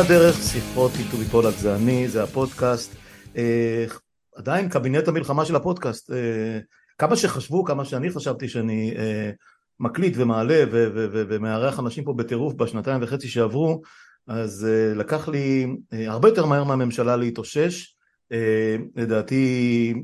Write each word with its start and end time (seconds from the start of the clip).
הדרך, 0.00 0.36
שיחות 0.42 0.92
איתו 0.98 1.16
מפולק 1.16 1.54
זה 1.54 1.76
אני, 1.76 2.08
זה 2.08 2.22
הפודקאסט. 2.22 2.94
אה, 3.36 3.84
עדיין 4.36 4.68
קבינט 4.68 5.08
המלחמה 5.08 5.44
של 5.44 5.56
הפודקאסט. 5.56 6.10
אה, 6.10 6.58
כמה 6.98 7.16
שחשבו, 7.16 7.64
כמה 7.64 7.84
שאני 7.84 8.10
חשבתי 8.10 8.48
שאני 8.48 8.94
אה, 8.96 9.30
מקליט 9.80 10.14
ומעלה 10.16 10.64
ומארח 10.70 11.80
אנשים 11.80 12.04
פה 12.04 12.12
בטירוף 12.12 12.54
בשנתיים 12.54 13.02
וחצי 13.02 13.28
שעברו, 13.28 13.82
אז 14.26 14.66
אה, 14.70 14.94
לקח 14.94 15.28
לי 15.28 15.66
אה, 15.92 16.10
הרבה 16.10 16.28
יותר 16.28 16.46
מהר 16.46 16.64
מהממשלה 16.64 17.16
להתאושש. 17.16 17.94
אה, 18.32 18.76
לדעתי 18.96 19.94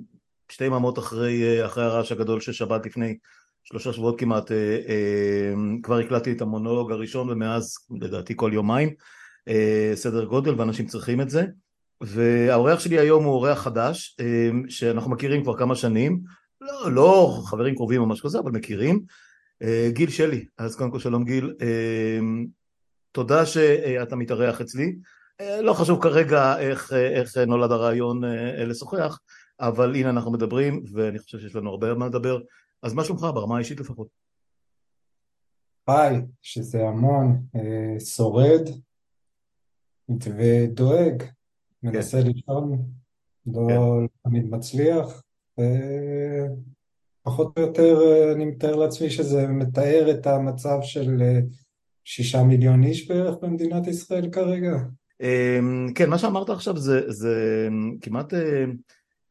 שתי 0.49 0.65
יממות 0.65 0.99
אחרי, 0.99 1.43
אה, 1.43 1.67
אחרי 1.67 1.85
הרעש 1.85 2.13
הגדול 2.13 2.41
של 2.41 2.53
שבת 2.53 2.87
לפני 2.87 3.17
שלושה 3.65 3.93
שבועות 3.93 4.21
כמעט, 4.21 4.53
אה, 4.53 4.79
אה, 4.89 5.53
כבר 5.83 5.99
הקלטתי 5.99 6.33
את 6.33 6.41
המונולוג 6.41 6.93
הראשון 6.93 7.31
ומאז 7.31 7.75
לדעתי 8.01 8.33
כל 8.37 8.51
יומיים. 8.55 8.91
אה, 9.49 9.93
סדר 9.95 10.25
גודל 10.25 10.61
ואנשים 10.61 10.87
צריכים 10.87 11.21
את 11.21 11.31
זה. 11.31 11.45
והאורח 12.01 12.81
שלי 12.81 12.99
היום 12.99 13.25
הוא 13.25 13.33
אורח 13.33 13.59
חדש 13.63 14.17
אה, 14.21 14.51
שאנחנו 14.69 15.11
מכירים 15.11 15.43
כבר 15.43 15.59
כמה 15.59 15.75
שנים. 15.75 16.21
לא, 16.61 16.93
לא 16.93 17.43
חברים 17.45 17.75
קרובים 17.75 18.01
או 18.01 18.07
משהו 18.07 18.29
כזה 18.29 18.39
אבל 18.39 18.51
מכירים. 18.51 19.05
אה, 19.63 19.89
גיל 19.93 20.11
שלי. 20.11 20.45
אז 20.59 20.77
קודם 20.77 20.91
כל 20.91 20.99
שלום 20.99 21.25
גיל. 21.25 21.55
תודה 23.13 23.47
שאתה 23.47 24.17
מתארח 24.17 24.61
אצלי. 24.61 24.97
לא 25.61 25.73
חשוב 25.73 26.03
כרגע 26.03 26.59
איך, 26.59 26.93
איך 26.93 27.37
נולד 27.37 27.73
הרעיון 27.73 28.25
לשוחח 28.67 29.21
אבל 29.61 29.95
הנה 29.95 30.11
אנחנו 30.11 30.33
מדברים 30.33 30.83
ואני 30.93 31.19
חושב 31.19 31.39
שיש 31.39 31.55
לנו 31.55 31.71
הרבה 31.71 31.95
מה 31.95 32.07
לדבר. 32.07 32.39
אז 32.83 32.95
מה 32.95 33.05
שלומך 33.05 33.23
ברמה 33.35 33.57
האישית 33.57 33.81
לפחות? 33.81 34.09
היי, 35.87 36.21
שזה 36.43 36.89
המון, 36.89 37.43
שורד, 38.17 38.69
ודואג, 40.09 41.23
מנסה 41.83 42.23
כן. 42.23 42.27
לישון, 42.27 42.83
לא 43.47 43.67
כן. 43.69 44.07
תמיד 44.23 44.51
מצליח, 44.51 45.23
ופחות 47.23 47.59
או 47.59 47.63
יותר 47.63 47.99
אני 48.35 48.45
מתאר 48.45 48.77
לעצמי 48.77 49.11
שזה 49.11 49.47
מתאר 49.47 50.11
את 50.11 50.27
המצב 50.27 50.79
של 50.83 51.23
אה, 51.23 51.41
שישה 52.05 52.43
מיליון 52.43 52.85
איש 52.85 53.09
בערך 53.09 53.35
במדינת 53.43 53.87
ישראל 53.87 54.31
כרגע. 54.31 54.77
אמ, 55.21 55.87
כן, 55.95 56.11
מה 56.11 56.19
שאמרת 56.19 56.51
עכשיו 56.51 56.77
זה, 56.77 57.13
זה 57.13 57.69
כמעט 58.01 58.35
אה, 58.35 58.65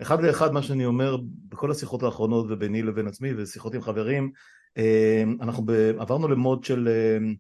אחד 0.02 0.24
לאחד 0.24 0.54
מה 0.54 0.62
שאני 0.62 0.86
אומר 0.86 1.18
בכל 1.50 1.72
השיחות 1.72 2.04
האחרונות 2.04 2.46
וביני 2.50 2.82
לבין 2.82 3.08
עצמי 3.08 3.34
ושיחות 3.34 3.76
עם 3.76 3.82
חברים, 3.82 4.32
אמ, 4.78 5.38
אנחנו 5.42 5.66
עברנו 5.98 6.28
למוד 6.28 6.64
של 6.64 6.90
אמ, 6.90 7.36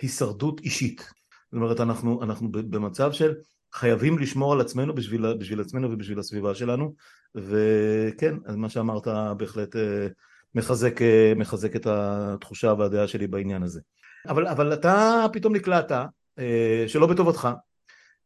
הישרדות 0.00 0.60
אישית. 0.60 1.21
זאת 1.52 1.56
אומרת, 1.56 1.80
אנחנו, 1.80 2.22
אנחנו 2.22 2.48
במצב 2.52 3.12
של 3.12 3.34
חייבים 3.72 4.18
לשמור 4.18 4.52
על 4.52 4.60
עצמנו 4.60 4.94
בשביל, 4.94 5.34
בשביל 5.34 5.60
עצמנו 5.60 5.92
ובשביל 5.92 6.18
הסביבה 6.18 6.54
שלנו, 6.54 6.94
וכן, 7.34 8.34
מה 8.56 8.68
שאמרת 8.68 9.08
בהחלט 9.36 9.76
אה, 9.76 10.06
מחזק, 10.54 11.02
אה, 11.02 11.32
מחזק 11.36 11.76
את 11.76 11.86
התחושה 11.86 12.74
והדעה 12.78 13.06
שלי 13.06 13.26
בעניין 13.26 13.62
הזה. 13.62 13.80
אבל, 14.28 14.46
אבל 14.46 14.72
אתה 14.72 15.26
פתאום 15.32 15.56
נקלעת, 15.56 15.92
אה, 16.38 16.84
שלא 16.86 17.06
בטובתך, 17.06 17.48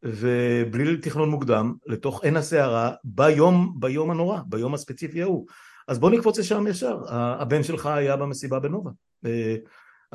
ובלי 0.02 0.96
תכנון 0.96 1.30
מוקדם, 1.30 1.74
לתוך 1.86 2.24
עין 2.24 2.36
הסערה, 2.36 2.92
ביום, 3.04 3.74
ביום 3.78 4.10
הנורא, 4.10 4.40
ביום 4.46 4.74
הספציפי 4.74 5.22
ההוא. 5.22 5.46
אז 5.88 5.98
בוא 5.98 6.10
נקפוץ 6.10 6.38
לשם 6.38 6.66
ישר, 6.66 6.98
הבן 7.08 7.62
שלך 7.62 7.86
היה 7.86 8.16
במסיבה 8.16 8.60
בנובה. 8.60 8.90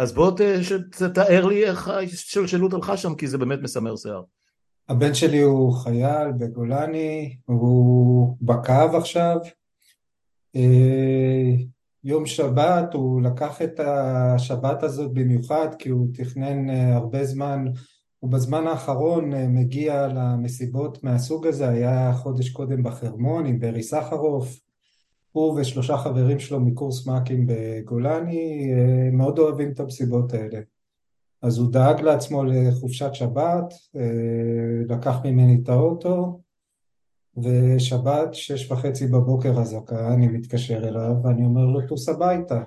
אז 0.01 0.13
בוא 0.13 0.31
תתאר 0.91 1.45
לי 1.45 1.65
איך 1.65 1.87
ההשתלשלות 1.87 2.73
הלכה 2.73 2.97
שם, 2.97 3.15
כי 3.15 3.27
זה 3.27 3.37
באמת 3.37 3.59
מסמר 3.61 3.95
שיער. 3.95 4.23
הבן 4.89 5.13
שלי 5.13 5.41
הוא 5.41 5.73
חייל 5.73 6.31
בגולני, 6.31 7.35
הוא 7.45 8.37
בקו 8.41 8.97
עכשיו. 8.97 9.37
אה, 10.55 11.51
יום 12.03 12.25
שבת, 12.25 12.93
הוא 12.93 13.21
לקח 13.21 13.61
את 13.61 13.79
השבת 13.79 14.83
הזאת 14.83 15.13
במיוחד 15.13 15.67
כי 15.79 15.89
הוא 15.89 16.07
תכנן 16.13 16.69
אה, 16.69 16.95
הרבה 16.95 17.25
זמן, 17.25 17.65
הוא 18.19 18.31
בזמן 18.31 18.67
האחרון 18.67 19.33
אה, 19.33 19.47
מגיע 19.47 20.07
למסיבות 20.07 21.03
מהסוג 21.03 21.47
הזה, 21.47 21.69
היה 21.69 22.13
חודש 22.13 22.49
קודם 22.49 22.83
בחרמון 22.83 23.45
עם 23.45 23.59
ברי 23.59 23.83
סחרוף, 23.83 24.59
הוא 25.31 25.59
ושלושה 25.59 25.97
חברים 25.97 26.39
שלו 26.39 26.59
מקורס 26.59 27.07
מאקים 27.07 27.47
בגולני 27.47 28.73
אה, 28.73 29.11
מאוד 29.11 29.39
אוהבים 29.39 29.71
את 29.71 29.79
המסיבות 29.79 30.33
האלה. 30.33 30.59
אז 31.41 31.57
הוא 31.57 31.71
דאג 31.71 32.01
לעצמו 32.01 32.43
לחופשת 32.43 33.09
שבת, 33.13 33.73
אה, 33.95 34.95
לקח 34.95 35.15
ממני 35.25 35.59
את 35.63 35.69
האוטו, 35.69 36.41
ושבת, 37.37 38.33
שש 38.33 38.71
וחצי 38.71 39.07
בבוקר 39.07 39.61
אזעקה, 39.61 40.13
אני 40.13 40.27
מתקשר 40.27 40.87
אליו 40.87 41.15
ואני 41.23 41.45
אומר 41.45 41.65
לו, 41.65 41.87
טוס 41.87 42.09
הביתה. 42.09 42.63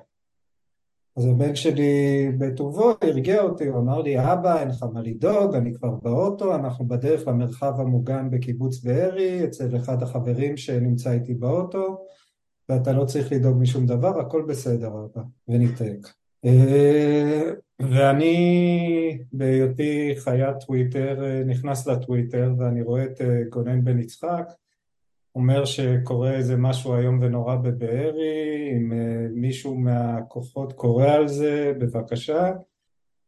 אז 1.17 1.27
הבן 1.27 1.55
שלי 1.55 2.29
בטובו 2.39 2.93
הרגיע 3.03 3.43
אותי, 3.43 3.67
הוא 3.67 3.79
אמר 3.79 4.03
לי, 4.03 4.33
אבא, 4.33 4.61
אין 4.61 4.69
לך 4.69 4.83
מה 4.93 5.01
לדאוג, 5.01 5.55
אני 5.55 5.75
כבר 5.75 5.95
באוטו, 6.03 6.55
אנחנו 6.55 6.89
בדרך 6.89 7.29
למרחב 7.29 7.81
המוגן 7.81 8.31
בקיבוץ 8.31 8.81
בארי, 8.85 9.45
אצל 9.45 9.77
אחד 9.77 10.03
החברים 10.03 10.57
שנמצא 10.57 11.13
איתי 11.13 11.35
באוטו, 11.35 12.07
ואתה 12.69 12.93
לא 12.93 13.05
צריך 13.05 13.33
לדאוג 13.33 13.57
משום 13.59 13.87
דבר, 13.87 14.21
הכל 14.21 14.45
בסדר 14.49 14.89
אבא, 14.89 15.23
וניתק. 15.49 16.09
אה, 16.45 17.51
ואני 17.81 19.19
בהיותי 19.33 20.15
חיית 20.17 20.61
טוויטר 20.67 21.25
אה, 21.25 21.45
נכנס 21.45 21.87
לטוויטר 21.87 22.53
ואני 22.59 22.83
רואה 22.83 23.05
את 23.05 23.21
אה, 23.21 23.43
גונן 23.51 23.85
בן 23.85 23.99
יצחק 23.99 24.53
אומר 25.35 25.65
שקורה 25.65 26.35
איזה 26.35 26.57
משהו 26.57 26.97
איום 26.97 27.19
ונורא 27.23 27.57
בבארי, 27.57 28.73
אם 28.73 28.93
מישהו 29.41 29.75
מהכוחות 29.75 30.73
קורא 30.73 31.07
על 31.07 31.29
זה, 31.29 31.73
בבקשה, 31.79 32.53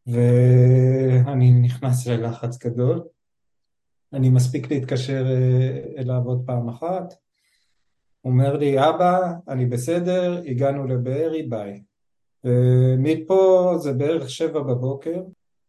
ואני 0.07 1.51
נכנס 1.51 2.07
ללחץ 2.07 2.59
גדול. 2.67 3.05
אני 4.13 4.31
מספיק 4.31 4.71
להתקשר 4.71 5.27
אליו 5.99 6.23
עוד 6.25 6.43
פעם 6.47 6.69
אחת, 6.69 7.15
אומר 8.27 8.57
לי, 8.57 8.89
אבא, 8.89 9.33
אני 9.49 9.67
בסדר, 9.67 10.43
הגענו 10.47 10.87
לבארי, 10.87 11.43
ביי. 11.43 11.81
ומפה 12.45 13.73
זה 13.79 13.93
בערך 13.93 14.31
שבע 14.31 14.61
בבוקר. 14.61 15.23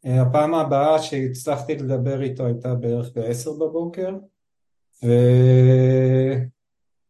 הפעם 0.06 0.54
הבאה 0.54 1.00
שהצלחתי 1.00 1.76
לדבר 1.76 2.22
איתו 2.22 2.46
הייתה 2.46 2.76
בערך 2.76 3.12
בעשר 3.16 3.52
בבוקר. 3.54 4.16
ו... 5.06 5.08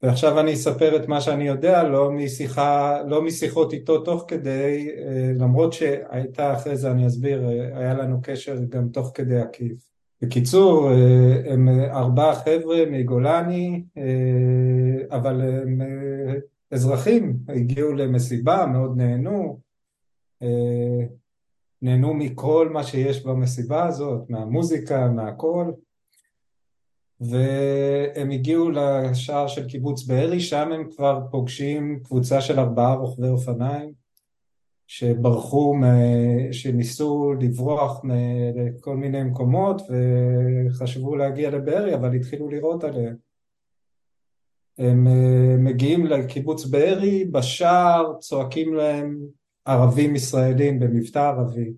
ועכשיו 0.04 0.40
אני 0.40 0.54
אספר 0.54 0.96
את 0.96 1.08
מה 1.08 1.22
שאני 1.22 1.48
יודע, 1.48 1.84
לא, 1.84 2.12
משיחה, 2.12 3.02
לא 3.08 3.22
משיחות 3.22 3.74
איתו 3.74 4.00
תוך 4.02 4.26
כדי, 4.28 4.90
למרות 5.40 5.74
שהייתה 5.74 6.54
אחרי 6.54 6.78
זה, 6.78 6.92
אני 6.92 7.08
אסביר, 7.08 7.48
היה 7.74 7.94
לנו 7.94 8.20
קשר 8.24 8.58
גם 8.70 8.90
תוך 8.90 9.12
כדי 9.14 9.40
עקיף. 9.40 9.88
בקיצור, 10.22 10.92
אה, 10.92 11.54
הם 11.54 11.70
ארבעה 11.70 12.36
חבר'ה 12.36 12.84
מגולני, 12.92 13.84
אה, 13.98 14.04
אבל 15.10 15.42
הם 15.42 15.82
אה, 15.82 16.34
אזרחים, 16.72 17.38
הגיעו 17.48 17.94
למסיבה, 17.94 18.66
מאוד 18.66 18.98
נהנו, 18.98 19.60
נהנו 21.82 22.14
מכל 22.14 22.70
מה 22.74 22.84
שיש 22.84 23.26
במסיבה 23.26 23.86
הזאת, 23.86 24.30
מהמוזיקה, 24.30 25.08
מהכל, 25.08 25.72
והם 27.20 28.32
הגיעו 28.32 28.70
לשער 28.70 29.48
של 29.48 29.68
קיבוץ 29.68 30.04
בארי, 30.04 30.40
שם 30.40 30.72
הם 30.72 30.90
כבר 30.96 31.22
פוגשים 31.32 32.00
קבוצה 32.04 32.42
של 32.42 32.60
ארבעה 32.60 32.96
רוכבי 32.96 33.28
אופניים, 33.28 33.94
שברחו, 34.88 35.76
שניסו 36.52 37.34
לברוח 37.40 38.02
לכל 38.56 38.96
מיני 38.98 39.24
מקומות 39.24 39.82
וחשבו 39.90 41.16
להגיע 41.16 41.50
לבארי 41.50 41.96
אבל 41.96 42.16
התחילו 42.16 42.50
לירות 42.50 42.84
עליהם. 42.84 43.27
הם 44.78 45.08
אה, 45.08 45.58
מגיעים 45.58 46.06
לקיבוץ 46.06 46.66
בארי, 46.66 47.26
בשער 47.26 48.14
צועקים 48.20 48.74
להם 48.74 49.20
ערבים 49.66 50.16
ישראלים 50.16 50.80
במבטא 50.80 51.20
ערבי. 51.20 51.74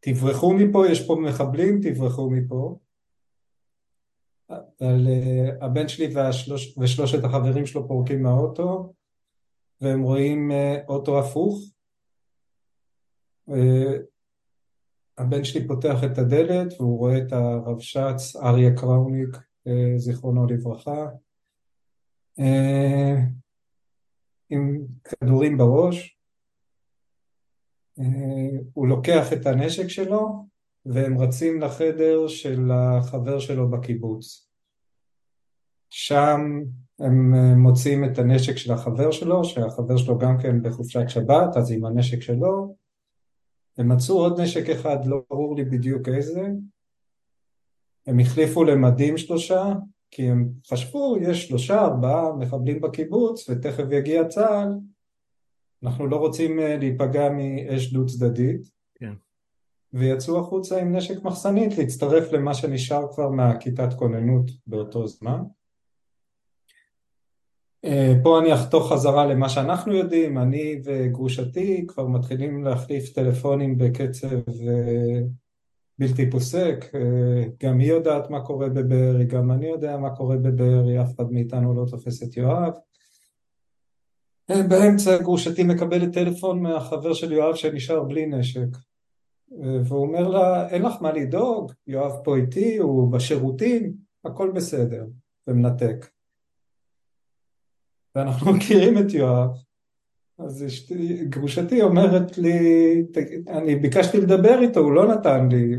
תברחו 0.00 0.54
מפה, 0.54 0.88
יש 0.88 1.06
פה 1.06 1.16
מחבלים, 1.16 1.80
תברחו 1.82 2.30
מפה. 2.30 2.78
אבל 4.50 5.06
אה, 5.08 5.66
הבן 5.66 5.88
שלי 5.88 6.14
והשלוש, 6.14 6.78
ושלושת 6.78 7.24
החברים 7.24 7.66
שלו 7.66 7.88
פורקים 7.88 8.22
מהאוטו 8.22 8.92
והם 9.80 10.02
רואים 10.02 10.52
אה, 10.52 10.76
אוטו 10.88 11.18
הפוך. 11.18 11.60
הבן 15.18 15.44
שלי 15.44 15.68
פותח 15.68 16.04
את 16.04 16.18
הדלת 16.18 16.72
והוא 16.78 16.98
רואה 16.98 17.18
את 17.18 17.32
הרבש"ץ 17.32 18.36
אריה 18.36 18.76
קראוניק, 18.76 19.36
זיכרונו 19.96 20.46
לברכה, 20.46 21.06
עם 24.50 24.86
כדורים 25.04 25.58
בראש. 25.58 26.18
הוא 28.72 28.88
לוקח 28.88 29.32
את 29.32 29.46
הנשק 29.46 29.88
שלו 29.88 30.46
והם 30.86 31.18
רצים 31.18 31.60
לחדר 31.60 32.28
של 32.28 32.70
החבר 32.72 33.38
שלו 33.38 33.70
בקיבוץ. 33.70 34.48
שם 35.90 36.40
הם 36.98 37.34
מוצאים 37.58 38.04
את 38.04 38.18
הנשק 38.18 38.56
של 38.56 38.72
החבר 38.72 39.10
שלו, 39.10 39.44
שהחבר 39.44 39.96
שלו 39.96 40.18
גם 40.18 40.38
כן 40.42 40.62
בחופשת 40.62 41.08
שבת, 41.08 41.56
אז 41.56 41.72
עם 41.72 41.84
הנשק 41.84 42.20
שלו. 42.20 42.76
הם 43.78 43.92
מצאו 43.92 44.14
עוד 44.14 44.40
נשק 44.40 44.68
אחד, 44.68 45.06
לא 45.06 45.22
ברור 45.30 45.56
לי 45.56 45.64
בדיוק 45.64 46.08
איזה. 46.08 46.48
הם 48.06 48.18
החליפו 48.18 48.64
למדים 48.64 49.18
שלושה, 49.18 49.64
כי 50.14 50.30
הם 50.30 50.48
חשבו, 50.66 51.16
יש 51.20 51.48
שלושה, 51.48 51.80
ארבעה 51.80 52.32
מחבלים 52.32 52.80
בקיבוץ, 52.80 53.50
ותכף 53.50 53.84
יגיע 53.90 54.28
צה"ל, 54.28 54.68
אנחנו 55.82 56.06
לא 56.06 56.16
רוצים 56.16 56.58
אה, 56.58 56.76
להיפגע 56.76 57.28
מאש 57.28 57.92
דו 57.92 58.06
צדדית. 58.06 58.60
כן. 58.94 59.12
ויצאו 59.92 60.38
החוצה 60.38 60.80
עם 60.80 60.96
נשק 60.96 61.22
מחסנית 61.24 61.78
להצטרף 61.78 62.32
למה 62.32 62.54
שנשאר 62.54 63.12
כבר 63.12 63.30
מהכיתת 63.30 63.94
כוננות 63.98 64.50
באותו 64.66 65.06
זמן. 65.06 65.42
אה, 67.84 68.12
פה 68.22 68.38
אני 68.40 68.54
אחתוך 68.54 68.92
חזרה 68.92 69.26
למה 69.26 69.48
שאנחנו 69.48 69.92
יודעים, 69.92 70.38
אני 70.38 70.80
וגרושתי 70.84 71.84
כבר 71.88 72.06
מתחילים 72.06 72.64
להחליף 72.64 73.12
טלפונים 73.12 73.78
בקצב 73.78 74.48
אה, 74.68 75.20
בלתי 76.02 76.30
פוסק, 76.30 76.94
אה, 76.94 77.44
גם 77.62 77.78
היא 77.78 77.88
יודעת 77.88 78.30
מה 78.30 78.44
קורה 78.44 78.68
בבארי, 78.68 79.24
גם 79.24 79.50
אני 79.52 79.66
יודע 79.66 79.96
מה 79.96 80.16
קורה 80.16 80.36
בבארי, 80.36 81.02
אף 81.02 81.14
אחד 81.16 81.32
מאיתנו 81.32 81.74
לא 81.74 81.84
תופס 81.90 82.22
את 82.22 82.36
יואב. 82.36 82.72
באמצע 84.48 85.22
גרושתי 85.22 85.62
מקבלת 85.64 86.12
טלפון 86.12 86.62
מהחבר 86.62 87.14
של 87.14 87.32
יואב 87.32 87.54
שנשאר 87.54 88.02
בלי 88.04 88.26
נשק. 88.26 88.68
והוא 89.84 90.02
אומר 90.06 90.28
לה, 90.28 90.68
אין 90.68 90.82
לך 90.82 90.92
מה 91.00 91.12
לדאוג, 91.12 91.72
יואב 91.86 92.12
פה 92.24 92.36
איתי, 92.36 92.76
הוא 92.76 93.12
בשירותים, 93.12 93.92
הכל 94.24 94.52
בסדר, 94.54 95.06
ומנתק. 95.46 96.06
ואנחנו 98.14 98.52
מכירים 98.52 98.98
את 98.98 99.14
יואב, 99.14 99.50
אז 100.38 100.64
אשתי, 100.66 101.24
גרושתי 101.24 101.82
אומרת 101.82 102.38
לי, 102.38 102.58
אני 103.48 103.76
ביקשתי 103.76 104.20
לדבר 104.20 104.58
איתו, 104.62 104.80
הוא 104.80 104.92
לא 104.92 105.14
נתן 105.14 105.48
לי, 105.48 105.76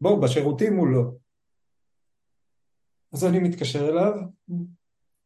בוא, 0.00 0.22
בשירותים 0.22 0.76
הוא 0.76 0.88
לא. 0.88 1.02
אז 3.12 3.24
אני 3.24 3.38
מתקשר 3.38 3.88
אליו, 3.88 4.12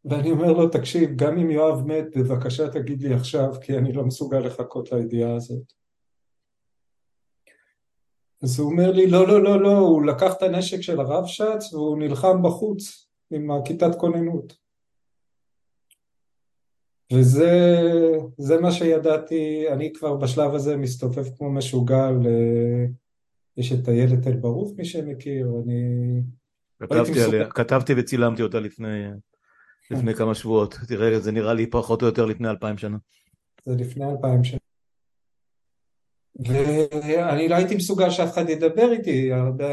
ואני 0.05 0.31
אומר 0.31 0.53
לו, 0.53 0.69
תקשיב, 0.69 1.11
גם 1.17 1.39
אם 1.39 1.51
יואב 1.51 1.87
מת, 1.87 2.17
בבקשה 2.17 2.69
תגיד 2.69 3.03
לי 3.03 3.15
עכשיו, 3.15 3.55
כי 3.61 3.79
אני 3.79 3.93
לא 3.93 4.05
מסוגל 4.05 4.39
לחכות 4.39 4.93
לידיעה 4.93 5.35
הזאת. 5.35 5.73
אז 8.43 8.59
הוא 8.59 8.71
אומר 8.71 8.93
לי, 8.93 9.11
לא, 9.11 9.29
לא, 9.29 9.43
לא, 9.43 9.63
לא, 9.63 9.79
הוא 9.79 10.07
לקח 10.07 10.35
את 10.37 10.43
הנשק 10.43 10.81
של 10.81 11.01
הרב 11.01 11.27
שץ 11.27 11.73
והוא 11.75 11.99
נלחם 11.99 12.43
בחוץ 12.43 13.09
עם 13.31 13.51
הכיתת 13.51 13.95
כוננות. 13.99 14.66
וזה 17.13 18.61
מה 18.61 18.73
שידעתי, 18.73 19.65
אני 19.73 19.93
כבר 19.93 20.17
בשלב 20.17 20.55
הזה 20.55 20.77
מסתובב 20.77 21.25
כמו 21.37 21.53
משוגע, 21.53 22.11
ל... 22.11 22.27
יש 23.57 23.73
את 23.73 23.89
איילת 23.89 24.27
אל 24.27 24.37
ברוך 24.37 24.73
מי 24.77 24.85
שמכיר, 24.85 25.49
אני... 25.65 25.83
כתבתי 26.81 27.23
עליה, 27.23 27.51
כתבתי 27.51 27.93
וצילמתי 27.97 28.43
אותה 28.43 28.61
לפני, 28.61 29.05
לפני 29.91 30.15
כמה 30.15 30.35
שבועות, 30.35 30.79
תראה, 30.89 31.21
זה 31.21 31.33
נראה 31.33 31.55
לי 31.55 31.67
פחות 31.67 32.03
או 32.03 32.07
יותר 32.07 32.25
לפני 32.25 32.49
אלפיים 32.49 32.79
שנה. 32.79 32.97
זה 33.67 33.75
לפני 33.75 34.05
אלפיים 34.11 34.45
שנה. 34.45 34.59
ואני 36.39 37.49
לא 37.49 37.55
הייתי 37.55 37.77
מסוגל 37.77 38.11
שאף 38.11 38.33
אחד 38.33 38.49
ידבר 38.49 38.93
איתי, 38.93 39.33
הרבה... 39.33 39.69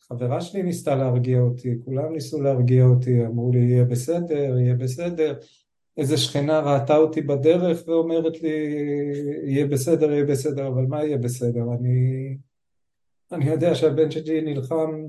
חברה 0.00 0.40
שלי 0.40 0.62
ניסתה 0.62 0.94
להרגיע 0.94 1.40
אותי, 1.40 1.74
כולם 1.84 2.12
ניסו 2.12 2.42
להרגיע 2.42 2.84
אותי, 2.84 3.26
אמרו 3.26 3.52
לי 3.52 3.58
יהיה 3.58 3.84
בסדר, 3.84 4.58
יהיה 4.58 4.74
בסדר. 4.74 5.38
איזה 5.96 6.16
שכנה 6.16 6.60
ראתה 6.60 6.96
אותי 6.96 7.20
בדרך 7.20 7.82
ואומרת 7.86 8.42
לי 8.42 8.48
יהיה 9.46 9.66
בסדר, 9.66 10.12
יהיה 10.12 10.24
בסדר, 10.24 10.68
אבל 10.68 10.82
מה 10.88 11.04
יהיה 11.04 11.18
בסדר? 11.18 11.62
אני, 11.78 12.36
אני 13.32 13.50
יודע 13.50 13.74
שהבן 13.74 14.10
שלי 14.10 14.40
נלחם 14.40 15.06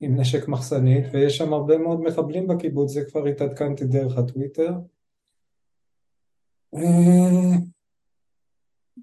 עם 0.00 0.20
נשק 0.20 0.48
מחסנית 0.48 1.04
ויש 1.12 1.36
שם 1.36 1.52
הרבה 1.52 1.78
מאוד 1.78 2.00
מחבלים 2.00 2.46
בקיבוץ, 2.46 2.92
זה 2.92 3.04
כבר 3.04 3.26
התעדכנתי 3.26 3.84
דרך 3.84 4.18
הטוויטר. 4.18 4.72
אה, 6.74 7.56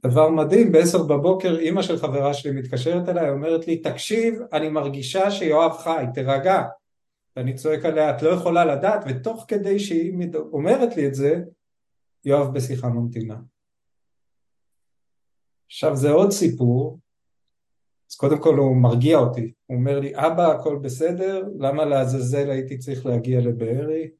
דבר 0.03 0.29
מדהים, 0.29 0.71
בעשר 0.71 1.03
בבוקר 1.03 1.57
אימא 1.59 1.81
של 1.81 1.97
חברה 1.97 2.33
שלי 2.33 2.51
מתקשרת 2.51 3.09
אליי, 3.09 3.29
אומרת 3.29 3.67
לי, 3.67 3.77
תקשיב, 3.77 4.33
אני 4.53 4.69
מרגישה 4.69 5.31
שיואב 5.31 5.71
חי, 5.71 6.05
תירגע. 6.13 6.63
ואני 7.37 7.53
צועק 7.53 7.85
עליה, 7.85 8.17
את 8.17 8.21
לא 8.21 8.29
יכולה 8.29 8.65
לדעת, 8.65 9.03
ותוך 9.07 9.45
כדי 9.47 9.79
שהיא 9.79 10.13
אומרת 10.51 10.97
לי 10.97 11.07
את 11.07 11.15
זה, 11.15 11.43
יואב 12.25 12.53
בשיחה 12.53 12.89
ממתינה. 12.89 13.37
עכשיו 15.65 15.95
זה 15.95 16.11
עוד 16.11 16.31
סיפור, 16.31 16.99
אז 18.11 18.15
קודם 18.15 18.41
כל 18.41 18.57
הוא 18.57 18.77
מרגיע 18.77 19.17
אותי, 19.17 19.53
הוא 19.65 19.77
אומר 19.77 19.99
לי, 19.99 20.15
אבא 20.15 20.51
הכל 20.51 20.79
בסדר, 20.81 21.43
למה 21.59 21.85
לעזאזל 21.85 22.49
הייתי 22.49 22.77
צריך 22.77 23.05
להגיע 23.05 23.39
לבארי? 23.41 24.11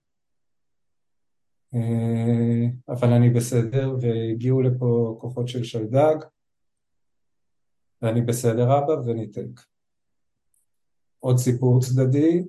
אה, 1.73 2.65
אבל 2.89 3.13
אני 3.13 3.29
בסדר, 3.29 3.95
והגיעו 4.01 4.61
לפה 4.61 5.17
כוחות 5.21 5.47
של 5.47 5.63
שלדג, 5.63 6.15
ואני 8.01 8.21
בסדר 8.21 8.77
אבא, 8.77 8.93
וניתק. 9.05 9.61
עוד 11.19 11.37
סיפור 11.37 11.79
צדדי, 11.81 12.43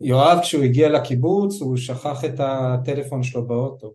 יואב 0.00 0.38
כשהוא 0.42 0.64
הגיע 0.64 0.88
לקיבוץ 0.88 1.60
הוא 1.60 1.76
שכח 1.76 2.24
את 2.24 2.40
הטלפון 2.40 3.22
שלו 3.22 3.46
באוטו. 3.46 3.94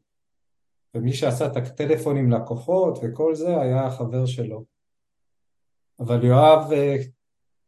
ומי 0.96 1.14
שעשה 1.14 1.46
את 1.46 1.58
הטלפונים 1.58 2.32
לכוחות 2.32 3.00
וכל 3.02 3.36
זה 3.36 3.62
היה 3.62 3.86
החבר 3.86 4.26
שלו. 4.26 4.64
אבל 6.00 6.26
יואב 6.26 6.72
אה, 6.72 6.96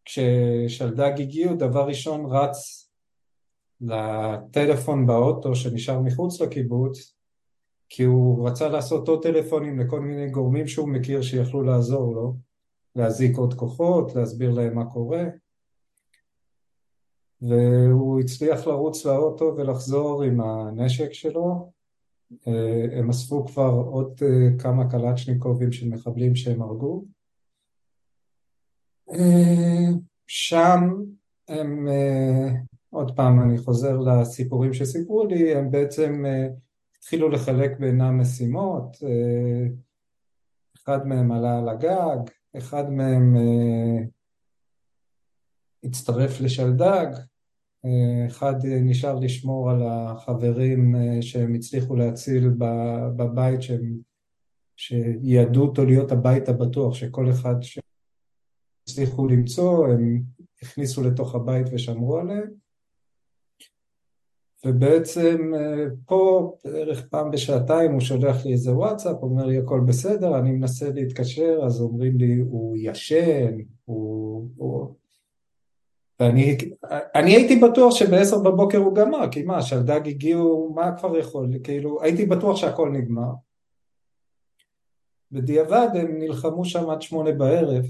כששלדג 0.06 1.12
הגיעו 1.20 1.56
דבר 1.56 1.88
ראשון 1.88 2.26
רץ 2.26 2.90
לטלפון 3.82 5.08
באוטו 5.08 5.56
שנשאר 5.56 6.00
מחוץ 6.00 6.42
לקיבוץ 6.42 7.16
כי 7.90 8.04
הוא 8.04 8.50
רצה 8.50 8.70
לעשות 8.70 9.08
עוד 9.08 9.24
טלפונים 9.24 9.80
לכל 9.80 10.00
מיני 10.00 10.30
גורמים 10.30 10.68
שהוא 10.68 10.90
מכיר 10.90 11.22
שיכלו 11.22 11.64
לעזור 11.64 12.16
לו 12.16 12.36
להזיק 12.96 13.38
עוד 13.38 13.54
כוחות, 13.54 14.16
להסביר 14.16 14.52
להם 14.52 14.76
מה 14.76 14.86
קורה 14.86 15.24
והוא 17.42 18.20
הצליח 18.20 18.68
לרוץ 18.68 19.06
לאוטו 19.06 19.54
ולחזור 19.58 20.24
עם 20.24 20.42
הנשק 20.42 21.14
שלו. 21.14 21.72
אה, 22.48 23.00
הם 23.00 23.10
אספו 23.10 23.46
כבר 23.46 23.72
עוד 23.72 24.22
אה, 24.22 24.60
כמה 24.60 24.92
קלצ'ניקובים 24.92 25.72
של 25.72 25.90
מחבלים 25.90 26.36
שהם 26.36 26.62
הרגו. 26.62 27.06
אה, 29.12 29.90
שם 30.28 30.80
הם, 31.48 31.88
עוד 32.90 33.16
פעם 33.16 33.42
אני 33.42 33.58
חוזר 33.58 33.98
לסיפורים 33.98 34.74
שסיפרו 34.74 35.26
לי, 35.26 35.56
הם 35.56 35.72
בעצם 35.72 36.24
התחילו 36.98 37.30
לחלק 37.30 37.80
בינם 37.80 38.22
משימות, 38.22 38.98
אחד 40.78 41.08
מהם 41.08 41.32
עלה 41.32 41.60
על 41.60 41.70
הגג, 41.70 42.18
אחד 42.58 42.90
מהם 42.90 43.36
הצטרף 45.84 46.42
לשלדג, 46.42 47.08
אחד 48.28 48.54
נשאר 48.66 49.20
לשמור 49.20 49.72
על 49.72 49.84
החברים 49.86 50.96
אה, 50.96 51.22
שהם 51.22 51.54
הצליחו 51.54 51.96
להציל 51.96 52.50
בבית 53.16 53.62
שהם, 53.62 53.98
שיעדו 54.78 55.62
אותו 55.62 55.86
להיות 55.86 56.12
הבית 56.12 56.50
הבטוח, 56.50 56.96
שכל 56.96 57.30
אחד 57.30 57.56
שהצליחו 57.62 59.28
למצוא 59.28 59.88
הם 59.88 60.22
הכניסו 60.62 61.04
לתוך 61.04 61.36
הבית 61.36 61.68
ושמרו 61.72 62.18
עליהם. 62.18 62.50
ובעצם 64.66 65.52
אה, 65.56 65.86
פה 66.06 66.54
בערך 66.64 67.08
פעם 67.08 67.32
בשעתיים 67.32 67.92
הוא 67.92 68.00
שולח 68.00 68.46
לי 68.46 68.52
איזה 68.52 68.72
וואטסאפ, 68.72 69.18
אומר 69.22 69.46
לי 69.46 69.58
הכל 69.58 69.82
בסדר, 69.88 70.40
אני 70.40 70.52
מנסה 70.52 70.90
להתקשר, 70.90 71.60
אז 71.66 71.82
אומרים 71.82 72.18
לי 72.18 72.38
הוא 72.38 72.78
ישן, 72.80 73.58
הוא, 73.86 74.50
הוא 74.56 74.96
ואני 76.22 76.58
אני 77.16 77.36
הייתי 77.36 77.56
בטוח 77.56 77.96
שבעשר 77.96 78.40
בבוקר 78.40 78.78
הוא 78.78 78.96
גמר, 78.96 79.32
כי 79.32 79.44
מה, 79.44 79.62
שלדג 79.62 80.08
הגיעו, 80.08 80.74
מה 80.76 80.98
כבר 80.98 81.18
יכול, 81.18 81.50
כאילו, 81.64 82.02
הייתי 82.02 82.26
בטוח 82.26 82.58
שהכל 82.58 82.90
נגמר. 82.90 83.32
בדיעבד 85.32 85.88
הם 85.94 86.20
נלחמו 86.20 86.66
שם 86.66 86.90
עד 86.90 87.02
שמונה 87.02 87.32
בערב, 87.32 87.86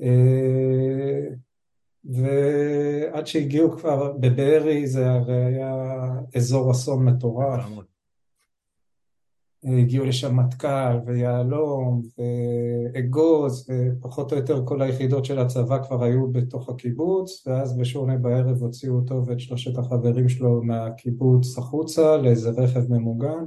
אה, 0.00 1.28
ועד 2.04 3.26
שהגיעו 3.26 3.70
כבר, 3.70 4.12
בבארי 4.12 4.86
זה 4.86 5.10
הרי 5.10 5.44
היה 5.44 5.74
אזור 6.36 6.70
אסון 6.70 7.04
מטורף. 7.04 7.64
הגיעו 9.64 10.04
לשם 10.04 10.36
מטכ"ל 10.36 10.98
ויהלום 11.06 12.02
ואגוז 12.94 13.70
ופחות 13.70 14.32
או 14.32 14.36
יותר 14.36 14.66
כל 14.66 14.82
היחידות 14.82 15.24
של 15.24 15.38
הצבא 15.38 15.82
כבר 15.82 16.04
היו 16.04 16.32
בתוך 16.32 16.68
הקיבוץ 16.68 17.46
ואז 17.46 17.78
בשעוני 17.78 18.18
בערב 18.18 18.62
הוציאו 18.62 18.94
אותו 18.94 19.26
ואת 19.26 19.40
שלושת 19.40 19.78
החברים 19.78 20.28
שלו 20.28 20.62
מהקיבוץ 20.62 21.58
החוצה 21.58 22.16
לאיזה 22.16 22.50
רכב 22.50 22.92
ממוגן. 22.92 23.44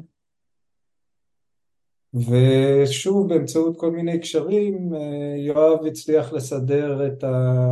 ושוב 2.14 3.30
באמצעות 3.30 3.80
כל 3.80 3.92
מיני 3.92 4.20
קשרים 4.20 4.94
יואב 5.38 5.86
הצליח 5.86 6.34
לסדר 6.34 7.08
את 7.08 7.24
ה... 7.24 7.66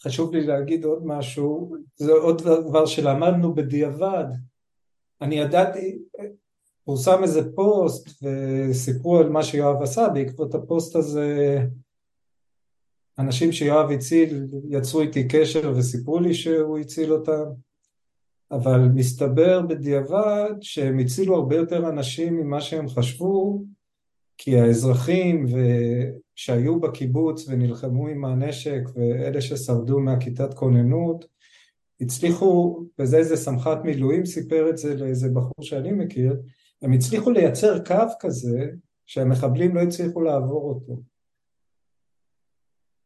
חשוב 0.00 0.34
לי 0.34 0.46
להגיד 0.46 0.84
עוד 0.84 1.06
משהו, 1.06 1.76
זה 1.96 2.12
עוד 2.12 2.42
דבר 2.42 2.86
שלמדנו 2.86 3.54
בדיעבד 3.54 4.24
אני 5.22 5.34
ידעתי, 5.34 5.98
פורסם 6.84 7.22
איזה 7.22 7.52
פוסט 7.54 8.22
וסיפרו 8.22 9.18
על 9.18 9.28
מה 9.28 9.42
שיואב 9.42 9.82
עשה, 9.82 10.08
בעקבות 10.08 10.54
הפוסט 10.54 10.96
הזה 10.96 11.58
אנשים 13.18 13.52
שיואב 13.52 13.90
הציל 13.90 14.46
יצרו 14.68 15.00
איתי 15.00 15.28
קשר 15.28 15.72
וסיפרו 15.76 16.20
לי 16.20 16.34
שהוא 16.34 16.78
הציל 16.78 17.12
אותם, 17.12 17.44
אבל 18.50 18.80
מסתבר 18.94 19.60
בדיעבד 19.62 20.52
שהם 20.60 20.98
הצילו 20.98 21.34
הרבה 21.34 21.56
יותר 21.56 21.88
אנשים 21.88 22.36
ממה 22.36 22.60
שהם 22.60 22.88
חשבו, 22.88 23.62
כי 24.38 24.58
האזרחים 24.58 25.46
שהיו 26.34 26.80
בקיבוץ 26.80 27.48
ונלחמו 27.48 28.08
עם 28.08 28.24
הנשק 28.24 28.80
ואלה 28.94 29.40
ששרדו 29.40 30.00
מהכיתת 30.00 30.54
כוננות 30.54 31.33
הצליחו, 32.04 32.84
וזה 32.98 33.16
איזה 33.16 33.36
סמח"ט 33.36 33.78
מילואים 33.84 34.26
סיפר 34.26 34.70
את 34.70 34.78
זה 34.78 34.94
לאיזה 34.94 35.28
בחור 35.28 35.64
שאני 35.64 35.92
מכיר, 35.92 36.36
הם 36.82 36.92
הצליחו 36.92 37.30
לייצר 37.30 37.84
קו 37.84 38.06
כזה 38.20 38.70
שהמחבלים 39.06 39.74
לא 39.74 39.80
הצליחו 39.80 40.22
לעבור 40.22 40.68
אותו. 40.68 41.02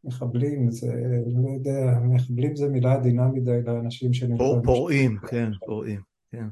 מחבלים 0.04 0.70
זה, 0.70 0.92
לא 1.26 1.48
יודע, 1.50 1.98
מחבלים 2.04 2.56
זה 2.56 2.68
מילה 2.68 2.94
עדינה 2.94 3.28
מדי 3.28 3.62
לאנשים 3.64 4.12
שנלחמים. 4.12 4.62
פורעים, 4.64 5.18
כן, 5.28 5.50
פורעים, 5.66 6.00
כן. 6.30 6.46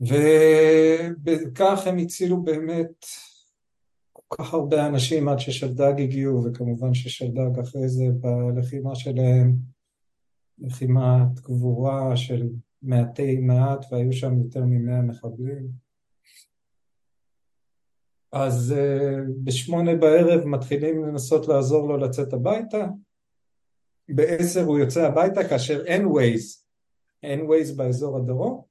ובכך 0.00 1.86
הם 1.86 1.98
הצילו 1.98 2.42
באמת 2.42 3.06
כל 4.12 4.36
כך 4.36 4.54
הרבה 4.54 4.86
אנשים 4.86 5.28
עד 5.28 5.38
ששלדג 5.38 6.00
הגיעו, 6.00 6.44
וכמובן 6.44 6.94
ששלדג 6.94 7.58
אחרי 7.62 7.88
זה 7.88 8.04
בלחימה 8.54 8.94
שלהם 8.94 9.73
לחימת 10.58 11.40
גבורה 11.40 12.16
של 12.16 12.48
מעטי 12.82 13.36
מעט 13.36 13.86
והיו 13.90 14.12
שם 14.12 14.38
יותר 14.38 14.64
ממאה 14.64 15.02
מחבלים. 15.02 15.84
אז 18.32 18.74
uh, 18.76 19.30
בשמונה 19.44 19.94
בערב 19.94 20.44
מתחילים 20.44 21.04
לנסות 21.04 21.48
לעזור 21.48 21.88
לו 21.88 21.96
לצאת 21.96 22.32
הביתה, 22.32 22.86
בעשר 24.08 24.64
הוא 24.64 24.78
יוצא 24.78 25.06
הביתה 25.06 25.48
כאשר 25.48 25.86
אין 25.86 26.06
ווייז, 26.06 26.66
אין 27.22 27.40
ווייז 27.40 27.76
באזור 27.76 28.16
הדרום, 28.16 28.62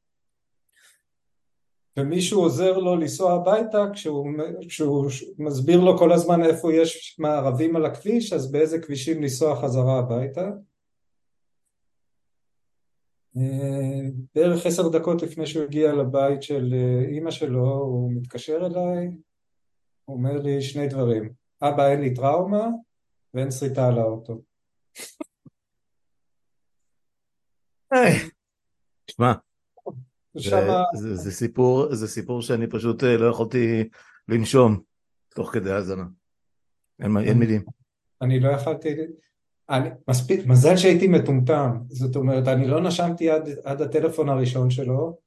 ומישהו 1.97 2.41
עוזר 2.41 2.77
לו 2.77 2.95
לנסוע 2.95 3.33
הביתה 3.33 3.85
כשהוא, 3.93 4.27
כשהוא 4.67 5.09
מסביר 5.37 5.79
לו 5.79 5.97
כל 5.97 6.11
הזמן 6.11 6.43
איפה 6.43 6.73
יש 6.73 7.15
מערבים 7.19 7.75
על 7.75 7.85
הכביש, 7.85 8.33
אז 8.33 8.51
באיזה 8.51 8.81
כבישים 8.81 9.21
לנסוע 9.21 9.61
חזרה 9.61 9.99
הביתה. 9.99 10.49
אה, 13.37 14.09
בערך 14.35 14.65
עשר 14.65 14.89
דקות 14.89 15.21
לפני 15.21 15.45
שהוא 15.45 15.63
הגיע 15.63 15.93
לבית 15.93 16.43
של 16.43 16.73
אה, 16.73 17.05
אימא 17.09 17.31
שלו, 17.31 17.73
הוא 17.73 18.11
מתקשר 18.13 18.65
אליי, 18.65 19.07
הוא 20.05 20.17
אומר 20.17 20.41
לי 20.41 20.61
שני 20.61 20.87
דברים, 20.87 21.33
אבא 21.61 21.87
אין 21.87 22.01
לי 22.01 22.13
טראומה 22.13 22.67
ואין 23.33 23.51
שריטה 23.51 23.87
על 23.87 23.99
האוטו. 23.99 24.41
תשמע, 29.05 29.33
זה, 30.33 31.15
זה, 31.15 31.31
סיפור, 31.31 31.95
זה 31.95 32.07
סיפור 32.07 32.41
שאני 32.41 32.67
פשוט 32.67 33.03
אה, 33.03 33.17
לא 33.17 33.29
יכולתי 33.29 33.89
לנשום 34.27 34.79
תוך 35.35 35.53
כדי 35.53 35.71
האזנה. 35.71 36.03
אין, 36.99 37.17
אין 37.17 37.37
מילים. 37.37 37.61
אני 38.21 38.39
לא 38.39 38.49
יכולתי, 38.49 38.89
אני, 39.69 39.89
מספיק, 40.07 40.45
מזל 40.45 40.77
שהייתי 40.77 41.07
מטומטם, 41.07 41.77
זאת 41.87 42.15
אומרת, 42.15 42.47
אני 42.47 42.67
לא 42.67 42.81
נשמתי 42.81 43.29
עד, 43.29 43.49
עד 43.63 43.81
הטלפון 43.81 44.29
הראשון 44.29 44.69
שלו, 44.69 45.17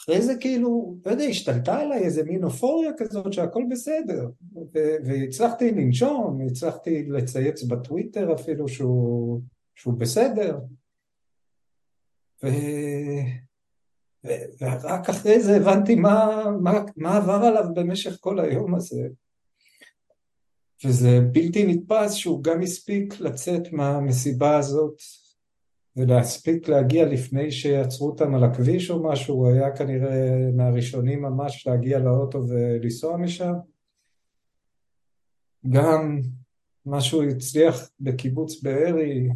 אחרי 0.00 0.22
זה 0.22 0.34
כאילו, 0.40 0.96
לא 1.06 1.10
יודע, 1.10 1.24
השתלטה 1.24 1.80
עליי 1.80 1.98
איזה 1.98 2.24
מין 2.24 2.44
אופוריה 2.44 2.90
כזאת 2.96 3.32
שהכל 3.32 3.62
בסדר, 3.70 4.28
ו- 4.74 4.96
והצלחתי 5.04 5.70
לנשום, 5.70 6.40
הצלחתי 6.46 7.02
לצייץ 7.08 7.62
בטוויטר 7.62 8.34
אפילו 8.34 8.68
שהוא, 8.68 9.40
שהוא 9.74 9.94
בסדר, 9.94 10.58
ו... 12.44 12.46
ורק 14.60 15.08
אחרי 15.08 15.40
זה 15.40 15.56
הבנתי 15.56 15.94
מה, 15.94 16.44
מה, 16.60 16.84
מה 16.96 17.16
עבר 17.16 17.32
עליו 17.32 17.64
במשך 17.74 18.16
כל 18.20 18.40
היום 18.40 18.74
הזה. 18.74 19.08
וזה 20.84 21.20
בלתי 21.32 21.66
נתפס 21.66 22.14
שהוא 22.14 22.44
גם 22.44 22.62
הספיק 22.62 23.20
לצאת 23.20 23.72
מהמסיבה 23.72 24.56
הזאת 24.58 24.96
ולהספיק 25.96 26.68
להגיע 26.68 27.06
לפני 27.06 27.50
שיעצרו 27.50 28.10
אותם 28.10 28.34
על 28.34 28.44
הכביש 28.44 28.90
או 28.90 29.02
משהו, 29.02 29.34
הוא 29.34 29.48
היה 29.48 29.76
כנראה 29.76 30.50
מהראשונים 30.56 31.22
ממש 31.22 31.66
להגיע 31.66 31.98
לאוטו 31.98 32.42
ולנסוע 32.48 33.16
משם. 33.16 33.52
גם 35.70 36.20
מה 36.86 37.00
שהוא 37.00 37.24
הצליח 37.24 37.90
בקיבוץ 38.00 38.62
בארי 38.62 39.28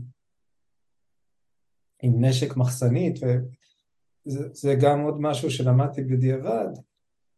עם 2.03 2.25
נשק 2.25 2.57
מחסנית, 2.57 3.19
וזה 4.27 4.75
גם 4.83 5.01
עוד 5.01 5.21
משהו 5.21 5.51
שלמדתי 5.51 6.03
בדיעבד. 6.03 6.69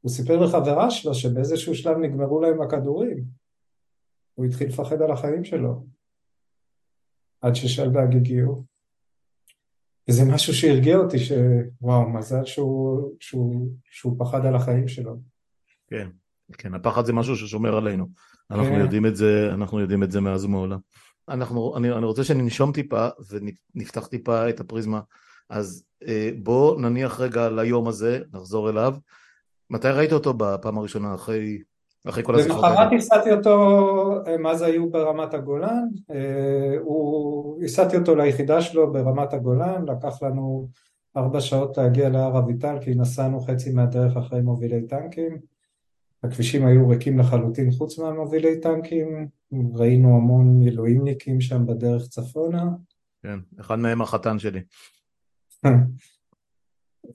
הוא 0.00 0.10
סיפר 0.10 0.36
לחברה 0.36 0.90
שלו 0.90 1.14
שבאיזשהו 1.14 1.74
שלב 1.74 1.96
נגמרו 1.98 2.40
להם 2.40 2.62
הכדורים. 2.62 3.39
הוא 4.40 4.46
התחיל 4.46 4.68
לפחד 4.68 5.02
על 5.02 5.10
החיים 5.10 5.44
שלו, 5.44 5.86
עד 7.40 7.54
ששלדג 7.54 8.16
הגיעו. 8.16 8.64
וזה 10.08 10.22
משהו 10.24 10.54
שהרגיע 10.54 10.96
אותי, 10.96 11.16
שוואו, 11.18 12.10
מזל 12.10 12.44
שהוא, 12.44 13.16
שהוא, 13.20 13.68
שהוא 13.84 14.16
פחד 14.18 14.46
על 14.46 14.54
החיים 14.54 14.88
שלו. 14.88 15.16
כן, 15.86 16.08
כן, 16.52 16.74
הפחד 16.74 17.04
זה 17.04 17.12
משהו 17.12 17.36
ששומר 17.36 17.76
עלינו. 17.76 18.06
אנחנו 18.50 18.72
כן. 18.72 18.80
יודעים 18.80 19.06
את 19.06 19.16
זה, 19.16 19.50
אנחנו 19.54 19.80
יודעים 19.80 20.02
את 20.02 20.10
זה 20.10 20.20
מאז 20.20 20.44
ומעולם. 20.44 20.78
אנחנו, 21.28 21.76
אני, 21.76 21.92
אני 21.92 22.06
רוצה 22.06 22.24
שננשום 22.24 22.72
טיפה 22.72 23.08
ונפתח 23.30 24.06
טיפה 24.06 24.48
את 24.48 24.60
הפריזמה. 24.60 25.00
אז 25.50 25.84
אה, 26.06 26.30
בוא 26.42 26.80
נניח 26.80 27.20
רגע 27.20 27.50
ליום 27.50 27.88
הזה, 27.88 28.20
נחזור 28.32 28.70
אליו. 28.70 28.96
מתי 29.70 29.88
ראית 29.88 30.12
אותו 30.12 30.34
בפעם 30.34 30.78
הראשונה 30.78 31.14
אחרי 31.14 31.62
אחרי 32.08 32.24
כל 32.24 32.34
השיחות 32.34 32.64
האלה. 32.64 32.84
למחרת 32.84 32.98
הסעתי 32.98 33.32
אותו, 33.32 34.24
הם 34.26 34.46
אז 34.46 34.62
היו 34.62 34.90
ברמת 34.90 35.34
הגולן, 35.34 35.88
אה, 36.10 36.76
הוא, 36.80 37.62
הסעתי 37.64 37.96
אותו 37.96 38.16
ליחידה 38.16 38.62
שלו 38.62 38.92
ברמת 38.92 39.32
הגולן, 39.32 39.84
לקח 39.88 40.22
לנו 40.22 40.68
ארבע 41.16 41.40
שעות 41.40 41.78
להגיע 41.78 42.08
להר 42.08 42.38
אביטל 42.38 42.76
כי 42.80 42.94
נסענו 42.94 43.40
חצי 43.40 43.72
מהדרך 43.72 44.16
אחרי 44.16 44.40
מובילי 44.40 44.86
טנקים, 44.86 45.38
הכבישים 46.24 46.66
היו 46.66 46.88
ריקים 46.88 47.18
לחלוטין 47.18 47.70
חוץ 47.70 47.98
מהמובילי 47.98 48.60
טנקים, 48.60 49.28
ראינו 49.74 50.16
המון 50.16 50.58
מילואימניקים 50.58 51.40
שם 51.40 51.66
בדרך 51.66 52.08
צפונה. 52.08 52.64
כן, 53.22 53.38
אחד 53.60 53.78
מהם 53.78 54.02
החתן 54.02 54.38
שלי. 54.38 54.60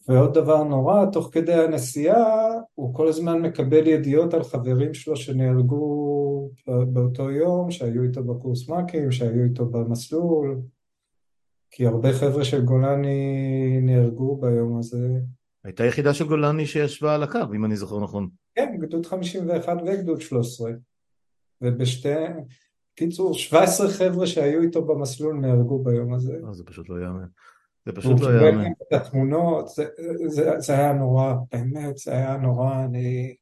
ועוד 0.08 0.34
דבר 0.34 0.64
נורא, 0.64 1.06
תוך 1.06 1.30
כדי 1.32 1.54
הנסיעה 1.54 2.52
הוא 2.76 2.96
כל 2.96 3.08
הזמן 3.08 3.42
מקבל 3.42 3.88
ידיעות 3.88 4.34
על 4.34 4.44
חברים 4.44 4.94
שלו 4.94 5.16
שנהרגו 5.16 6.50
באותו 6.68 7.32
יום, 7.32 7.72
שהיו 7.72 8.04
איתו 8.04 8.24
בקורס 8.24 8.70
מ"כים, 8.70 9.12
שהיו 9.12 9.44
איתו 9.44 9.66
במסלול, 9.66 10.58
כי 11.72 11.86
הרבה 11.86 12.14
חבר'ה 12.14 12.46
של 12.46 12.66
גולני 12.66 13.80
נהרגו 13.82 14.38
ביום 14.38 14.78
הזה. 14.80 15.08
הייתה 15.64 15.86
יחידה 15.86 16.14
של 16.14 16.28
גולני 16.28 16.66
שישבה 16.66 17.16
על 17.16 17.24
הקו, 17.24 17.40
אם 17.56 17.66
אני 17.66 17.76
זוכר 17.76 18.00
נכון. 18.00 18.30
כן, 18.56 18.78
גדוד 18.80 19.06
51 19.06 19.78
וגדוד 19.86 20.22
13. 20.22 20.72
ובשתי... 21.62 22.10
קיצור, 22.96 23.34
17 23.34 23.90
חבר'ה 23.90 24.28
שהיו 24.28 24.62
איתו 24.62 24.86
במסלול 24.86 25.36
נהרגו 25.36 25.84
ביום 25.84 26.14
הזה. 26.14 26.38
אה, 26.48 26.54
זה 26.54 26.64
פשוט 26.64 26.90
לא 26.90 26.96
יאמן. 27.04 27.26
זה 27.86 27.92
פשוט 27.92 28.22
לא 28.22 28.48
יאמן. 28.48 28.72
את 28.88 28.94
התמונות, 28.94 29.68
זה, 29.68 29.86
זה, 30.28 30.60
זה 30.60 30.74
היה 30.74 30.94
נורא, 30.94 31.34
באמת, 31.52 31.98
זה 31.98 32.12
היה 32.12 32.38
נורא, 32.38 32.86
אני, 32.86 33.36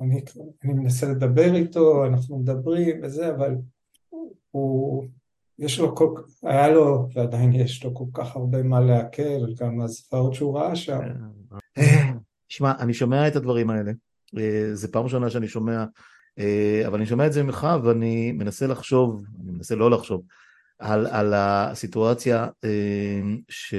אני, 0.00 0.22
אני 0.64 0.72
מנסה 0.72 1.08
לדבר 1.08 1.54
איתו, 1.54 2.06
אנחנו 2.06 2.38
מדברים 2.38 3.00
וזה, 3.02 3.34
אבל 3.34 3.54
הוא, 4.50 5.04
יש 5.58 5.78
לו 5.78 5.96
כל, 5.96 6.14
היה 6.42 6.68
לו, 6.68 7.08
ועדיין 7.14 7.52
יש 7.52 7.84
לו 7.84 7.94
כל 7.94 8.04
כך 8.12 8.36
הרבה 8.36 8.62
מה 8.62 8.80
לעכל, 8.80 9.54
גם 9.60 9.80
הזוועות 9.80 10.34
שהוא 10.34 10.58
ראה 10.58 10.76
שם. 10.76 11.00
שמע, 12.48 12.72
אני 12.78 12.94
שומע 12.94 13.28
את 13.28 13.36
הדברים 13.36 13.70
האלה, 13.70 13.92
זה 14.72 14.92
פעם 14.92 15.04
ראשונה 15.04 15.30
שאני 15.30 15.48
שומע, 15.48 15.84
אבל 16.86 16.94
אני 16.94 17.06
שומע 17.06 17.26
את 17.26 17.32
זה 17.32 17.42
ממך 17.42 17.66
ואני 17.84 18.32
מנסה 18.32 18.66
לחשוב, 18.66 19.24
אני 19.42 19.52
מנסה 19.52 19.74
לא 19.74 19.90
לחשוב, 19.90 20.22
על, 20.78 21.06
על 21.06 21.34
הסיטואציה 21.34 22.48
ש, 23.48 23.74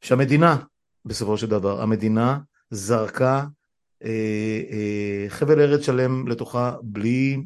שהמדינה, 0.00 0.56
בסופו 1.04 1.38
של 1.38 1.46
דבר, 1.46 1.82
המדינה 1.82 2.38
זרקה 2.70 3.44
חבל 5.28 5.60
ארץ 5.60 5.80
שלם 5.80 6.28
לתוכה 6.28 6.76
בלי 6.82 7.42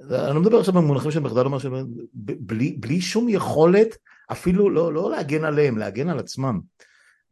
אני 0.00 0.34
לא 0.34 0.40
מדבר 0.40 0.58
עכשיו 0.58 0.74
במונחים 0.74 1.10
של 1.10 1.20
מחדל, 1.20 1.44
אומר 1.44 1.58
בלי, 2.14 2.76
בלי 2.80 3.00
שום 3.00 3.28
יכולת 3.28 3.96
אפילו 4.32 4.70
לא, 4.70 4.92
לא 4.92 5.10
להגן 5.10 5.44
עליהם, 5.44 5.78
להגן 5.78 6.08
על 6.08 6.18
עצמם. 6.18 6.60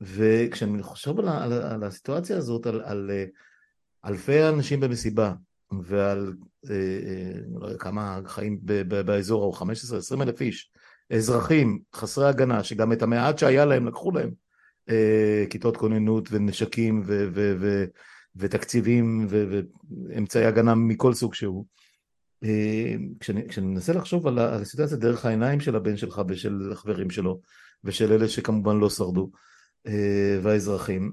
וכשאני 0.01 0.83
חושב 0.83 1.19
על, 1.19 1.29
על, 1.29 1.53
על 1.53 1.85
הסיטואציה 1.85 2.37
הזאת, 2.37 2.67
על, 2.67 2.81
על 2.85 3.11
אלפי 4.05 4.49
אנשים 4.49 4.81
במסיבה, 4.81 5.33
ועל 5.73 6.35
אה, 6.71 6.75
אה, 6.75 7.41
לא 7.61 7.77
כמה 7.79 8.21
חיים 8.27 8.59
באזור, 8.89 9.43
או 9.43 9.53
15-20 10.17 10.23
אלף 10.23 10.41
איש, 10.41 10.71
אזרחים 11.11 11.79
חסרי 11.95 12.29
הגנה, 12.29 12.65
שגם 12.65 12.93
את 12.93 13.03
המעט 13.03 13.39
שהיה 13.39 13.65
להם 13.65 13.89
לקחו 13.89 14.11
להם, 14.11 14.31
אה, 14.91 15.45
כיתות 15.51 15.77
כוננות 15.77 16.29
ונשקים 16.33 17.03
ו, 17.07 17.29
ו, 17.35 17.57
ו, 17.61 17.85
ותקציבים 18.37 19.27
ואמצעי 19.29 20.45
הגנה 20.45 20.75
מכל 20.75 21.15
סוג 21.15 21.35
שהוא. 21.35 21.65
כשאני, 23.21 23.49
כשאני 23.49 23.67
מנסה 23.67 23.93
לחשוב 23.93 24.27
על 24.27 24.39
הסיטואציה 24.39 24.97
דרך 24.97 25.25
העיניים 25.25 25.61
של 25.61 25.77
הבן 25.77 25.97
שלך 25.97 26.23
ושל 26.29 26.69
החברים 26.73 27.11
שלו 27.11 27.41
ושל 27.85 28.13
אלה 28.13 28.29
שכמובן 28.29 28.79
לא 28.79 28.91
שרדו 28.91 29.31
והאזרחים 30.43 31.13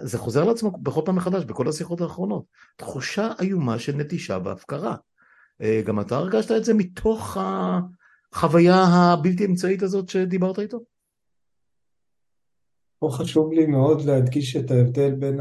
זה 0.00 0.18
חוזר 0.18 0.44
לעצמו 0.44 0.70
בכל 0.70 1.00
פעם 1.04 1.16
מחדש 1.16 1.44
בכל 1.44 1.68
השיחות 1.68 2.00
האחרונות 2.00 2.44
תחושה 2.76 3.32
איומה 3.40 3.78
של 3.78 3.96
נטישה 3.96 4.38
והפקרה 4.44 4.96
אה, 5.62 5.82
גם 5.86 6.00
אתה 6.00 6.16
הרגשת 6.16 6.50
את 6.50 6.64
זה 6.64 6.74
מתוך 6.74 7.36
החוויה 8.32 8.84
הבלתי 8.84 9.46
אמצעית 9.46 9.82
הזאת 9.82 10.08
שדיברת 10.08 10.58
איתו? 10.58 10.80
פה 12.98 13.08
חשוב 13.12 13.52
לי 13.52 13.66
מאוד 13.66 14.00
להדגיש 14.00 14.56
את 14.56 14.70
ההבדל 14.70 15.14
בין 15.14 15.38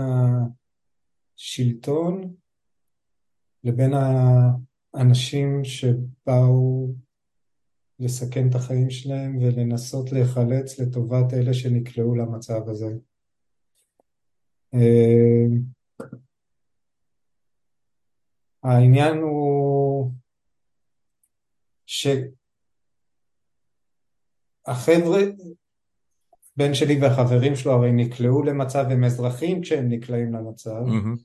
השלטון 1.38 2.34
לבין 3.64 3.94
האנשים 4.94 5.64
שבאו 5.64 6.94
לסכן 8.00 8.50
את 8.50 8.56
החיים 8.56 8.90
שלהם 8.90 9.38
ולנסות 9.38 10.12
להיחלץ 10.12 10.80
לטובת 10.80 11.34
אלה 11.34 11.54
שנקלעו 11.54 12.16
למצב 12.16 12.70
הזה. 12.70 12.98
אה, 14.74 15.46
העניין 18.64 19.18
הוא 19.18 20.12
שהחבר'ה, 24.66 25.22
בן 26.58 26.74
שלי 26.74 27.02
והחברים 27.02 27.56
שלו 27.56 27.72
הרי 27.72 27.92
נקלעו 27.92 28.44
למצב, 28.44 28.86
הם 28.90 29.04
אזרחים 29.04 29.62
כשהם 29.62 29.90
נקלעים 29.90 30.34
למצב, 30.34 30.82
mm-hmm. 30.86 31.24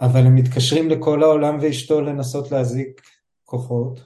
אבל 0.00 0.20
הם 0.26 0.34
מתקשרים 0.34 0.90
לכל 0.90 1.22
העולם 1.22 1.58
ואשתו 1.62 2.00
לנסות 2.00 2.50
להזיק 2.50 3.02
כוחות, 3.44 4.00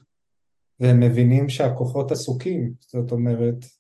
והם 0.81 1.01
מבינים 1.01 1.49
שהכוחות 1.49 2.13
עסוקים, 2.13 2.73
זאת 2.81 3.13
אומרת, 3.13 3.78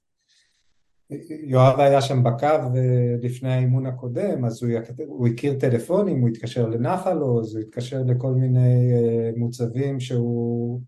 יואב 1.30 1.80
היה 1.80 2.00
שם 2.00 2.22
בקו 2.22 2.46
אה, 2.46 3.14
לפני 3.22 3.52
האימון 3.52 3.86
הקודם, 3.86 4.44
אז 4.44 4.62
הוא, 4.62 4.72
הוא 5.06 5.28
הכיר 5.28 5.58
טלפונים, 5.60 6.20
הוא 6.20 6.28
התקשר 6.28 6.68
לנחל 6.68 7.18
עוז, 7.18 7.56
הוא 7.56 7.62
התקשר 7.62 8.02
לכל 8.06 8.32
מיני 8.34 8.92
אה, 8.92 9.30
מוצבים 9.36 10.00
שהוא 10.00 10.80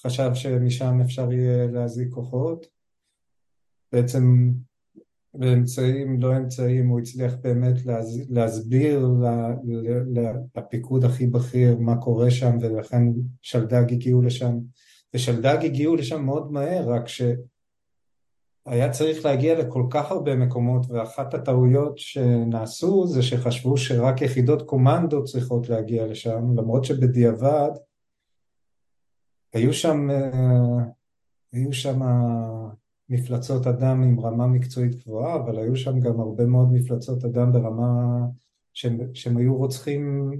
חשב 0.00 0.30
שמשם 0.34 1.00
אפשר 1.04 1.32
יהיה 1.32 1.66
להזיק 1.66 2.08
כוחות. 2.10 2.66
בעצם 3.92 4.52
באמצעים 5.34 6.20
לא 6.20 6.36
אמצעים 6.36 6.88
הוא 6.88 7.00
הצליח 7.00 7.34
באמת 7.42 7.86
להס, 7.86 8.18
להסביר 8.28 9.08
לפיקוד 10.54 11.04
הכי 11.04 11.26
בכיר 11.26 11.78
מה 11.78 11.96
קורה 11.96 12.30
שם 12.30 12.56
ולכן 12.60 13.02
שלדג 13.42 13.92
הגיעו 13.92 14.22
לשם 14.22 14.58
ושלדג 15.14 15.58
הגיעו 15.64 15.96
לשם 15.96 16.24
מאוד 16.24 16.52
מהר 16.52 16.90
רק 16.90 17.04
שהיה 18.68 18.90
צריך 18.90 19.24
להגיע 19.24 19.58
לכל 19.58 19.86
כך 19.90 20.10
הרבה 20.10 20.36
מקומות 20.36 20.86
ואחת 20.88 21.34
הטעויות 21.34 21.98
שנעשו 21.98 23.06
זה 23.06 23.22
שחשבו 23.22 23.76
שרק 23.76 24.22
יחידות 24.22 24.62
קומנדו 24.62 25.24
צריכות 25.24 25.68
להגיע 25.68 26.06
לשם 26.06 26.44
למרות 26.56 26.84
שבדיעבד 26.84 27.70
היו 29.52 29.72
שם 29.72 30.10
אה, 30.10 30.84
היו 31.52 31.72
שם 31.72 32.00
מפלצות 33.08 33.66
אדם 33.66 34.02
עם 34.02 34.20
רמה 34.20 34.46
מקצועית 34.46 34.94
גבוהה, 34.94 35.36
אבל 35.36 35.58
היו 35.58 35.76
שם 35.76 36.00
גם 36.00 36.20
הרבה 36.20 36.46
מאוד 36.46 36.72
מפלצות 36.72 37.24
אדם 37.24 37.52
ברמה 37.52 38.20
שהם, 38.72 38.98
שהם 39.14 39.36
היו 39.36 39.56
רוצחים 39.56 40.30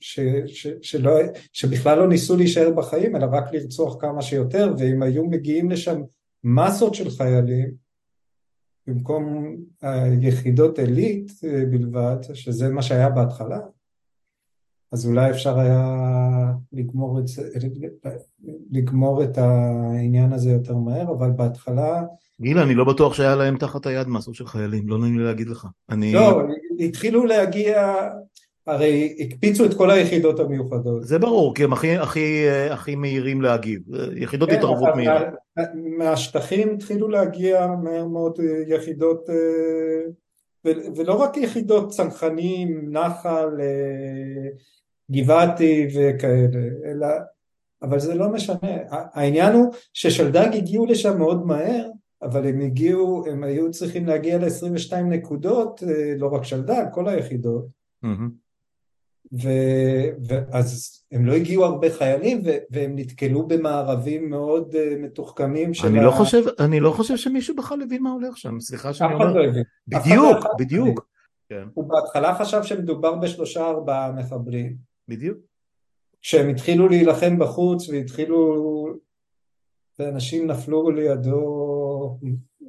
ש, 0.00 0.20
ש, 0.46 0.66
שלא, 0.82 1.12
שבכלל 1.52 1.98
לא 1.98 2.08
ניסו 2.08 2.36
להישאר 2.36 2.70
בחיים, 2.70 3.16
אלא 3.16 3.26
רק 3.32 3.52
לרצוח 3.52 3.96
כמה 4.00 4.22
שיותר, 4.22 4.74
ואם 4.78 5.02
היו 5.02 5.24
מגיעים 5.26 5.70
לשם 5.70 6.00
מסות 6.44 6.94
של 6.94 7.10
חיילים, 7.10 7.70
במקום 8.86 9.56
יחידות 10.20 10.78
עילית 10.78 11.32
בלבד, 11.70 12.16
שזה 12.34 12.68
מה 12.68 12.82
שהיה 12.82 13.08
בהתחלה, 13.08 13.58
אז 14.92 15.06
אולי 15.06 15.30
אפשר 15.30 15.58
היה 15.58 15.94
לגמור 16.72 17.18
את, 17.18 17.28
זה, 17.28 17.50
לגמור 18.70 19.24
את 19.24 19.38
העניין 19.38 20.32
הזה 20.32 20.50
יותר 20.50 20.76
מהר, 20.76 21.12
אבל 21.12 21.30
בהתחלה... 21.30 22.02
גילה, 22.40 22.62
אני 22.62 22.74
לא 22.74 22.84
בטוח 22.84 23.14
שהיה 23.14 23.36
להם 23.36 23.56
תחת 23.56 23.86
היד 23.86 24.08
מסות 24.08 24.34
של 24.34 24.46
חיילים, 24.46 24.88
לא 24.88 24.98
נעים 24.98 25.18
לי 25.18 25.24
להגיד 25.24 25.48
לך. 25.48 25.66
אני... 25.90 26.12
לא, 26.12 26.42
התחילו 26.80 27.24
להגיע, 27.24 27.94
הרי 28.66 29.16
הקפיצו 29.20 29.64
את 29.64 29.74
כל 29.74 29.90
היחידות 29.90 30.40
המיוחדות. 30.40 31.06
זה 31.06 31.18
ברור, 31.18 31.54
כי 31.54 31.64
הם 31.64 31.72
הכי, 31.72 31.96
הכי, 31.96 32.48
הכי 32.70 32.94
מהירים 32.94 33.42
להגיב, 33.42 33.80
יחידות 34.16 34.50
כן, 34.50 34.56
התערבות 34.56 34.88
מהירה. 34.96 35.30
מהשטחים 35.98 36.74
התחילו 36.74 37.08
להגיע 37.08 37.66
מהר 37.66 38.06
מאוד 38.06 38.40
יחידות 38.66 39.28
ולא 40.64 41.14
רק 41.14 41.36
יחידות 41.36 41.90
צנחנים, 41.90 42.88
נחל, 42.92 43.48
גבעתי 45.10 45.88
וכאלה, 45.94 46.68
אלא, 46.84 47.06
אבל 47.82 47.98
זה 47.98 48.14
לא 48.14 48.28
משנה, 48.28 48.58
העניין 48.90 49.52
הוא 49.52 49.72
ששלדג 49.92 50.48
הגיעו 50.54 50.86
לשם 50.86 51.18
מאוד 51.18 51.46
מהר, 51.46 51.88
אבל 52.22 52.46
הם 52.46 52.60
הגיעו, 52.60 53.24
הם 53.26 53.44
היו 53.44 53.70
צריכים 53.70 54.06
להגיע 54.06 54.38
ל-22 54.38 54.96
נקודות, 54.96 55.82
אה, 55.82 56.14
לא 56.16 56.26
רק 56.26 56.44
שלדג, 56.44 56.84
כל 56.92 57.08
היחידות, 57.08 57.66
mm-hmm. 58.04 58.30
ואז 59.32 61.00
הם 61.12 61.26
לא 61.26 61.32
הגיעו 61.32 61.64
הרבה 61.64 61.90
חיילים 61.90 62.42
והם 62.70 62.92
נתקלו 62.96 63.46
במארבים 63.46 64.30
מאוד 64.30 64.74
uh, 64.74 64.98
מתוחכמים 64.98 65.74
של 65.74 65.86
אני, 65.86 65.96
לא 65.96 66.00
ה... 66.00 66.04
לא 66.04 66.10
חושב, 66.10 66.42
אני 66.60 66.80
לא 66.80 66.90
חושב 66.90 67.16
שמישהו 67.16 67.56
בכלל 67.56 67.82
הבין 67.82 68.02
מה 68.02 68.10
הולך 68.10 68.36
שם, 68.36 68.60
סליחה 68.60 68.92
שאני 68.92 69.14
אומר. 69.14 69.32
לא. 69.32 69.42
בדיוק, 69.88 70.46
בדיוק. 70.58 71.06
כן. 71.48 71.64
הוא 71.74 71.88
בהתחלה 71.88 72.34
חשב 72.34 72.62
שמדובר 72.62 73.14
בשלושה 73.14 73.66
ארבעה 73.66 74.12
מחבלים. 74.12 74.76
בדיוק. 75.08 75.38
כשהם 76.22 76.48
התחילו 76.48 76.88
להילחם 76.88 77.38
בחוץ 77.38 77.88
והתחילו, 77.88 78.86
ואנשים 79.98 80.46
נפלו 80.46 80.90
לידו, 80.90 82.18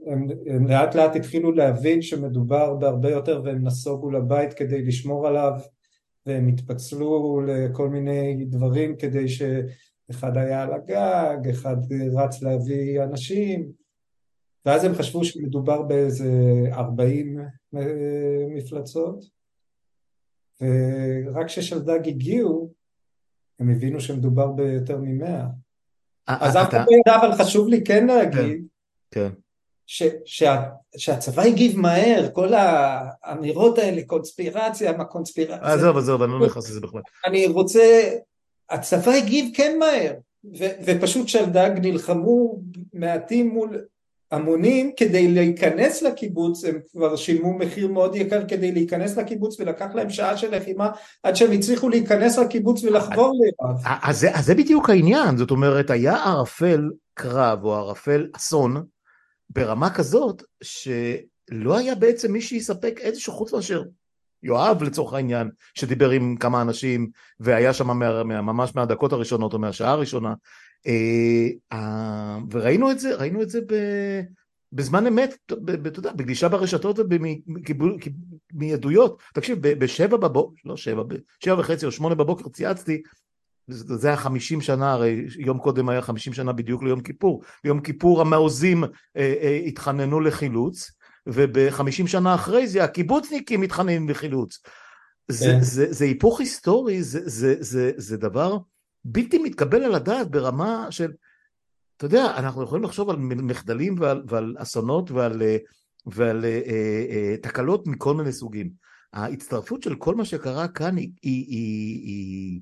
הם, 0.08 0.28
הם 0.47 0.67
לאט 0.67 0.95
לאט 0.95 1.15
התחילו 1.15 1.52
להבין 1.52 2.02
שמדובר 2.02 2.74
בהרבה 2.74 3.10
יותר 3.10 3.41
והם 3.45 3.63
נסוגו 3.63 4.12
לבית 4.12 4.54
כדי 4.54 4.82
לשמור 4.82 5.28
עליו 5.28 5.52
והם 6.25 6.47
התפצלו 6.47 7.41
לכל 7.47 7.89
מיני 7.89 8.45
דברים 8.45 8.95
כדי 8.97 9.25
שאחד 9.29 10.38
היה 10.38 10.63
על 10.63 10.73
הגג, 10.73 11.49
אחד 11.49 11.77
רץ 12.15 12.41
להביא 12.41 13.03
אנשים 13.03 13.71
ואז 14.65 14.84
הם 14.84 14.95
חשבו 14.95 15.25
שמדובר 15.25 15.81
באיזה 15.81 16.29
40 16.71 17.39
אה, 17.75 17.81
מפלצות 18.49 19.25
ורק 20.62 21.45
כששלדג 21.47 22.07
הגיעו 22.07 22.73
הם 23.60 23.69
הבינו 23.69 24.01
שמדובר 24.01 24.51
ביותר 24.51 24.97
ממאה. 25.01 25.45
אז 26.27 26.55
אף 26.55 26.69
אחד 26.69 26.86
לא 26.89 26.97
ידע, 26.97 27.21
אבל 27.21 27.43
חשוב 27.43 27.67
לי 27.67 27.84
כן 27.84 28.07
להגיד, 28.07 28.65
כן, 29.12 29.29
כן. 29.29 29.40
ש, 29.93 30.04
שה, 30.25 30.63
שהצבא 30.97 31.41
הגיב 31.41 31.80
מהר, 31.80 32.30
כל 32.34 32.54
האמירות 32.54 33.77
האלה, 33.77 34.01
קונספירציה, 34.06 34.97
מה 34.97 35.06
קונספירציה. 35.06 35.73
עזוב, 35.73 35.97
עזוב, 35.97 36.21
אני 36.21 36.32
לא 36.32 36.45
נכנס 36.45 36.69
לזה 36.69 36.80
בכלל. 36.80 37.01
אני 37.27 37.47
רוצה, 37.47 38.12
הצבא 38.69 39.12
הגיב 39.12 39.51
כן 39.54 39.80
מהר, 39.80 40.13
ו- 40.60 40.75
ופשוט 40.86 41.27
שלדג 41.27 41.71
נלחמו 41.82 42.60
מעטים 42.93 43.49
מול 43.49 43.82
המונים 44.32 44.91
כדי 44.97 45.27
להיכנס 45.32 46.01
לקיבוץ, 46.01 46.65
הם 46.65 46.80
כבר 46.91 47.15
שילמו 47.15 47.58
מחיר 47.58 47.88
מאוד 47.88 48.15
יקר 48.15 48.47
כדי 48.47 48.71
להיכנס 48.71 49.17
לקיבוץ 49.17 49.60
ולקח 49.60 49.88
להם 49.93 50.10
שעה 50.10 50.38
של 50.38 50.56
לחימה 50.56 50.89
עד 51.23 51.36
שהם 51.36 51.51
הצליחו 51.51 51.89
להיכנס 51.89 52.38
לקיבוץ 52.38 52.84
ולחבור 52.84 53.34
ליואב. 53.34 53.82
אז, 54.04 54.27
אז 54.34 54.45
זה 54.45 54.56
בדיוק 54.56 54.89
העניין, 54.89 55.38
זאת 55.38 55.51
אומרת 55.51 55.89
היה 55.89 56.15
ערפל 56.15 56.89
קרב 57.13 57.63
או 57.63 57.75
ערפל 57.75 58.27
אסון 58.34 58.84
ברמה 59.55 59.89
כזאת 59.89 60.43
שלא 60.63 61.77
היה 61.77 61.95
בעצם 61.95 62.33
מי 62.33 62.41
שיספק 62.41 62.99
איזשהו 62.99 63.33
חוץ 63.33 63.53
מאשר 63.53 63.83
יואב 64.43 64.83
לצורך 64.83 65.13
העניין, 65.13 65.49
שדיבר 65.73 66.09
עם 66.09 66.37
כמה 66.37 66.61
אנשים 66.61 67.09
והיה 67.39 67.73
שם 67.73 67.87
מה, 67.87 68.23
מה, 68.23 68.41
ממש 68.41 68.75
מהדקות 68.75 69.13
הראשונות 69.13 69.53
או 69.53 69.59
מהשעה 69.59 69.91
הראשונה, 69.91 70.33
אה, 70.87 72.37
וראינו 72.51 72.91
את 72.91 72.99
זה, 72.99 73.15
ראינו 73.15 73.41
את 73.41 73.49
זה 73.49 73.61
ב, 73.61 73.75
בזמן 74.73 75.07
אמת, 75.07 75.37
אתה 75.45 75.99
יודע, 75.99 76.11
בגלישה 76.11 76.49
ברשתות 76.49 76.99
ומעדויות. 78.53 79.21
תקשיב, 79.33 79.59
בשבע 79.61 80.17
בבוקר, 80.17 80.61
לא 80.65 80.77
שבע, 80.77 81.03
בשבע 81.03 81.59
וחצי 81.59 81.85
או 81.85 81.91
שמונה 81.91 82.15
בבוקר 82.15 82.49
צייצתי, 82.49 83.01
זה 83.67 84.08
היה 84.08 84.17
חמישים 84.17 84.62
שנה, 84.62 84.91
הרי 84.91 85.26
יום 85.38 85.58
קודם 85.58 85.89
היה 85.89 86.02
חמישים 86.02 86.34
שנה 86.34 86.54
בדיוק 86.54 86.84
ליום 86.84 87.02
כיפור. 87.02 87.43
ביום 87.63 87.82
כיפור 87.82 88.21
המעוזים 88.21 88.84
אה, 88.84 88.89
אה, 89.15 89.62
התחננו 89.65 90.19
לחילוץ, 90.19 90.91
ובחמישים 91.28 92.08
שנה 92.08 92.36
אחרי 92.36 92.67
זה 92.67 92.84
הקיבוצניקים 92.84 93.62
מתחננים 93.62 94.10
לחילוץ. 94.10 94.60
זה, 95.28 95.45
כן. 95.45 95.62
זה, 95.62 95.93
זה 95.93 96.06
היפוך 96.06 96.39
היסטורי, 96.39 97.04
זה, 97.04 97.19
זה, 97.26 97.56
זה, 97.60 97.91
זה 97.97 98.17
דבר 98.17 98.58
בלתי 99.06 99.38
מתקבל 99.38 99.84
על 99.84 99.95
הדעת 99.95 100.32
ברמה 100.32 100.88
של, 100.89 101.12
אתה 101.97 102.06
יודע, 102.06 102.34
אנחנו 102.38 102.63
יכולים 102.63 102.84
לחשוב 102.84 103.10
על 103.10 103.15
מחדלים 103.19 103.95
ועל, 104.00 104.24
ועל 104.28 104.56
אסונות 104.58 105.12
ועל, 105.12 105.41
ועל 106.06 106.45
אה, 106.45 106.62
אה, 106.67 107.06
אה, 107.10 107.36
תקלות 107.41 107.88
מכל 107.88 108.13
מיני 108.13 108.32
סוגים. 108.32 108.69
ההצטרפות 109.13 109.84
של 109.84 109.95
כל 109.95 110.15
מה 110.15 110.26
שקרה 110.26 110.67
כאן 110.67 110.97
היא, 110.97 111.12
היא, 111.21 111.45
היא, 111.47 112.06
היא, 112.06 112.62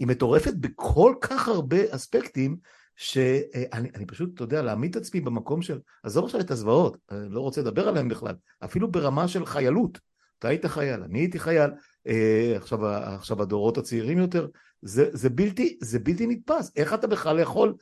היא 0.00 0.06
מטורפת 0.06 0.54
בכל 0.54 1.14
כך 1.20 1.48
הרבה 1.48 1.76
אספקטים, 1.90 2.56
שאני 2.96 4.06
פשוט, 4.06 4.34
אתה 4.34 4.44
יודע, 4.44 4.62
להעמיד 4.62 4.96
את 4.96 5.02
עצמי 5.02 5.20
במקום 5.20 5.62
של, 5.62 5.78
עזוב 6.02 6.24
עכשיו 6.24 6.40
את 6.40 6.50
הזוועות, 6.50 6.96
אני 7.10 7.34
לא 7.34 7.40
רוצה 7.40 7.60
לדבר 7.60 7.88
עליהן 7.88 8.08
בכלל, 8.08 8.34
אפילו 8.64 8.90
ברמה 8.90 9.28
של 9.28 9.46
חיילות. 9.46 9.98
אתה 10.38 10.48
היית 10.48 10.66
חייל, 10.66 11.02
אני 11.02 11.18
הייתי 11.18 11.38
חייל, 11.38 11.70
אה, 12.06 12.52
עכשיו, 12.56 12.86
עכשיו 12.86 13.42
הדורות 13.42 13.78
הצעירים 13.78 14.18
יותר, 14.18 14.46
זה, 14.82 15.08
זה, 15.12 15.30
בלתי, 15.30 15.78
זה 15.82 15.98
בלתי 15.98 16.26
נתפס. 16.26 16.72
איך 16.76 16.94
אתה 16.94 17.06
בכלל 17.06 17.38
יכול, 17.38 17.74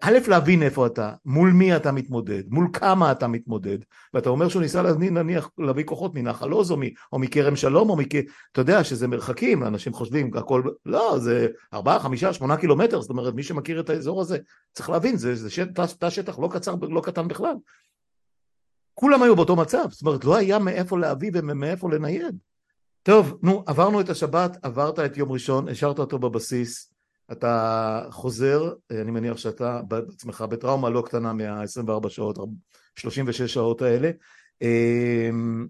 א', 0.00 0.18
להבין 0.28 0.62
איפה 0.62 0.86
אתה, 0.86 1.12
מול 1.24 1.50
מי 1.52 1.76
אתה 1.76 1.92
מתמודד, 1.92 2.42
מול 2.48 2.68
כמה 2.72 3.12
אתה 3.12 3.28
מתמודד, 3.28 3.78
ואתה 4.14 4.28
אומר 4.28 4.48
שהוא 4.48 4.62
ניסה 4.62 4.82
נניח 4.98 5.50
להביא 5.58 5.84
כוחות 5.84 6.14
מנחל 6.14 6.50
עוז 6.50 6.70
או, 7.12 7.18
מכרם 7.18 7.56
שלום, 7.56 7.90
או 7.90 7.96
מכ... 7.96 8.14
אתה 8.52 8.60
יודע 8.60 8.84
שזה 8.84 9.08
מרחקים, 9.08 9.64
אנשים 9.64 9.92
חושבים 9.92 10.30
הכל, 10.34 10.62
לא, 10.86 11.18
זה 11.18 11.48
ארבעה, 11.74 12.00
חמישה, 12.00 12.32
שמונה 12.32 12.56
קילומטר, 12.56 13.00
זאת 13.00 13.10
אומרת, 13.10 13.34
מי 13.34 13.42
שמכיר 13.42 13.80
את 13.80 13.90
האזור 13.90 14.20
הזה, 14.20 14.38
צריך 14.72 14.90
להבין, 14.90 15.16
זה, 15.16 15.34
זה 15.34 15.50
שטח, 15.50 15.92
תא 15.92 16.10
שטח 16.10 16.38
לא 16.38 16.48
קצר, 16.52 16.74
לא 16.82 17.00
קטן 17.00 17.28
בכלל. 17.28 17.54
כולם 18.94 19.22
היו 19.22 19.36
באותו 19.36 19.56
מצב, 19.56 19.84
זאת 19.90 20.02
אומרת, 20.02 20.24
לא 20.24 20.36
היה 20.36 20.58
מאיפה 20.58 20.98
להביא 20.98 21.30
ומאיפה 21.34 21.90
לנייד. 21.90 22.38
טוב, 23.02 23.38
נו, 23.42 23.64
עברנו 23.66 24.00
את 24.00 24.10
השבת, 24.10 24.58
עברת 24.62 24.98
את 24.98 25.16
יום 25.16 25.32
ראשון, 25.32 25.68
השארת 25.68 25.98
אותו 25.98 26.18
בבסיס, 26.18 26.92
אתה 27.32 28.02
חוזר, 28.10 28.72
אני 28.90 29.10
מניח 29.10 29.36
שאתה 29.36 29.82
בעצמך 29.88 30.44
בטראומה 30.50 30.90
לא 30.90 31.02
קטנה 31.06 31.32
מה-24 31.32 32.08
שעות, 32.08 32.38
36 32.94 33.42
שעות 33.42 33.82
האלה. 33.82 34.10
אמ, 34.62 35.66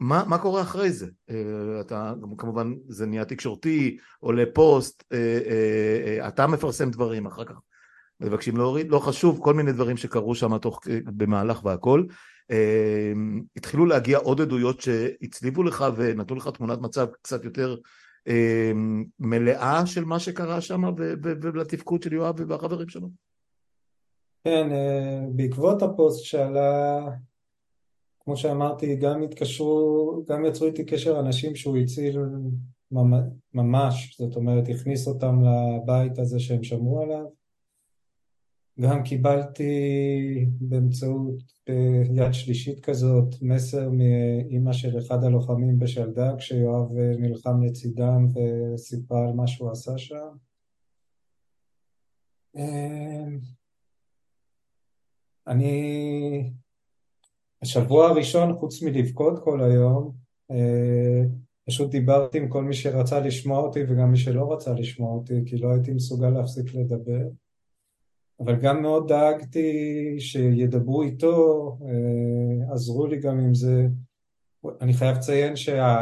מה, 0.00 0.24
מה 0.26 0.38
קורה 0.38 0.62
אחרי 0.62 0.92
זה? 0.92 1.06
אה, 1.30 1.80
אתה, 1.80 2.12
כמובן 2.38 2.74
זה 2.88 3.06
נהיה 3.06 3.24
תקשורתי, 3.24 3.96
עולה 4.20 4.44
פוסט, 4.54 5.04
אה, 5.12 5.38
אה, 5.46 6.28
אתה 6.28 6.46
מפרסם 6.46 6.90
דברים, 6.90 7.26
אחר 7.26 7.44
כך 7.44 7.54
מבקשים 8.20 8.56
להוריד, 8.56 8.90
לא 8.90 8.98
חשוב, 8.98 9.40
כל 9.42 9.54
מיני 9.54 9.72
דברים 9.72 9.96
שקרו 9.96 10.34
שם 10.34 10.58
תוך, 10.58 10.80
במהלך 11.04 11.64
והכל. 11.64 12.04
אמ, 12.50 13.42
התחילו 13.56 13.86
להגיע 13.86 14.18
עוד 14.18 14.40
עדויות 14.40 14.80
שהצליבו 14.80 15.62
לך 15.62 15.84
ונתנו 15.96 16.36
לך 16.36 16.48
תמונת 16.48 16.78
מצב 16.78 17.06
קצת 17.22 17.44
יותר 17.44 17.76
מלאה 19.18 19.86
של 19.86 20.04
מה 20.04 20.18
שקרה 20.18 20.60
שם 20.60 20.82
ולתפקוד 21.22 22.02
של 22.02 22.12
יואב 22.12 22.34
והחברים 22.48 22.88
שלו. 22.88 23.08
כן, 24.44 24.72
אה, 24.72 25.20
בעקבות 25.32 25.82
הפוסט 25.82 26.24
שעלה, 26.24 27.00
כמו 28.20 28.36
שאמרתי, 28.36 28.96
גם 28.96 29.22
התקשרו, 29.22 30.24
גם 30.28 30.44
יצרו 30.44 30.66
איתי 30.66 30.84
קשר 30.84 31.20
אנשים 31.20 31.56
שהוא 31.56 31.76
הציל 31.76 32.18
ממש, 33.54 34.16
זאת 34.18 34.36
אומרת, 34.36 34.68
הכניס 34.68 35.08
אותם 35.08 35.42
לבית 35.44 36.18
הזה 36.18 36.40
שהם 36.40 36.62
שמעו 36.62 37.02
עליו. 37.02 37.24
גם 38.80 39.02
קיבלתי 39.02 39.64
באמצעות 40.60 41.42
אה, 41.68 42.02
יד 42.14 42.32
שלישית 42.32 42.80
כזאת 42.80 43.34
מסר 43.42 43.90
מאימא 43.90 44.72
של 44.72 44.98
אחד 44.98 45.24
הלוחמים 45.24 45.78
בשלדג 45.78 46.38
שיואב 46.38 46.96
אה, 46.98 47.12
נלחם 47.18 47.62
לצידם 47.62 48.26
וסיפרה 48.74 49.28
על 49.28 49.32
מה 49.32 49.46
שהוא 49.46 49.70
עשה 49.70 49.98
שם. 49.98 50.28
אה, 52.56 53.24
אני, 55.46 56.52
השבוע 57.62 58.08
הראשון, 58.08 58.54
חוץ 58.54 58.82
מלבכות 58.82 59.44
כל 59.44 59.62
היום, 59.62 60.12
פשוט 61.66 61.90
דיברתי 61.90 62.38
עם 62.38 62.48
כל 62.48 62.64
מי 62.64 62.74
שרצה 62.74 63.20
לשמוע 63.20 63.58
אותי 63.58 63.80
וגם 63.88 64.10
מי 64.10 64.16
שלא 64.16 64.52
רצה 64.52 64.72
לשמוע 64.72 65.14
אותי, 65.14 65.34
כי 65.46 65.56
לא 65.56 65.72
הייתי 65.72 65.90
מסוגל 65.90 66.28
להפסיק 66.28 66.74
לדבר. 66.74 67.28
אבל 68.40 68.56
גם 68.56 68.82
מאוד 68.82 69.08
דאגתי 69.08 69.70
שידברו 70.18 71.02
איתו, 71.02 71.78
אה, 71.82 72.74
עזרו 72.74 73.06
לי 73.06 73.20
גם 73.20 73.38
עם 73.38 73.54
זה. 73.54 73.86
אני 74.80 74.92
חייב 74.92 75.16
לציין 75.16 75.56
שה... 75.56 75.96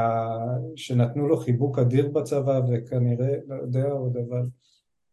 שנתנו 0.77 1.29
לו 1.29 1.37
חיבוק 1.37 1.79
אדיר 1.79 2.09
בצבא 2.09 2.61
וכנראה, 2.71 3.35
לא 3.49 3.55
יודע 3.55 3.90
עוד, 3.90 4.16
אבל 4.16 4.47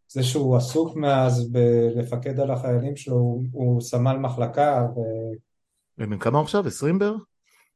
זה 0.08 0.24
שהוא 0.24 0.58
עסוק 0.58 0.96
מאז 0.96 1.52
בלפקד 1.52 2.40
על 2.40 2.52
החיילים 2.52 2.96
שלו, 2.96 3.16
הוא, 3.16 3.44
הוא 3.52 3.82
סמל 3.82 4.18
מחלקה. 4.18 4.88
ו... 4.96 5.00
ובן 5.98 6.20
כמה 6.20 6.38
הוא 6.38 6.44
עכשיו? 6.44 6.68
20 6.68 7.00
בערך? 7.00 7.22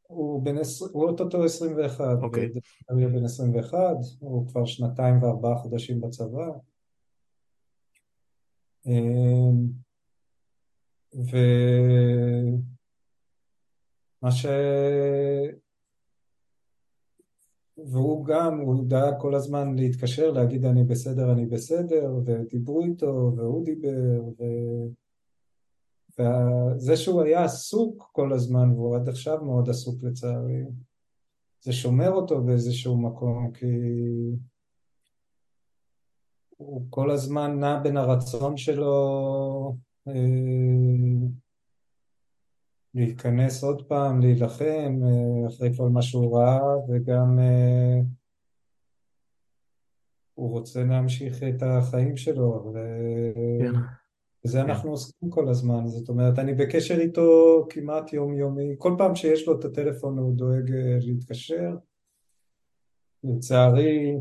הוא 0.07 0.43
בן 0.43 0.55
הוא 0.91 1.09
אוטוטו 1.09 1.43
21, 1.43 2.05
אוקיי. 2.21 2.49
הוא 2.89 3.09
בן 3.09 3.25
21, 3.25 3.77
הוא 4.19 4.47
כבר 4.47 4.65
שנתיים 4.65 5.23
וארבעה 5.23 5.55
חודשים 5.55 6.01
בצבא. 6.01 6.47
אמ, 8.85 9.67
ומה 11.13 11.51
ש... 14.31 14.45
והוא 17.77 18.25
גם, 18.25 18.59
הוא 18.59 18.85
דאג 18.87 19.13
כל 19.19 19.35
הזמן 19.35 19.75
להתקשר, 19.75 20.31
להגיד 20.31 20.65
אני 20.65 20.83
בסדר, 20.83 21.31
אני 21.31 21.45
בסדר, 21.45 22.13
ודיברו 22.25 22.83
איתו, 22.83 23.33
והוא 23.35 23.65
דיבר, 23.65 24.21
ו... 24.39 24.43
וזה 26.19 26.97
שהוא 26.97 27.21
היה 27.21 27.43
עסוק 27.43 28.09
כל 28.11 28.33
הזמן, 28.33 28.71
והוא 28.71 28.95
עד 28.95 29.09
עכשיו 29.09 29.45
מאוד 29.45 29.69
עסוק 29.69 30.03
לצערי, 30.03 30.63
זה 31.61 31.73
שומר 31.73 32.11
אותו 32.11 32.43
באיזשהו 32.43 32.97
מקום, 32.97 33.51
כי 33.51 33.65
הוא 36.65 36.85
כל 36.89 37.11
הזמן 37.11 37.59
נע 37.59 37.79
בין 37.83 37.97
הרצון 37.97 38.57
שלו 38.57 39.75
אה, 40.07 40.13
להיכנס 42.93 43.63
עוד 43.63 43.87
פעם, 43.87 44.21
להילחם 44.21 44.99
אה, 45.03 45.47
אחרי 45.47 45.69
כל 45.77 45.89
מה 45.89 46.01
שהוא 46.01 46.37
ראה, 46.37 46.59
וגם 46.89 47.39
אה, 47.39 47.99
הוא 50.33 50.49
רוצה 50.49 50.83
להמשיך 50.83 51.43
את 51.43 51.63
החיים 51.63 52.17
שלו. 52.17 52.71
ו... 52.73 52.77
כן. 53.59 53.79
וזה 54.45 54.57
כן. 54.57 54.69
אנחנו 54.69 54.91
עוסקים 54.91 55.29
כל 55.29 55.49
הזמן, 55.49 55.87
זאת 55.87 56.09
אומרת, 56.09 56.39
אני 56.39 56.53
בקשר 56.53 56.99
איתו 56.99 57.65
כמעט 57.69 58.13
יומיומי, 58.13 58.75
כל 58.77 58.95
פעם 58.97 59.15
שיש 59.15 59.47
לו 59.47 59.59
את 59.59 59.65
הטלפון 59.65 60.17
הוא 60.17 60.35
דואג 60.35 60.71
להתקשר. 61.01 61.75
לצערי, 63.23 64.15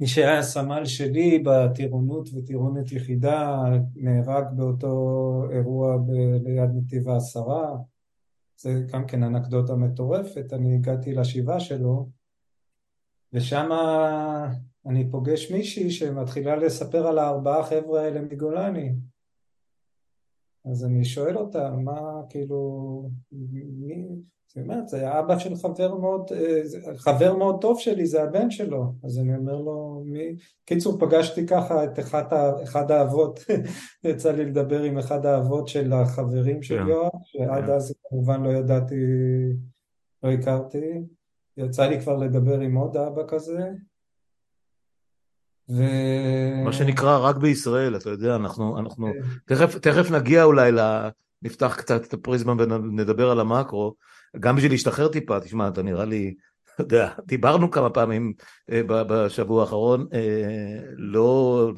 מי 0.00 0.06
שהיה 0.06 0.42
סמל 0.42 0.84
שלי 0.84 1.42
בטירונות 1.44 2.28
וטירונת 2.34 2.92
יחידה 2.92 3.62
נהרג 3.94 4.44
באותו 4.56 5.44
אירוע 5.52 5.96
ב- 5.96 6.42
ליד 6.44 6.70
נתיב 6.74 7.08
העשרה 7.08 7.76
זה 8.56 8.82
גם 8.92 9.06
כן 9.06 9.22
אנקדוטה 9.22 9.74
מטורפת, 9.74 10.52
אני 10.52 10.74
הגעתי 10.74 11.14
לשבעה 11.14 11.60
שלו 11.60 12.08
ושם 13.32 13.68
אני 14.86 15.10
פוגש 15.10 15.50
מישהי 15.50 15.90
שמתחילה 15.90 16.56
לספר 16.56 17.06
על 17.06 17.18
הארבעה 17.18 17.64
חבר'ה 17.64 18.02
האלה 18.02 18.20
מגולני. 18.20 18.92
אז 20.64 20.84
אני 20.84 21.04
שואל 21.04 21.38
אותה, 21.38 21.70
מה 21.70 22.22
כאילו, 22.28 23.10
מי, 23.32 24.06
זאת 24.46 24.58
אומרת, 24.58 24.88
זה 24.88 25.18
אבא 25.18 25.38
של 25.38 25.56
חבר 25.56 25.94
מאוד, 25.94 26.30
אה, 26.32 26.60
חבר 26.96 27.36
מאוד 27.36 27.60
טוב 27.60 27.78
שלי, 27.78 28.06
זה 28.06 28.22
הבן 28.22 28.50
שלו. 28.50 28.92
אז 29.04 29.18
אני 29.18 29.36
אומר 29.36 29.56
לו, 29.56 30.02
מי... 30.06 30.36
קיצור, 30.64 30.98
פגשתי 31.00 31.46
ככה 31.46 31.84
את 31.84 31.98
אחד, 31.98 32.24
אחד 32.62 32.90
האבות, 32.90 33.40
יצא 34.04 34.32
לי 34.32 34.44
לדבר 34.44 34.82
עם 34.82 34.98
אחד 34.98 35.26
האבות 35.26 35.68
של 35.68 35.92
החברים 35.92 36.62
של 36.62 36.78
yeah. 36.78 36.82
כן. 36.82 36.88
יואב, 36.88 37.10
שעד 37.24 37.68
yeah. 37.68 37.72
אז 37.72 37.94
כמובן 38.08 38.42
לא 38.42 38.50
ידעתי, 38.50 38.94
לא 40.22 40.30
הכרתי. 40.30 41.04
יצא 41.56 41.86
לי 41.86 42.00
כבר 42.00 42.16
לדבר 42.16 42.60
עם 42.60 42.76
עוד 42.76 42.96
אבא 42.96 43.22
כזה. 43.28 43.70
ו... 45.76 45.82
מה 46.64 46.72
שנקרא 46.72 47.18
רק 47.18 47.36
בישראל, 47.36 47.96
אתה 47.96 48.10
יודע, 48.10 48.36
אנחנו, 48.36 48.78
אנחנו 48.78 49.06
כן. 49.12 49.54
תכף, 49.54 49.78
תכף 49.78 50.10
נגיע 50.10 50.44
אולי, 50.44 50.72
ל... 50.72 50.80
נפתח 51.42 51.74
קצת 51.78 52.04
את 52.04 52.14
הפריזמה 52.14 52.52
ונדבר 52.58 53.30
על 53.30 53.40
המקרו, 53.40 53.94
גם 54.40 54.56
בשביל 54.56 54.72
להשתחרר 54.72 55.08
טיפה, 55.08 55.40
תשמע, 55.40 55.68
אתה 55.68 55.82
נראה 55.82 56.04
לי, 56.04 56.34
אתה 56.74 56.82
יודע, 56.82 57.12
דיברנו 57.26 57.70
כמה 57.70 57.90
פעמים 57.90 58.32
אה, 58.70 58.82
בשבוע 58.86 59.60
האחרון, 59.60 60.06
אה, 60.12 60.80
לא, 60.96 61.72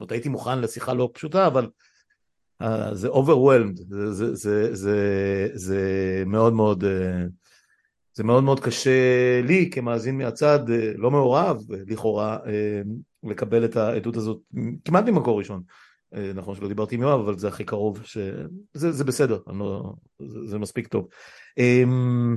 זאת 0.00 0.12
הייתי 0.12 0.28
מוכן 0.28 0.60
לשיחה 0.60 0.94
לא 0.94 1.10
פשוטה, 1.14 1.46
אבל 1.46 1.68
אה, 2.62 2.94
זה 2.94 3.08
overwhelmed, 3.08 3.82
זה, 3.88 4.12
זה, 4.12 4.34
זה, 4.34 4.74
זה, 4.74 5.48
זה 5.54 5.82
מאוד 6.26 6.52
מאוד, 6.52 6.84
זה 8.14 8.24
מאוד 8.24 8.44
מאוד 8.44 8.60
קשה 8.60 9.40
לי 9.44 9.70
כמאזין 9.72 10.18
מהצד, 10.18 10.60
לא 10.96 11.10
מעורב, 11.10 11.62
לכאורה, 11.86 12.38
לקבל 13.24 13.64
את 13.64 13.76
העדות 13.76 14.16
הזאת 14.16 14.40
כמעט 14.84 15.04
ממקור 15.04 15.38
ראשון. 15.38 15.62
אה, 16.14 16.32
נכון 16.34 16.54
שלא 16.54 16.68
דיברתי 16.68 16.94
עם 16.94 17.02
יואב, 17.02 17.20
אבל 17.20 17.38
זה 17.38 17.48
הכי 17.48 17.64
קרוב, 17.64 18.00
שזה 18.02 18.92
זה 18.92 19.04
בסדר, 19.04 19.38
לא, 19.46 19.92
זה, 20.18 20.46
זה 20.46 20.58
מספיק 20.58 20.86
טוב. 20.86 21.08
אמ, 21.58 22.36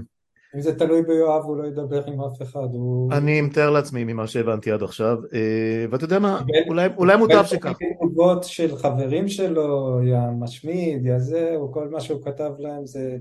אם 0.56 0.62
זה 0.62 0.76
תלוי 0.76 1.02
ביואב 1.02 1.44
הוא 1.44 1.58
לא 1.58 1.68
ידבר 1.68 2.06
עם 2.06 2.22
אף 2.22 2.42
אחד, 2.42 2.68
הוא... 2.74 3.14
אני 3.14 3.42
מתאר 3.42 3.70
לעצמי 3.70 4.04
ממה 4.04 4.28
שהבנתי 4.28 4.72
עד 4.72 4.84
עכשיו, 4.84 5.18
אה, 5.34 5.86
ואתה 5.92 6.04
יודע 6.04 6.20
מה, 6.20 6.42
אולי, 6.68 6.88
אולי 6.98 7.18
מוטב 7.18 7.44
שכך. 7.46 7.78
תגובות 8.00 8.44
של 8.44 8.76
חברים 8.76 9.28
שלו, 9.28 10.00
יא 10.04 10.20
משמיד, 10.40 11.06
יא 11.06 11.20
זה, 11.20 11.56
או 11.56 11.72
כל 11.74 11.90
מה 11.90 12.02
שהוא 12.02 12.22
כתב 12.24 12.52
להם 12.60 12.86
זה 12.86 13.18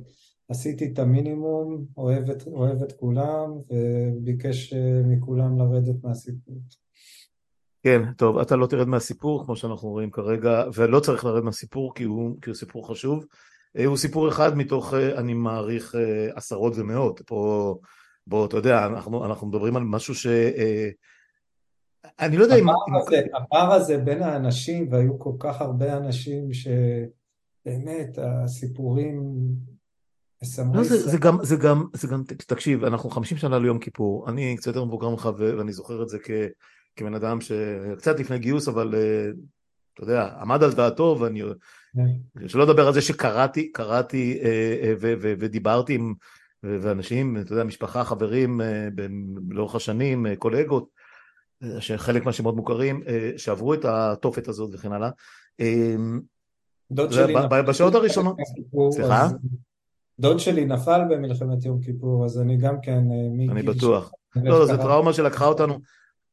עשיתי 0.48 0.90
את 0.92 0.98
המינימום, 0.98 1.84
אוהב 1.96 2.30
את, 2.30 2.46
אוהב 2.46 2.82
את 2.82 2.92
כולם, 2.92 3.50
וביקש 3.70 4.72
אה, 4.72 5.02
מכולם 5.04 5.58
לרדת 5.58 6.04
מהסיפור. 6.04 6.56
כן, 7.82 8.12
טוב, 8.12 8.38
אתה 8.38 8.56
לא 8.56 8.66
תרד 8.66 8.88
מהסיפור, 8.88 9.44
כמו 9.44 9.56
שאנחנו 9.56 9.88
רואים 9.88 10.10
כרגע, 10.10 10.64
ולא 10.74 11.00
צריך 11.00 11.24
לרד 11.24 11.44
מהסיפור 11.44 11.94
כי 11.94 12.04
הוא, 12.04 12.36
כי 12.42 12.50
הוא 12.50 12.56
סיפור 12.56 12.88
חשוב. 12.88 13.24
אה, 13.78 13.84
הוא 13.84 13.96
סיפור 13.96 14.28
אחד 14.28 14.56
מתוך, 14.56 14.94
אה, 14.94 15.18
אני 15.18 15.34
מעריך, 15.34 15.94
אה, 15.94 16.28
עשרות 16.34 16.72
ומאות. 16.76 17.22
פה, 17.26 17.74
בוא, 18.26 18.46
אתה 18.46 18.56
יודע, 18.56 18.86
אנחנו, 18.86 19.24
אנחנו 19.24 19.46
מדברים 19.46 19.76
על 19.76 19.82
משהו 19.82 20.14
ש... 20.14 20.26
אני 22.20 22.36
לא 22.36 22.42
יודע 22.42 22.56
אם... 22.56 22.66
הזה, 22.68 23.22
הפער 23.36 23.72
הזה 23.72 23.98
בין 23.98 24.22
האנשים, 24.22 24.92
והיו 24.92 25.18
כל 25.18 25.32
כך 25.38 25.60
הרבה 25.60 25.96
אנשים 25.96 26.48
שבאמת 26.52 28.18
הסיפורים... 28.18 29.22
לא, 30.74 30.84
זה, 30.84 31.10
זה, 31.10 31.18
גם, 31.18 31.38
זה, 31.42 31.56
גם, 31.56 31.84
זה 31.92 32.08
גם, 32.08 32.22
תקשיב, 32.46 32.84
אנחנו 32.84 33.10
חמישים 33.10 33.38
שנה 33.38 33.58
ליום 33.58 33.78
כיפור, 33.78 34.28
אני 34.28 34.56
קצת 34.56 34.66
יותר 34.66 34.84
מבוגר 34.84 35.08
ממך 35.08 35.28
ואני 35.38 35.72
זוכר 35.72 36.02
את 36.02 36.08
זה 36.08 36.18
כ... 36.18 36.30
כבן 36.96 37.14
אדם 37.14 37.38
שקצת 37.40 38.20
לפני 38.20 38.38
גיוס, 38.38 38.68
אבל 38.68 38.94
אה, 38.94 39.30
אתה 39.94 40.02
יודע, 40.02 40.28
עמד 40.40 40.62
על 40.62 40.72
דעתו, 40.72 41.16
ואני... 41.20 41.42
כן. 41.94 42.48
שלא 42.48 42.64
לדבר 42.64 42.86
על 42.86 42.94
זה 42.94 43.00
שקראתי, 43.00 43.72
קראתי 43.72 44.40
אה, 44.42 44.48
אה, 44.84 44.94
ודיברתי 45.20 45.94
עם 45.94 46.14
ואנשים, 46.62 47.36
אתה 47.40 47.52
יודע, 47.52 47.64
משפחה, 47.64 48.04
חברים 48.04 48.60
לאורך 49.50 49.74
השנים, 49.74 50.26
קולגות, 50.38 50.88
שחלק 51.80 52.24
מהשמות 52.24 52.56
מוכרים, 52.56 53.02
שעברו 53.36 53.74
את 53.74 53.84
התופת 53.84 54.48
הזאת 54.48 54.70
וכן 54.72 54.92
הלאה. 54.92 55.10
דוד 56.90 57.12
שלי 57.12 57.34
נפל 57.34 57.62
בשעות 57.62 57.94
הראשונות, 57.94 58.36
סליחה? 58.90 59.28
דוד 60.18 60.38
שלי 60.38 60.64
נפל 60.64 61.00
במלחמת 61.10 61.64
יום 61.64 61.80
כיפור, 61.80 62.24
אז 62.24 62.40
אני 62.40 62.56
גם 62.56 62.80
כן... 62.82 63.02
אני 63.50 63.62
בטוח. 63.62 64.12
לא, 64.36 64.58
לא, 64.58 64.66
זו 64.66 64.76
טראומה 64.76 65.12
שלקחה 65.12 65.46
אותנו. 65.46 65.78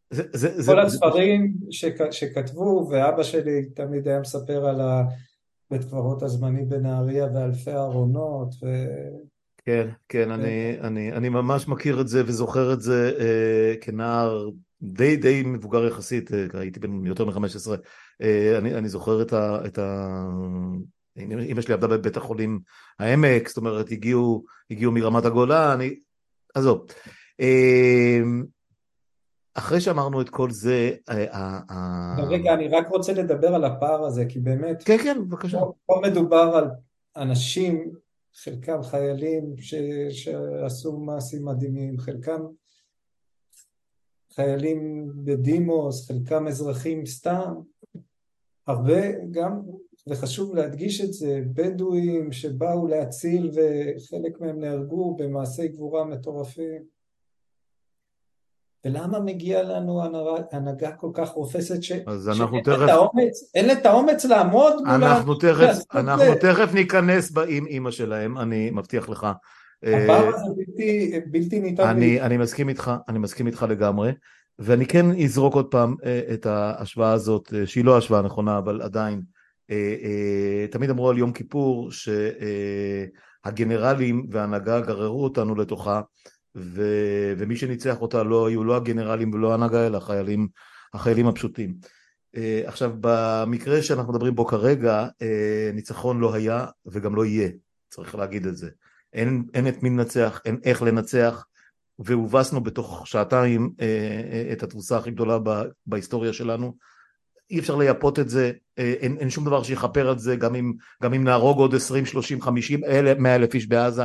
זה, 0.10 0.24
זה, 0.34 0.72
כל 0.72 0.80
זה, 0.80 0.82
הספרים 0.82 1.54
זה... 1.60 1.66
שכ, 1.72 2.12
שכתבו, 2.12 2.88
ואבא 2.92 3.24
שלי 3.24 3.66
תמיד 3.66 4.08
היה 4.08 4.20
מספר 4.20 4.66
על 4.66 4.82
בית 5.72 5.84
קברות 5.84 6.24
הזמני 6.24 6.66
בנהריה 6.66 7.28
ואלפי 7.34 7.72
ארונות. 7.72 8.50
ו... 8.64 8.68
כן, 9.66 9.88
כן, 10.10 10.32
אני, 10.32 10.78
אני, 10.82 11.14
אני 11.14 11.30
ממש 11.30 11.68
מכיר 11.68 12.02
את 12.02 12.08
זה 12.08 12.24
וזוכר 12.26 12.74
את 12.74 12.82
זה 12.82 13.12
אה, 13.20 13.74
כנער 13.82 14.50
די 14.82 15.16
די 15.16 15.44
מבוגר 15.46 15.86
יחסית, 15.86 16.34
אה, 16.34 16.46
הייתי 16.54 16.80
בן 16.80 17.06
יותר 17.06 17.26
מ-15, 17.26 17.72
אה, 18.22 18.58
אני, 18.58 18.76
אני 18.76 18.90
זוכר 18.90 19.22
את 19.22 19.34
ה... 19.34 19.66
את 19.66 19.80
ה... 19.80 20.24
אמא 21.18 21.62
שלי 21.62 21.74
עבדה 21.74 21.88
בבית 21.88 22.18
החולים 22.18 22.60
העמק, 23.00 23.48
זאת 23.48 23.58
אומרת 23.58 23.92
הגיעו, 23.92 24.44
הגיעו 24.72 24.92
מרמת 24.92 25.26
הגולן, 25.26 25.72
אני... 25.72 25.96
עזוב. 26.56 26.86
אה, 27.40 28.22
אחרי 29.58 29.82
שאמרנו 29.82 30.22
את 30.22 30.30
כל 30.30 30.52
זה... 30.52 30.92
אה, 31.10 32.16
רגע, 32.28 32.54
אני 32.54 32.68
רק 32.68 32.90
רוצה 32.90 33.14
לדבר 33.14 33.56
על 33.56 33.66
הפער 33.66 34.06
הזה, 34.06 34.26
כי 34.26 34.40
באמת... 34.40 34.84
כן, 34.84 34.98
כן, 34.98 35.18
בבקשה. 35.30 35.60
פה 35.86 36.02
מדובר 36.04 36.52
על 36.56 36.70
אנשים, 37.16 37.92
חלקם 38.36 38.84
חיילים 38.84 39.54
ש... 39.58 39.76
שעשו 40.10 40.98
מעשים 40.98 41.46
מדהימים, 41.46 41.98
חלקם 41.98 42.42
חיילים 44.36 45.12
בדימוס, 45.24 46.08
חלקם 46.08 46.48
אזרחים 46.48 47.06
סתם, 47.06 47.54
הרבה 48.68 49.02
גם, 49.32 49.62
וחשוב 50.08 50.56
להדגיש 50.56 51.02
את 51.02 51.14
זה, 51.14 51.42
בדואים 51.54 52.32
שבאו 52.32 52.88
להציל 52.88 53.52
וחלק 53.52 54.42
מהם 54.42 54.60
נהרגו 54.60 55.16
במעשי 55.16 55.68
גבורה 55.68 56.06
מטורפים. 56.06 56.97
ולמה 58.88 59.20
מגיע 59.20 59.64
לנו 59.64 60.02
הנהגה 60.52 60.92
כל 60.92 61.10
כך 61.14 61.30
רופסת 61.30 61.84
ש... 61.84 61.92
אז 62.08 62.30
אנחנו 62.30 62.62
תכף... 62.62 62.88
אין 63.56 63.72
את 63.72 63.86
האומץ 63.86 64.26
לעמוד 64.26 64.74
מול 64.74 64.90
אנחנו 64.90 65.36
תכף, 65.36 65.78
אנחנו 65.94 66.36
תכף 66.42 66.74
ניכנס 66.74 67.32
עם 67.48 67.66
אימא 67.66 67.92
שלהם, 67.92 68.38
אני 68.38 68.72
מבטיח 68.72 69.10
לך. 69.10 69.28
הפער 69.84 70.28
אה, 70.28 70.32
בלתי, 70.56 71.20
בלתי 71.32 71.60
ניתן... 71.60 71.88
אני, 71.88 72.22
אני 72.22 72.38
מסכים 72.38 72.70
איתך, 72.70 72.92
אני 73.08 73.20
מסכים 73.20 73.48
איתך 73.48 73.66
לגמרי, 73.70 74.12
ואני 74.60 74.86
כן 74.86 75.06
אזרוק 75.12 75.54
עוד 75.54 75.72
פעם 75.72 75.96
אה, 76.06 76.22
את 76.34 76.46
ההשוואה 76.46 77.12
הזאת, 77.12 77.54
אה, 77.54 77.68
שהיא 77.68 77.86
לא 77.86 77.98
השוואה 77.98 78.22
נכונה, 78.22 78.58
אבל 78.58 78.82
עדיין. 78.82 79.22
תמיד 80.72 80.90
אמרו 80.90 81.10
על 81.10 81.18
יום 81.18 81.32
כיפור 81.32 81.90
שהגנרלים 83.46 84.28
וההנהגה 84.32 84.80
גררו 84.80 85.24
אותנו 85.24 85.56
לתוכה 85.56 86.02
ו... 86.58 86.84
ומי 87.38 87.56
שניצח 87.56 88.02
אותה 88.02 88.24
לא 88.24 88.48
היו 88.48 88.64
לא 88.64 88.76
הגנרלים 88.76 89.34
ולא 89.34 89.52
ההנהגה 89.52 89.88
אלא 89.88 89.98
החיילים, 89.98 90.48
החיילים 90.94 91.28
הפשוטים. 91.28 91.76
Uh, 92.36 92.40
עכשיו 92.66 92.92
במקרה 93.02 93.82
שאנחנו 93.82 94.14
מדברים 94.14 94.36
בו 94.36 94.46
כרגע 94.46 95.08
uh, 95.08 95.76
ניצחון 95.76 96.20
לא 96.20 96.34
היה 96.34 96.66
וגם 96.86 97.16
לא 97.16 97.26
יהיה, 97.26 97.50
צריך 97.90 98.16
להגיד 98.16 98.46
את 98.46 98.58
זה. 98.58 98.70
אין, 99.14 99.44
אין 99.54 99.68
את 99.68 99.84
מי 99.84 99.90
לנצח, 99.90 100.42
אין 100.46 100.58
איך 100.64 100.82
לנצח 100.82 101.46
והובסנו 102.00 102.64
בתוך 102.64 103.08
שעתיים 103.08 103.70
uh, 103.74 103.80
uh, 103.80 104.54
את 104.54 104.64
התבוסה 104.64 104.98
הכי 104.98 105.12
גדולה 105.12 105.40
ב, 105.44 105.50
בהיסטוריה 105.86 106.34
שלנו. 106.34 106.76
אי 107.52 107.60
אפשר 107.60 107.76
לייפות 107.76 108.20
את 108.20 108.30
זה, 108.30 108.52
uh, 108.52 108.82
אין, 108.82 109.18
אין 109.18 109.30
שום 109.30 109.46
דבר 109.46 109.64
שיכפר 109.64 110.10
על 110.10 110.20
זה 110.20 110.36
גם 110.36 110.56
אם, 110.56 110.74
גם 111.04 111.14
אם 111.14 111.24
נהרוג 111.24 111.58
עוד 111.58 111.76
20, 111.76 112.06
30, 112.06 112.42
50, 112.42 112.82
100 113.20 113.36
אלף 113.36 113.54
איש 113.54 113.68
בעזה 113.68 114.04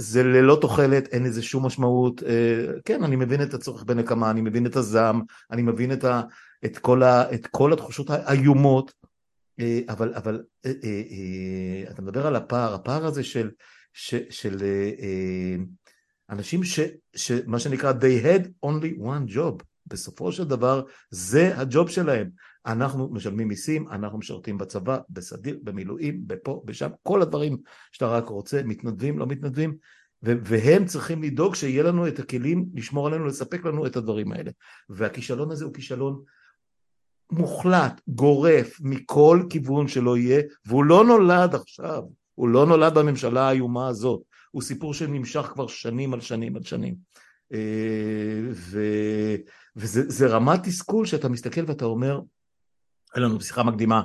זה 0.00 0.22
ללא 0.22 0.58
תוחלת, 0.60 1.06
אין 1.06 1.24
לזה 1.24 1.42
שום 1.42 1.66
משמעות. 1.66 2.22
אה, 2.22 2.72
כן, 2.84 3.04
אני 3.04 3.16
מבין 3.16 3.42
את 3.42 3.54
הצורך 3.54 3.84
בנקמה, 3.84 4.30
אני 4.30 4.40
מבין 4.40 4.66
את 4.66 4.76
הזעם, 4.76 5.22
אני 5.50 5.62
מבין 5.62 5.92
את, 5.92 6.04
ה, 6.04 6.22
את, 6.64 6.78
כל, 6.78 7.02
ה, 7.02 7.34
את 7.34 7.46
כל 7.46 7.72
התחושות 7.72 8.10
האיומות, 8.10 8.92
אה, 9.60 9.80
אבל, 9.88 10.14
אבל 10.14 10.42
אה, 10.66 10.72
אתה 11.90 12.02
מדבר 12.02 12.26
על 12.26 12.36
הפער, 12.36 12.74
הפער 12.74 13.06
הזה 13.06 13.24
של, 13.24 13.50
של, 13.92 14.22
של 14.30 14.56
אנשים 16.30 16.64
ש, 16.64 16.80
שמה 17.16 17.58
שנקרא 17.58 17.92
they 17.92 18.24
had 18.24 18.66
only 18.66 19.00
one 19.00 19.34
job, 19.34 19.62
בסופו 19.86 20.32
של 20.32 20.44
דבר 20.44 20.82
זה 21.10 21.58
הג'וב 21.58 21.90
שלהם. 21.90 22.30
אנחנו 22.66 23.08
משלמים 23.12 23.48
מיסים, 23.48 23.88
אנחנו 23.88 24.18
משרתים 24.18 24.58
בצבא, 24.58 24.98
בסדיר, 25.10 25.58
במילואים, 25.62 26.22
בפה, 26.26 26.62
בשם, 26.64 26.90
כל 27.02 27.22
הדברים 27.22 27.56
שאתה 27.92 28.06
רק 28.06 28.28
רוצה, 28.28 28.62
מתנדבים, 28.64 29.18
לא 29.18 29.26
מתנדבים, 29.26 29.76
והם 30.22 30.84
צריכים 30.84 31.22
לדאוג 31.22 31.54
שיהיה 31.54 31.82
לנו 31.82 32.08
את 32.08 32.18
הכלים 32.18 32.66
לשמור 32.74 33.06
עלינו, 33.06 33.26
לספק 33.26 33.64
לנו 33.64 33.86
את 33.86 33.96
הדברים 33.96 34.32
האלה. 34.32 34.50
והכישלון 34.88 35.50
הזה 35.50 35.64
הוא 35.64 35.74
כישלון 35.74 36.22
מוחלט, 37.32 38.00
גורף, 38.08 38.80
מכל 38.80 39.42
כיוון 39.50 39.88
שלא 39.88 40.16
יהיה, 40.16 40.42
והוא 40.66 40.84
לא 40.84 41.04
נולד 41.04 41.54
עכשיו, 41.54 42.02
הוא 42.34 42.48
לא 42.48 42.66
נולד 42.66 42.94
בממשלה 42.94 43.48
האיומה 43.48 43.88
הזאת, 43.88 44.20
הוא 44.50 44.62
סיפור 44.62 44.94
שנמשך 44.94 45.40
כבר 45.40 45.66
שנים 45.66 46.14
על 46.14 46.20
שנים 46.20 46.56
על 46.56 46.62
שנים. 46.62 46.94
אה, 47.52 48.40
ו, 48.50 48.80
וזה 49.76 50.26
רמת 50.26 50.62
תסכול 50.62 51.06
שאתה 51.06 51.28
מסתכל 51.28 51.64
ואתה 51.66 51.84
אומר, 51.84 52.20
היה 53.14 53.24
לנו 53.24 53.40
שיחה 53.40 53.62
מקדימה 53.62 54.02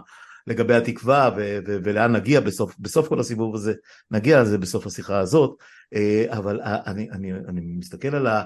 לגבי 0.48 0.76
התקווה 0.76 1.30
ו- 1.38 1.60
ו- 1.68 1.78
ולאן 1.84 2.16
נגיע 2.16 2.39
בסוף, 2.39 2.76
בסוף 2.80 3.08
כל 3.08 3.20
הסיבוב 3.20 3.56
הזה, 3.56 3.74
נגיע 4.12 4.42
לזה 4.42 4.58
בסוף 4.58 4.88
השיחה 4.88 5.20
הזאת, 5.20 5.56
אה, 5.94 6.26
אבל 6.30 6.62
אני, 6.63 7.10
אני, 7.12 7.34
אני 7.34 7.62
מסתכל 7.62 8.16
על, 8.16 8.28
ה, 8.28 8.44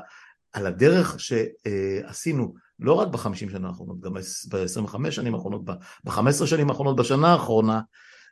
על 0.53 0.67
הדרך 0.67 1.19
שעשינו 1.19 2.53
לא 2.79 2.93
רק 2.93 3.07
בחמישים 3.07 3.49
שנה 3.49 3.67
האחרונות, 3.67 3.99
גם 3.99 4.13
ב-25 4.49 5.11
שנים 5.11 5.35
האחרונות, 5.35 5.65
ב-15 5.65 6.45
שנים 6.45 6.69
האחרונות, 6.69 6.95
בשנה 6.95 7.27
האחרונה, 7.27 7.81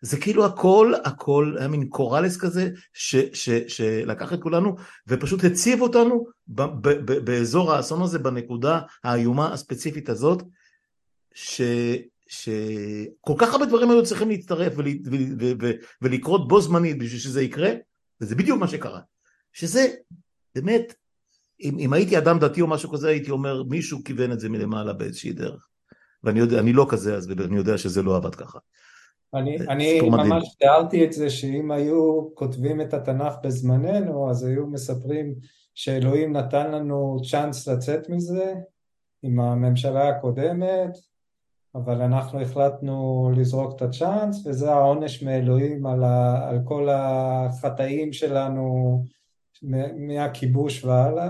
זה 0.01 0.17
כאילו 0.17 0.45
הכל, 0.45 0.93
הכל 1.03 1.55
היה 1.59 1.67
מין 1.67 1.89
קוראלס 1.89 2.37
כזה 2.37 2.69
ש, 2.93 3.15
ש, 3.15 3.49
שלקח 3.49 4.33
את 4.33 4.41
כולנו 4.41 4.75
ופשוט 5.07 5.43
הציב 5.43 5.81
אותנו 5.81 6.25
ב, 6.47 6.61
ב, 6.61 6.89
ב, 6.89 7.11
באזור 7.11 7.73
האסון 7.73 8.01
הזה, 8.01 8.19
בנקודה 8.19 8.79
האיומה 9.03 9.53
הספציפית 9.53 10.09
הזאת, 10.09 10.43
ש, 11.33 11.61
שכל 12.27 13.33
כך 13.37 13.53
הרבה 13.53 13.65
דברים 13.65 13.89
היו 13.89 14.03
צריכים 14.03 14.29
להצטרף 14.29 14.73
ול, 14.75 14.87
ו, 14.87 15.15
ו, 15.39 15.51
ו, 15.61 15.71
ולקרות 16.01 16.47
בו 16.47 16.61
זמנית 16.61 16.97
בשביל 16.97 17.19
שזה 17.19 17.41
יקרה, 17.41 17.71
וזה 18.21 18.35
בדיוק 18.35 18.59
מה 18.59 18.67
שקרה. 18.67 18.99
שזה 19.53 19.87
באמת 20.55 20.93
אם, 21.61 21.79
אם 21.79 21.93
הייתי 21.93 22.17
אדם 22.17 22.39
דתי 22.39 22.61
או 22.61 22.67
משהו 22.67 22.91
כזה, 22.91 23.09
הייתי 23.09 23.31
אומר, 23.31 23.63
מישהו 23.63 24.03
כיוון 24.03 24.31
את 24.31 24.39
זה 24.39 24.49
מלמעלה 24.49 24.93
באיזושהי 24.93 25.33
דרך. 25.33 25.67
ואני 26.23 26.39
יודע, 26.39 26.59
אני 26.59 26.73
לא 26.73 26.85
כזה, 26.89 27.15
אז 27.15 27.31
אני 27.31 27.55
יודע 27.55 27.77
שזה 27.77 28.01
לא 28.03 28.15
עבד 28.15 28.35
ככה. 28.35 28.59
אני, 29.33 29.57
אני 29.57 30.01
ממש 30.01 30.55
תיארתי 30.59 31.05
את 31.05 31.13
זה 31.13 31.29
שאם 31.29 31.71
היו 31.71 32.29
כותבים 32.33 32.81
את 32.81 32.93
התנ"ך 32.93 33.33
בזמננו, 33.43 34.29
אז 34.29 34.43
היו 34.43 34.67
מספרים 34.67 35.35
שאלוהים 35.75 36.37
נתן 36.37 36.71
לנו 36.71 37.17
צ'אנס 37.31 37.67
לצאת 37.67 38.09
מזה 38.09 38.53
עם 39.23 39.39
הממשלה 39.39 40.09
הקודמת, 40.09 40.97
אבל 41.75 42.01
אנחנו 42.01 42.41
החלטנו 42.41 43.31
לזרוק 43.37 43.75
את 43.75 43.81
הצ'אנס, 43.81 44.47
וזה 44.47 44.71
העונש 44.71 45.23
מאלוהים 45.23 45.85
על, 45.85 46.03
ה, 46.03 46.49
על 46.49 46.59
כל 46.65 46.89
החטאים 46.91 48.13
שלנו 48.13 49.03
מהכיבוש 49.97 50.85
והלאה. 50.85 51.29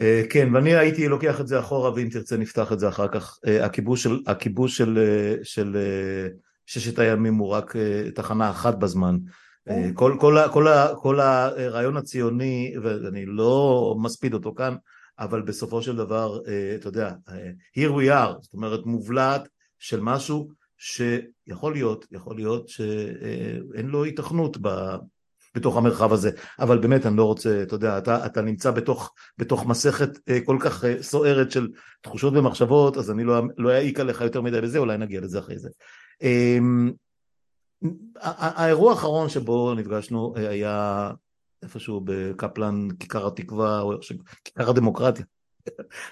אה, 0.00 0.22
כן, 0.30 0.54
ואני 0.54 0.74
הייתי 0.74 1.08
לוקח 1.08 1.40
את 1.40 1.48
זה 1.48 1.58
אחורה, 1.58 1.92
ואם 1.94 2.08
תרצה 2.08 2.36
נפתח 2.36 2.72
את 2.72 2.78
זה 2.78 2.88
אחר 2.88 3.08
כך. 3.08 3.38
אה, 3.46 3.64
הכיבוש 3.64 4.02
של, 4.02 4.20
הכיבוש 4.26 4.76
של, 4.78 4.98
אה, 4.98 5.44
של 5.44 5.76
ששת 6.66 6.98
הימים 6.98 7.34
הוא 7.34 7.48
רק 7.48 7.76
תחנה 8.14 8.50
אחת 8.50 8.74
בזמן. 8.74 9.18
כל, 9.94 10.16
כל, 10.20 10.38
כל, 10.52 10.66
כל 10.96 11.20
הרעיון 11.20 11.96
הציוני, 11.96 12.74
ואני 12.82 13.26
לא 13.26 13.94
מספיד 14.02 14.34
אותו 14.34 14.54
כאן, 14.54 14.74
אבל 15.24 15.42
בסופו 15.42 15.82
של 15.82 15.96
דבר, 15.96 16.40
אתה 16.74 16.88
יודע, 16.88 17.12
here 17.78 17.90
we 17.90 18.10
are, 18.10 18.40
זאת 18.40 18.54
אומרת 18.54 18.86
מובלעת 18.86 19.48
של 19.78 20.00
משהו 20.00 20.48
שיכול 20.78 21.72
להיות, 21.72 22.06
יכול 22.10 22.36
להיות 22.36 22.68
שאין 22.68 23.86
לו 23.86 24.04
התכנות 24.04 24.56
בתוך 25.54 25.76
המרחב 25.76 26.12
הזה, 26.12 26.30
אבל 26.58 26.78
באמת 26.78 27.06
אני 27.06 27.16
לא 27.16 27.24
רוצה, 27.24 27.62
אתה 27.62 27.74
יודע, 27.74 27.98
אתה, 27.98 28.26
אתה 28.26 28.42
נמצא 28.42 28.70
בתוך, 28.70 29.14
בתוך 29.38 29.66
מסכת 29.66 30.10
אה, 30.28 30.38
כל 30.44 30.56
כך 30.60 30.84
אה, 30.84 31.02
סוערת 31.02 31.50
של 31.50 31.68
תחושות 32.00 32.34
ומחשבות, 32.36 32.96
אז 32.96 33.10
אני 33.10 33.24
לא, 33.24 33.42
לא 33.58 33.70
אעיק 33.70 34.00
עליך 34.00 34.20
יותר 34.20 34.40
מדי 34.40 34.60
בזה, 34.60 34.78
אולי 34.78 34.98
נגיע 34.98 35.20
לזה 35.20 35.38
אחרי 35.38 35.58
זה. 35.58 35.68
אה, 36.22 36.58
האירוע 38.20 38.92
האחרון 38.92 39.28
שבו 39.28 39.74
נפגשנו 39.74 40.34
אה, 40.36 40.48
היה 40.48 41.10
איפשהו 41.62 42.00
בקפלן, 42.04 42.88
כיכר 43.00 43.26
התקווה, 43.26 43.80
או 43.80 43.92
כיכר 44.44 44.70
הדמוקרטיה. 44.70 45.24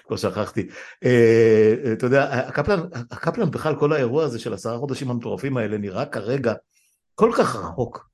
כבר 0.07 0.17
שכחתי. 0.23 0.67
אה, 1.03 1.93
אתה 1.93 2.05
יודע, 2.05 2.23
הקפלן, 2.23 2.79
הקפלן 3.11 3.51
בכלל, 3.51 3.79
כל 3.79 3.93
האירוע 3.93 4.23
הזה 4.23 4.39
של 4.39 4.53
עשרה 4.53 4.77
חודשים 4.77 5.09
המטורפים 5.09 5.57
האלה 5.57 5.77
נראה 5.77 6.05
כרגע 6.05 6.53
כל 7.15 7.31
כך 7.37 7.55
רחוק. 7.55 8.11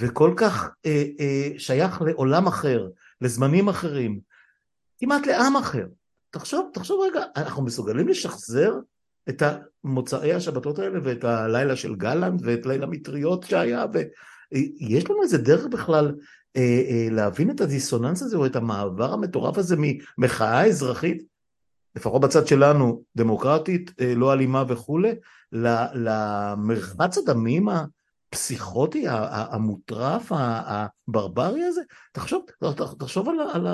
וכל 0.00 0.34
כך 0.36 0.70
אה, 0.86 1.04
אה, 1.20 1.50
שייך 1.58 2.02
לעולם 2.02 2.46
אחר, 2.46 2.88
לזמנים 3.20 3.68
אחרים, 3.68 4.20
כמעט 4.98 5.26
לעם 5.26 5.56
אחר. 5.56 5.86
תחשוב, 6.30 6.70
תחשוב 6.74 7.00
רגע, 7.10 7.24
אנחנו 7.36 7.64
מסוגלים 7.64 8.08
לשחזר 8.08 8.72
את 9.28 9.42
מוצאי 9.84 10.32
השבתות 10.32 10.78
האלה 10.78 10.98
ואת 11.04 11.24
הלילה 11.24 11.76
של 11.76 11.94
גלנט 11.94 12.40
ואת 12.44 12.66
ליל 12.66 12.82
המטריות 12.82 13.42
שהיה, 13.42 13.84
ויש 13.92 15.10
לנו 15.10 15.22
איזה 15.22 15.38
דרך 15.38 15.66
בכלל 15.66 16.06
אה, 16.06 16.12
אה, 16.14 16.18
להבין 17.10 17.50
את 17.50 17.60
הדיסוננס 17.60 18.22
הזה 18.22 18.36
או 18.36 18.46
את 18.46 18.56
המעבר 18.56 19.12
המטורף 19.12 19.58
הזה 19.58 19.76
ממחאה 19.78 20.64
אזרחית, 20.64 21.22
לפחות 21.96 22.22
בצד 22.22 22.46
שלנו, 22.46 23.02
דמוקרטית, 23.16 23.92
אה, 24.00 24.14
לא 24.14 24.32
אלימה 24.32 24.64
וכולי, 24.68 25.14
למרחץ 25.94 27.18
הדמים 27.18 27.68
הפסיכוטי, 27.68 29.04
המוטרף, 29.08 30.32
הברברי 30.34 31.64
הזה, 31.64 31.80
תחשוב, 32.12 32.44
תחשוב 32.98 33.28
על, 33.28 33.36
על, 33.52 33.66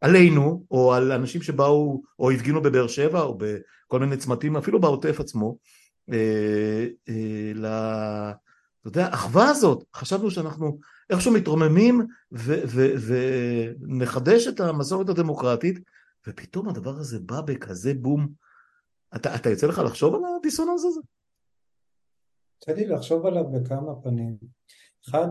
עלינו, 0.00 0.64
או 0.70 0.94
על 0.94 1.12
אנשים 1.12 1.42
שבאו, 1.42 2.02
או 2.18 2.30
הפגינו 2.30 2.62
בבאר 2.62 2.88
שבע, 2.88 3.22
או 3.22 3.38
בכל 3.38 4.00
מיני 4.00 4.16
צמתים, 4.16 4.56
אפילו 4.56 4.80
בעוטף 4.80 5.20
עצמו, 5.20 5.56
אה, 6.12 6.86
אה, 7.08 7.52
ל... 7.54 7.66
אתה 8.80 8.88
יודע, 8.88 9.06
האחווה 9.06 9.48
הזאת, 9.48 9.84
חשבנו 9.94 10.30
שאנחנו 10.30 10.78
איכשהו 11.10 11.32
מתרוממים 11.32 12.06
ונחדש 13.80 14.46
את 14.46 14.60
המסורת 14.60 15.08
הדמוקרטית, 15.08 15.78
ופתאום 16.26 16.68
הדבר 16.68 16.96
הזה 16.96 17.18
בא 17.18 17.40
בכזה 17.40 17.94
בום. 17.94 18.28
אתה, 19.16 19.34
אתה 19.34 19.50
יוצא 19.50 19.66
לך 19.66 19.78
לחשוב 19.78 20.14
על 20.14 20.20
הדיסוננס 20.38 20.84
הזה? 20.84 21.00
יוצא 22.60 22.80
לי 22.80 22.86
לחשוב 22.86 23.26
עליו 23.26 23.44
בכמה 23.52 24.02
פנים. 24.02 24.36
אחד, 25.08 25.28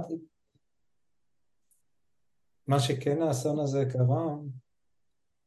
מה 2.67 2.79
שכן 2.79 3.21
האסון 3.21 3.59
הזה 3.59 3.85
קרה, 3.91 4.35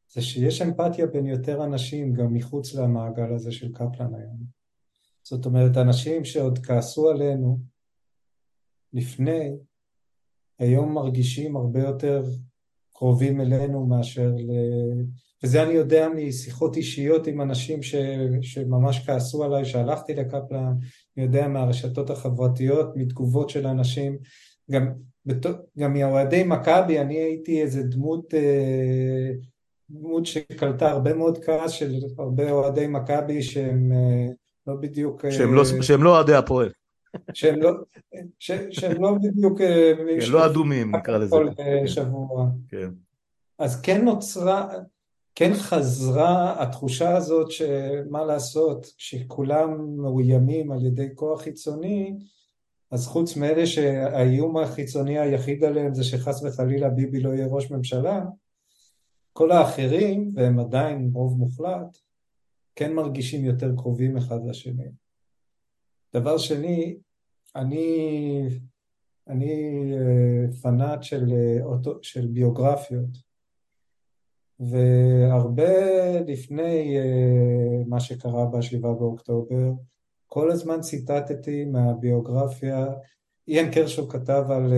זה 0.09 0.21
שיש 0.21 0.61
אמפתיה 0.61 1.07
בין 1.07 1.25
יותר 1.25 1.63
אנשים 1.63 2.13
גם 2.13 2.33
מחוץ 2.33 2.73
למעגל 2.73 3.33
הזה 3.33 3.51
של 3.51 3.71
קפלן 3.73 4.15
היום. 4.15 4.61
זאת 5.23 5.45
אומרת, 5.45 5.77
אנשים 5.77 6.25
שעוד 6.25 6.59
כעסו 6.65 7.09
עלינו 7.09 7.59
לפני, 8.93 9.51
היום 10.61 10.93
מרגישים 10.93 11.55
הרבה 11.55 11.79
יותר 11.79 12.23
קרובים 12.93 13.41
אלינו 13.41 13.85
מאשר 13.85 14.31
ל... 14.37 14.51
וזה 15.43 15.63
אני 15.63 15.73
יודע 15.73 16.07
משיחות 16.15 16.77
אישיות 16.77 17.27
עם 17.27 17.41
אנשים 17.41 17.83
ש... 17.83 17.95
שממש 18.41 18.99
כעסו 19.05 19.43
עליי 19.43 19.65
שהלכתי 19.65 20.13
לקפלן, 20.13 20.73
אני 21.17 21.25
יודע 21.25 21.47
מהרשתות 21.47 22.09
החברתיות, 22.09 22.95
מתגובות 22.95 23.49
של 23.49 23.67
אנשים, 23.67 24.17
גם, 24.71 24.91
בת... 25.25 25.45
גם 25.79 25.93
מאוהדי 25.93 26.43
מכבי, 26.43 26.99
אני 26.99 27.15
הייתי 27.15 27.61
איזה 27.61 27.83
דמות, 27.83 28.33
אה, 28.33 29.31
דמות 29.89 30.25
שקלטה 30.25 30.91
הרבה 30.91 31.13
מאוד 31.13 31.37
כעס 31.43 31.71
של 31.71 31.93
הרבה 32.17 32.51
אוהדי 32.51 32.87
מכבי 32.87 33.41
שהם 33.41 33.91
אה, 33.91 34.27
לא 34.67 34.75
בדיוק... 34.81 35.25
אה, 35.25 35.31
שהם 35.31 35.53
לא, 35.53 35.63
שהם 35.81 36.03
לא 36.03 36.15
אוהדי 36.15 36.33
הפועל. 36.33 36.69
שהם 37.33 37.61
לא, 37.61 37.71
ש, 38.39 38.51
שהם 38.71 39.01
לא 39.01 39.15
בדיוק... 39.21 39.57
כן, 39.57 40.31
לא 40.31 40.45
אדומים 40.45 40.95
נקרא 40.95 41.17
לזה. 41.17 41.35
כל 41.35 41.47
שבוע. 41.87 42.47
כן. 42.69 42.89
אז 43.59 43.81
כן 43.81 44.05
נוצרה, 44.05 44.69
כן 45.35 45.53
חזרה 45.53 46.63
התחושה 46.63 47.17
הזאת 47.17 47.51
שמה 47.51 48.25
לעשות, 48.25 48.85
כשכולם 48.97 49.97
מאוימים 49.97 50.71
על 50.71 50.85
ידי 50.85 51.07
כוח 51.15 51.41
חיצוני, 51.41 52.17
אז 52.91 53.07
חוץ 53.07 53.37
מאלה 53.37 53.65
שהאיום 53.65 54.57
החיצוני 54.57 55.19
היחיד 55.19 55.63
עליהם 55.63 55.93
זה 55.93 56.03
שחס 56.03 56.43
וחלילה 56.43 56.89
ביבי 56.89 57.19
לא 57.19 57.29
יהיה 57.29 57.47
ראש 57.47 57.71
ממשלה, 57.71 58.21
כל 59.33 59.51
האחרים, 59.51 60.31
והם 60.35 60.59
עדיין 60.59 61.09
רוב 61.13 61.37
מוחלט, 61.37 61.97
כן 62.75 62.93
מרגישים 62.93 63.45
יותר 63.45 63.71
קרובים 63.75 64.17
אחד 64.17 64.39
לשני. 64.49 64.89
דבר 66.13 66.37
שני, 66.37 66.97
אני, 67.55 68.41
אני 69.27 69.81
אה, 69.93 70.51
פנאט 70.61 71.03
של, 71.03 71.25
אה, 71.31 71.93
של 72.01 72.27
ביוגרפיות. 72.27 73.31
והרבה 74.59 75.71
לפני 76.27 76.97
uh, 76.99 77.87
מה 77.87 77.99
שקרה 77.99 78.45
בשבעה 78.45 78.93
באוקטובר, 78.93 79.71
כל 80.27 80.51
הזמן 80.51 80.81
ציטטתי 80.81 81.65
מהביוגרפיה 81.65 82.87
איין 83.47 83.71
קרשו 83.71 84.07
כתב 84.07 84.43
על, 84.49 84.73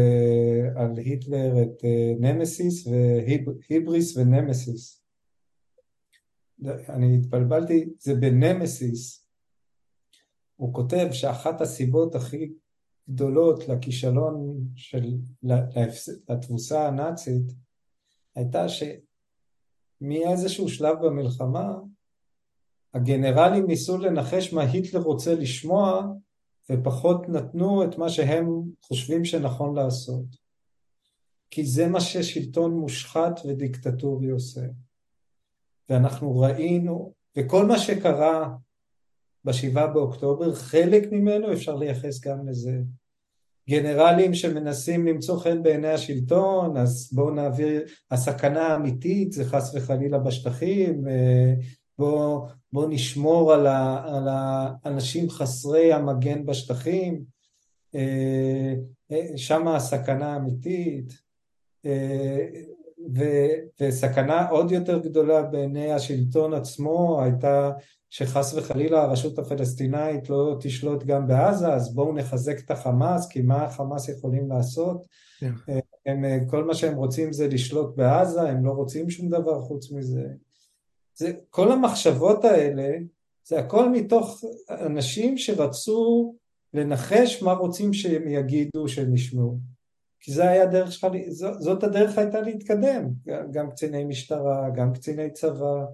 על 0.75 0.97
היטלר 0.97 1.63
את 1.63 1.83
נמסיס 2.19 2.87
והיבריס 2.87 4.17
ונמסיס. 4.17 5.03
אני 6.89 7.15
התבלבלתי, 7.15 7.89
זה 7.99 8.15
בנמסיס. 8.15 9.22
הוא 10.55 10.73
כותב 10.73 11.07
שאחת 11.11 11.61
הסיבות 11.61 12.15
הכי 12.15 12.53
גדולות 13.09 13.67
לכישלון 13.67 14.57
של, 14.75 15.13
לתבוסה 16.29 16.87
הנאצית 16.87 17.43
הייתה 18.35 18.65
שמאיזשהו 20.01 20.69
שלב 20.69 21.05
במלחמה 21.05 21.73
הגנרלים 22.93 23.67
ניסו 23.67 23.97
לנחש 23.97 24.53
מה 24.53 24.61
היטלר 24.61 25.01
רוצה 25.01 25.35
לשמוע 25.35 26.07
ופחות 26.71 27.29
נתנו 27.29 27.83
את 27.83 27.97
מה 27.97 28.09
שהם 28.09 28.61
חושבים 28.81 29.25
שנכון 29.25 29.75
לעשות. 29.75 30.43
כי 31.49 31.65
זה 31.65 31.87
מה 31.87 32.01
ששלטון 32.01 32.71
מושחת 32.73 33.39
ודיקטטורי 33.47 34.29
עושה. 34.29 34.61
ואנחנו 35.89 36.39
ראינו, 36.39 37.13
וכל 37.37 37.65
מה 37.65 37.79
שקרה 37.79 38.55
בשבעה 39.45 39.87
באוקטובר, 39.87 40.53
חלק 40.55 41.11
ממנו 41.11 41.53
אפשר 41.53 41.75
לייחס 41.75 42.21
גם 42.21 42.47
לזה. 42.47 42.79
גנרלים 43.69 44.33
שמנסים 44.33 45.07
למצוא 45.07 45.39
חן 45.39 45.63
בעיני 45.63 45.87
השלטון, 45.87 46.77
אז 46.77 47.09
בואו 47.13 47.29
נעביר, 47.31 47.83
הסכנה 48.11 48.67
האמיתית 48.67 49.31
זה 49.31 49.45
חס 49.45 49.75
וחלילה 49.75 50.19
בשטחים, 50.19 51.07
אה, 51.07 51.53
בואו 51.97 52.47
בוא 52.71 52.87
נשמור 52.89 53.53
על, 53.53 53.67
ה, 53.67 54.03
על 54.05 54.27
האנשים 54.29 55.29
חסרי 55.29 55.93
המגן 55.93 56.45
בשטחים, 56.45 57.23
אה, 57.95 58.73
אה, 59.11 59.37
שם 59.37 59.67
הסכנה 59.67 60.33
האמיתית, 60.33 61.23
ו, 63.15 63.23
וסכנה 63.81 64.49
עוד 64.49 64.71
יותר 64.71 64.99
גדולה 64.99 65.41
בעיני 65.41 65.91
השלטון 65.91 66.53
עצמו 66.53 67.21
הייתה 67.21 67.71
שחס 68.13 68.53
וחלילה 68.53 69.01
הרשות 69.01 69.39
הפלסטינאית 69.39 70.29
לא 70.29 70.57
תשלוט 70.59 71.03
גם 71.03 71.27
בעזה, 71.27 71.73
אז 71.73 71.93
בואו 71.95 72.13
נחזק 72.13 72.59
את 72.59 72.71
החמאס, 72.71 73.27
כי 73.27 73.41
מה 73.41 73.63
החמאס 73.63 74.09
יכולים 74.09 74.49
לעשות? 74.49 75.05
כן. 75.39 75.51
הם, 76.05 76.47
כל 76.47 76.63
מה 76.63 76.73
שהם 76.73 76.95
רוצים 76.95 77.33
זה 77.33 77.47
לשלוט 77.47 77.95
בעזה, 77.95 78.41
הם 78.41 78.65
לא 78.65 78.71
רוצים 78.71 79.09
שום 79.09 79.29
דבר 79.29 79.61
חוץ 79.61 79.91
מזה. 79.91 80.27
זה, 81.15 81.31
כל 81.49 81.71
המחשבות 81.71 82.45
האלה, 82.45 82.89
זה 83.47 83.59
הכל 83.59 83.89
מתוך 83.89 84.43
אנשים 84.69 85.37
שרצו 85.37 86.35
לנחש 86.73 87.43
מה 87.43 87.53
רוצים 87.53 87.93
שהם 87.93 88.27
יגידו 88.27 88.87
שהם 88.87 89.15
ישמעו. 89.15 89.57
כי 90.19 90.31
זה 90.33 90.49
היה 90.49 90.63
הדרך 90.63 90.91
שלך, 90.91 91.07
זאת 91.59 91.83
הדרך 91.83 92.17
הייתה 92.17 92.41
להתקדם, 92.41 93.09
גם 93.51 93.71
קציני 93.71 94.03
משטרה, 94.03 94.69
גם 94.75 94.93
קציני 94.93 95.31
צבא, 95.31 95.65
אה, 95.65 95.85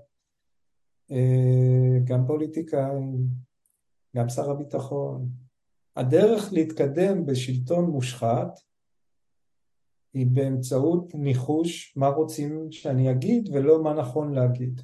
גם 2.03 2.27
פוליטיקאים, 2.27 3.27
גם 4.15 4.29
שר 4.29 4.51
הביטחון. 4.51 5.29
הדרך 5.95 6.53
להתקדם 6.53 7.25
בשלטון 7.25 7.85
מושחת 7.85 8.59
היא 10.13 10.27
באמצעות 10.27 11.15
ניחוש 11.15 11.93
מה 11.97 12.07
רוצים 12.07 12.71
שאני 12.71 13.11
אגיד 13.11 13.49
ולא 13.53 13.83
מה 13.83 13.93
נכון 13.93 14.33
להגיד. 14.33 14.81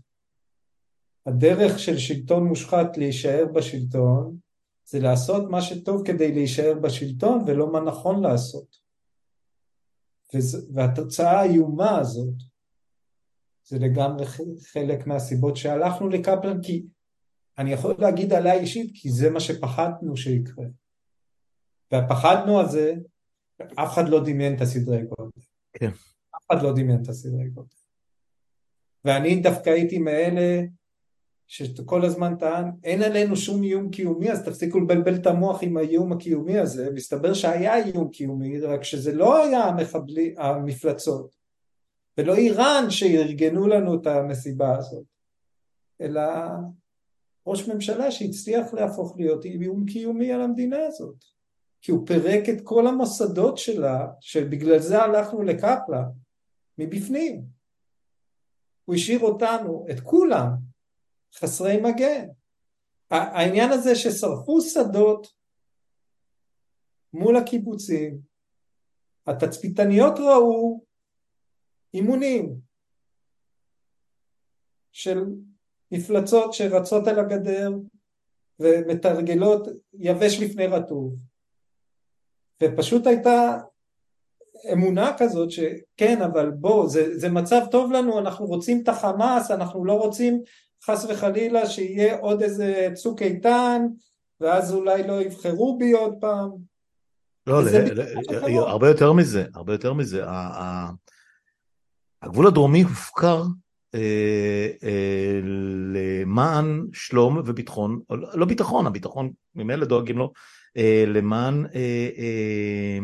הדרך 1.25 1.79
של 1.79 1.97
שלטון 1.97 2.47
מושחת 2.47 2.97
להישאר 2.97 3.45
בשלטון 3.53 4.37
זה 4.85 4.99
לעשות 4.99 5.49
מה 5.49 5.61
שטוב 5.61 6.07
כדי 6.07 6.31
להישאר 6.31 6.73
בשלטון 6.81 7.43
ולא 7.47 7.71
מה 7.71 7.79
נכון 7.79 8.23
לעשות. 8.23 8.75
והתוצאה 10.73 11.39
האיומה 11.39 11.99
הזאת 11.99 12.33
זה 13.65 13.79
לגמרי 13.79 14.25
חלק 14.71 15.07
מהסיבות 15.07 15.57
שהלכנו 15.57 16.09
לקפלן, 16.09 16.61
כי 16.61 16.85
אני 17.57 17.71
יכול 17.71 17.95
להגיד 17.99 18.33
עליי 18.33 18.59
אישית, 18.59 18.91
כי 18.93 19.09
זה 19.09 19.29
מה 19.29 19.39
שפחדנו 19.39 20.17
שיקרה. 20.17 20.65
והפחדנו 21.91 22.61
הזה, 22.61 22.93
אף 23.61 23.93
אחד 23.93 24.09
לא 24.09 24.19
דמיין 24.19 24.55
את 24.55 24.61
הסדרי 24.61 25.01
גודל. 25.03 25.41
כן. 25.73 25.89
אף 26.35 26.45
אחד 26.51 26.63
לא 26.63 26.71
דמיין 26.71 27.01
את 27.03 27.09
הסדרי 27.09 27.49
גודל. 27.49 27.75
ואני 29.05 29.35
דווקא 29.35 29.69
הייתי 29.69 29.97
מאלה 29.97 30.61
שכל 31.47 32.05
הזמן 32.05 32.35
טען, 32.39 32.71
אין 32.83 33.03
עלינו 33.03 33.35
שום 33.35 33.63
איום 33.63 33.89
קיומי, 33.89 34.31
אז 34.31 34.45
תפסיקו 34.45 34.79
לבלבל 34.79 35.15
את 35.15 35.27
המוח 35.27 35.63
עם 35.63 35.77
האיום 35.77 36.11
הקיומי 36.11 36.57
הזה. 36.57 36.91
מסתבר 36.91 37.33
שהיה 37.33 37.75
איום 37.75 38.09
קיומי, 38.09 38.59
רק 38.59 38.83
שזה 38.83 39.13
לא 39.13 39.43
היה 39.43 39.63
המחבלי, 39.63 40.35
המפלצות. 40.37 41.44
ולא 42.17 42.35
איראן 42.35 42.85
שארגנו 42.89 43.67
לנו 43.67 43.95
את 44.01 44.07
המסיבה 44.07 44.77
הזאת, 44.77 45.05
אלא 46.01 46.21
ראש 47.47 47.67
ממשלה 47.67 48.11
שהצליח 48.11 48.73
להפוך 48.73 49.15
להיות 49.17 49.45
איום 49.45 49.85
קיומי 49.85 50.31
על 50.31 50.41
המדינה 50.41 50.85
הזאת, 50.85 51.15
כי 51.81 51.91
הוא 51.91 52.07
פירק 52.07 52.49
את 52.49 52.61
כל 52.63 52.87
המוסדות 52.87 53.57
שלה, 53.57 54.07
שבגלל 54.19 54.79
זה 54.79 55.01
הלכנו 55.01 55.43
לקפלה, 55.43 56.03
מבפנים. 56.77 57.45
הוא 58.85 58.95
השאיר 58.95 59.19
אותנו, 59.19 59.85
את 59.91 59.99
כולם, 59.99 60.49
חסרי 61.35 61.81
מגן. 61.81 62.27
העניין 63.11 63.71
הזה 63.71 63.95
ששרפו 63.95 64.61
שדות 64.61 65.27
מול 67.13 67.35
הקיבוצים, 67.35 68.19
התצפיתניות 69.27 70.13
ראו 70.19 70.84
אימונים 71.95 72.55
של 74.91 75.23
מפלצות 75.91 76.53
שרצות 76.53 77.07
על 77.07 77.19
הגדר 77.19 77.71
ומתרגלות 78.59 79.67
יבש 79.93 80.39
לפני 80.39 80.67
רטוב. 80.67 81.15
ופשוט 82.63 83.07
הייתה 83.07 83.57
אמונה 84.73 85.11
כזאת 85.17 85.51
שכן, 85.51 86.21
אבל 86.21 86.51
בוא, 86.51 86.87
זה, 86.89 87.19
זה 87.19 87.29
מצב 87.29 87.61
טוב 87.71 87.91
לנו, 87.91 88.19
אנחנו 88.19 88.45
רוצים 88.45 88.81
את 88.83 88.89
החמאס, 88.89 89.51
אנחנו 89.51 89.85
לא 89.85 89.93
רוצים 89.93 90.41
חס 90.85 91.05
וחלילה 91.09 91.65
שיהיה 91.65 92.17
עוד 92.19 92.41
איזה 92.41 92.89
צוק 92.93 93.21
איתן, 93.21 93.81
ואז 94.39 94.73
אולי 94.73 95.07
לא 95.07 95.21
יבחרו 95.21 95.77
בי 95.77 95.91
עוד 95.91 96.15
פעם. 96.19 96.49
לא, 97.47 97.63
ל, 97.63 97.67
ל, 97.67 98.01
ל, 98.31 98.57
הרבה 98.57 98.87
יותר 98.87 99.13
מזה, 99.13 99.45
הרבה 99.53 99.73
יותר 99.73 99.93
מזה. 99.93 100.23
הגבול 102.25 102.47
הדרומי 102.47 102.81
הופקר 102.81 103.43
אה, 103.95 104.67
אה, 104.83 105.39
למען 105.93 106.85
שלום 106.93 107.37
וביטחון, 107.45 107.99
לא, 108.09 108.45
ביטחון, 108.45 108.87
הביטחון 108.87 109.31
ממילא 109.55 109.85
דואגים 109.85 110.17
לו, 110.17 110.33
אה, 110.77 111.03
למען 111.07 111.65
אה, 111.65 112.09
אה, 112.17 112.99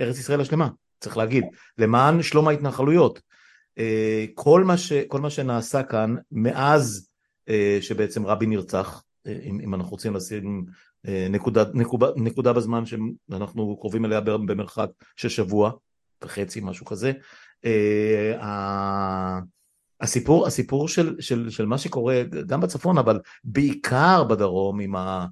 ארץ 0.00 0.18
ישראל 0.18 0.40
השלמה, 0.40 0.68
צריך 1.00 1.16
להגיד, 1.16 1.44
למען 1.78 2.22
שלום 2.22 2.48
ההתנחלויות. 2.48 3.20
אה, 3.78 4.24
כל, 4.34 4.64
מה 4.64 4.76
ש, 4.76 4.92
כל 4.92 5.20
מה 5.20 5.30
שנעשה 5.30 5.82
כאן 5.82 6.14
מאז 6.32 7.08
אה, 7.48 7.78
שבעצם 7.80 8.26
רבין 8.26 8.50
נרצח, 8.50 9.02
אה, 9.26 9.38
אם, 9.44 9.60
אם 9.60 9.74
אנחנו 9.74 9.90
רוצים 9.90 10.14
לשים 10.14 10.64
אה, 11.08 11.26
נקודה, 11.30 11.64
נקודה, 11.74 12.06
נקודה 12.16 12.52
בזמן 12.52 12.82
שאנחנו 12.86 13.76
קרובים 13.80 14.04
אליה 14.04 14.20
במרחק 14.20 14.88
של 15.16 15.28
שבוע 15.28 15.72
וחצי, 16.24 16.60
משהו 16.60 16.86
כזה, 16.86 17.12
הסיפור, 20.00 20.46
הסיפור 20.46 20.88
של, 20.88 21.16
של, 21.20 21.50
של 21.50 21.66
מה 21.66 21.78
שקורה 21.78 22.22
גם 22.46 22.60
בצפון, 22.60 22.98
אבל 22.98 23.20
בעיקר 23.44 24.24
בדרום 24.24 24.80
עם, 24.80 24.96
ה, 24.96 25.26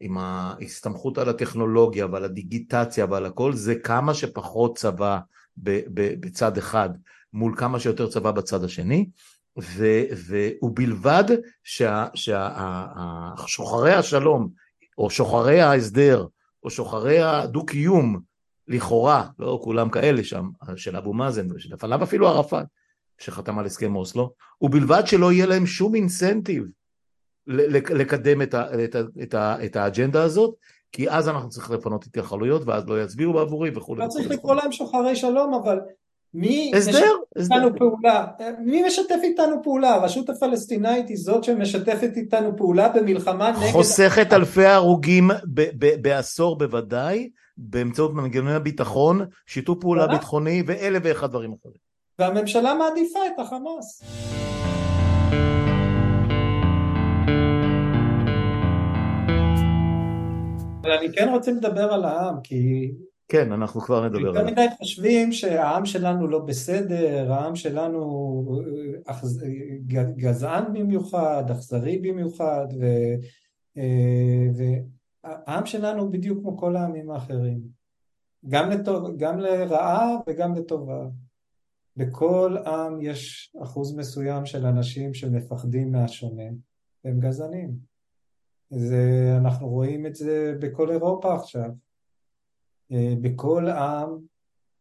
עם 0.00 0.18
ההסתמכות 0.18 1.18
על 1.18 1.28
הטכנולוגיה 1.28 2.06
ועל 2.06 2.24
הדיגיטציה 2.24 3.06
ועל 3.10 3.26
הכל, 3.26 3.52
זה 3.52 3.74
כמה 3.74 4.14
שפחות 4.14 4.76
צבא 4.76 5.18
ב, 5.56 5.80
ב, 5.94 6.14
בצד 6.20 6.58
אחד 6.58 6.88
מול 7.32 7.54
כמה 7.56 7.80
שיותר 7.80 8.08
צבא 8.08 8.30
בצד 8.30 8.64
השני, 8.64 9.08
ו, 9.58 10.02
ו, 10.16 10.48
ובלבד 10.62 11.24
ששוחרי 11.64 12.32
השלום, 13.92 14.48
או 14.98 15.10
שוחרי 15.10 15.60
ההסדר, 15.60 16.26
או 16.62 16.70
שוחרי 16.70 17.22
הדו-קיום, 17.22 18.20
לכאורה, 18.68 19.26
לא 19.38 19.60
כולם 19.62 19.90
כאלה 19.90 20.24
שם, 20.24 20.48
של 20.76 20.96
אבו 20.96 21.12
מאזן 21.12 21.52
ושלפניו 21.52 22.02
אפילו 22.02 22.28
ערפאת, 22.28 22.66
שחתם 23.18 23.58
על 23.58 23.66
הסכם 23.66 23.96
אוסלו, 23.96 24.32
ובלבד 24.60 25.02
שלא 25.06 25.32
יהיה 25.32 25.46
להם 25.46 25.66
שום 25.66 25.94
אינסנטיב 25.94 26.64
לקדם 27.46 28.42
את, 28.42 28.54
ה, 28.54 28.84
את, 28.84 28.94
ה, 28.94 29.00
את, 29.22 29.34
ה, 29.34 29.56
את 29.64 29.76
האג'נדה 29.76 30.22
הזאת, 30.22 30.54
כי 30.92 31.10
אז 31.10 31.28
אנחנו 31.28 31.48
צריכים 31.48 31.76
לפנות 31.76 32.04
התייחלויות 32.04 32.62
ואז 32.66 32.88
לא 32.88 33.02
יצביעו 33.02 33.32
בעבורי 33.32 33.70
וכולי. 33.74 34.02
לא 34.02 34.08
צריך 34.08 34.30
לקרוא 34.30 34.54
להם 34.54 34.72
שוחרי 34.72 35.16
שלום, 35.16 35.54
אבל 35.54 35.78
מי 36.34 36.72
הסדר, 36.76 36.92
משתף. 37.38 37.54
איתנו 37.54 37.76
פעולה? 37.78 38.26
מי 38.58 38.82
משתף 38.86 39.16
איתנו 39.22 39.56
פעולה? 39.62 39.94
הרשות 39.94 40.30
הפלסטינאית 40.30 41.08
היא 41.08 41.16
זאת 41.16 41.44
שמשתפת 41.44 42.10
איתנו 42.16 42.56
פעולה 42.56 42.88
במלחמה 42.88 43.50
נגד... 43.50 43.72
חוסכת 43.72 44.32
אלפי 44.32 44.64
הרוגים 44.64 45.30
בעשור 46.02 46.58
בוודאי, 46.58 47.30
באמצעות 47.56 48.14
מנגנוני 48.14 48.54
הביטחון, 48.54 49.20
שיתוף 49.46 49.78
פעולה 49.80 50.06
ביטחוני 50.06 50.62
ואלף 50.66 51.02
ואחד 51.04 51.30
דברים 51.30 51.52
אחרים. 51.52 51.86
והממשלה 52.18 52.74
מעדיפה 52.74 53.18
את 53.26 53.40
החמאס. 53.40 54.02
אבל 60.82 60.90
אני 60.92 61.12
כן 61.12 61.28
רוצה 61.32 61.52
לדבר 61.52 61.92
על 61.92 62.04
העם, 62.04 62.34
כי... 62.42 62.92
כן, 63.28 63.52
אנחנו 63.52 63.80
כבר 63.80 64.04
נדבר 64.04 64.18
עליו. 64.18 64.34
יותר 64.34 64.44
מדי 64.44 64.66
חושבים 64.78 65.32
שהעם 65.32 65.86
שלנו 65.86 66.28
לא 66.28 66.38
בסדר, 66.38 67.32
העם 67.32 67.56
שלנו 67.56 68.62
גזען 70.16 70.64
במיוחד, 70.72 71.44
אכזרי 71.50 71.98
במיוחד, 71.98 72.66
והעם 75.26 75.66
שלנו 75.66 76.02
הוא 76.02 76.10
בדיוק 76.10 76.38
כמו 76.40 76.58
כל 76.58 76.76
העמים 76.76 77.10
האחרים. 77.10 77.60
גם, 78.48 78.70
לטוב, 78.70 79.16
גם 79.16 79.38
לרעה 79.38 80.16
וגם 80.26 80.54
לטובה. 80.54 81.06
בכל 81.96 82.56
עם 82.66 83.00
יש 83.00 83.52
אחוז 83.62 83.96
מסוים 83.96 84.46
של 84.46 84.66
אנשים 84.66 85.14
שמפחדים 85.14 85.92
מהשונה, 85.92 86.42
והם 87.04 87.20
גזענים. 87.20 87.76
זה, 88.70 89.34
אנחנו 89.36 89.68
רואים 89.68 90.06
את 90.06 90.14
זה 90.14 90.54
בכל 90.60 90.90
אירופה 90.90 91.34
עכשיו. 91.34 91.70
אה, 92.92 93.14
בכל 93.20 93.68
עם 93.68 94.18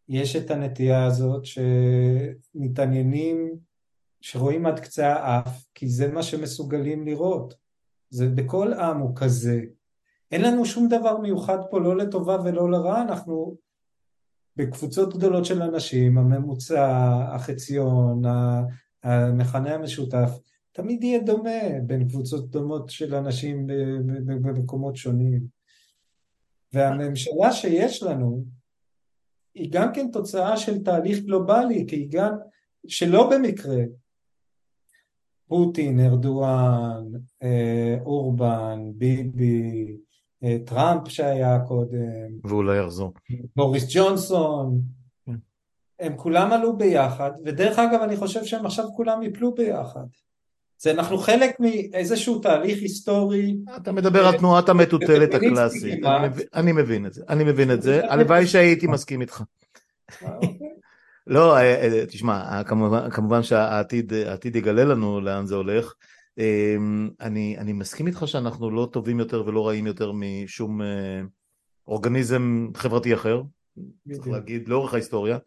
יש 0.10 0.36
את 0.36 0.52
הנטייה 0.52 1.06
הזאת 1.06 1.43
שמתעניינים, 2.56 3.56
שרואים 4.22 4.66
עד 4.66 4.80
קצה 4.80 5.14
האף, 5.14 5.66
כי 5.74 5.89
זה 5.89 6.12
מה 6.12 6.24
שמסוגלים 6.24 7.06
לראות. 7.06 7.54
זה 8.10 8.30
בכל 8.30 8.74
עם 8.74 8.98
הוא 8.98 9.16
כזה. 9.16 9.62
אין 10.32 10.41
לנו 10.41 10.65
שום 10.65 10.88
דבר 10.88 11.17
מיוחד 11.17 11.57
פה, 11.69 11.80
לא 11.80 11.97
לטובה 11.97 12.38
ולא 12.43 12.71
לרע, 12.71 13.01
אנחנו 13.01 13.57
בקבוצות 14.55 15.17
גדולות 15.17 15.45
של 15.45 15.61
אנשים, 15.61 16.17
הממוצע, 16.17 16.88
החציון, 17.36 18.21
המכנה 19.03 19.73
המשותף, 19.73 20.30
תמיד 20.71 21.03
יהיה 21.03 21.19
דומה 21.23 21.80
בין 21.84 22.09
קבוצות 22.09 22.49
דומות 22.49 22.89
של 22.89 23.15
אנשים 23.15 23.67
במקומות 24.26 24.95
שונים. 24.95 25.41
והממשלה 26.73 27.51
שיש 27.51 28.03
לנו 28.03 28.45
היא 29.55 29.71
גם 29.71 29.93
כן 29.93 30.11
תוצאה 30.11 30.57
של 30.57 30.84
תהליך 30.84 31.19
גלובלי, 31.19 31.86
כי 31.88 31.95
היא 31.95 32.07
גם, 32.11 32.36
שלא 32.88 33.30
במקרה, 33.30 33.84
פוטין, 35.47 35.99
ארדואן, 35.99 37.03
אה, 37.43 37.97
אורבן, 38.05 38.80
ביבי, 38.95 39.88
אה, 39.89 40.05
טראמפ 40.66 41.08
שהיה 41.08 41.60
קודם, 41.68 42.28
ואולי 42.43 42.78
יחזור, 42.78 43.14
בוריס 43.56 43.86
ג'ונסון, 43.89 44.82
כן. 45.26 45.36
הם 46.00 46.18
כולם 46.18 46.52
עלו 46.52 46.78
ביחד, 46.78 47.32
ודרך 47.46 47.80
אגב 47.80 48.02
אני 48.02 48.18
חושב 48.18 48.43
שהם 48.43 48.66
עכשיו 48.66 48.86
כולם 48.96 49.24
יפלו 49.24 49.56
ביחד. 49.56 50.06
זה 50.78 50.91
אנחנו 50.91 51.18
חלק 51.18 51.60
מאיזשהו 51.60 52.39
תהליך 52.39 52.82
היסטורי. 52.82 53.58
אתה 53.78 53.91
מדבר 53.91 54.28
על 54.28 54.38
תנועת 54.38 54.70
המטוטלת 54.70 55.34
הקלאסית, 55.34 56.04
אני 56.54 56.72
מבין 56.72 57.06
את 57.06 57.14
זה, 57.14 57.24
אני 57.30 57.43
מבין 57.43 57.72
את 57.72 57.82
זה, 57.82 58.02
הלוואי 58.12 58.48
שהייתי 58.48 58.88
מסכים 58.88 59.22
איתך. 59.22 59.43
אוקיי. 60.22 60.76
לא, 61.28 61.58
אה, 61.58 61.62
אה, 61.62 62.06
תשמע, 62.06 62.64
כמובן 63.12 63.43
שהעתיד 63.43 64.56
יגלה 64.56 64.84
לנו 64.84 65.22
לאן 65.22 65.46
זה 65.46 65.56
הולך. 65.56 65.93
אמ, 66.38 67.10
אני, 67.22 67.58
אני 67.58 67.74
מסכים 67.74 68.08
איתך 68.08 68.24
שאנחנו 68.26 68.72
לא 68.72 68.90
טובים 68.92 69.20
יותר 69.20 69.44
ולא 69.46 69.68
רעים 69.68 69.88
יותר 69.88 70.12
משום 70.12 70.82
אה, 70.82 71.22
אורגניזם 71.88 72.68
חברתי 72.76 73.14
אחר, 73.14 73.42
צריך 74.12 74.28
להגיד, 74.28 74.68
לאורך 74.68 74.94
ההיסטוריה. 74.94 75.38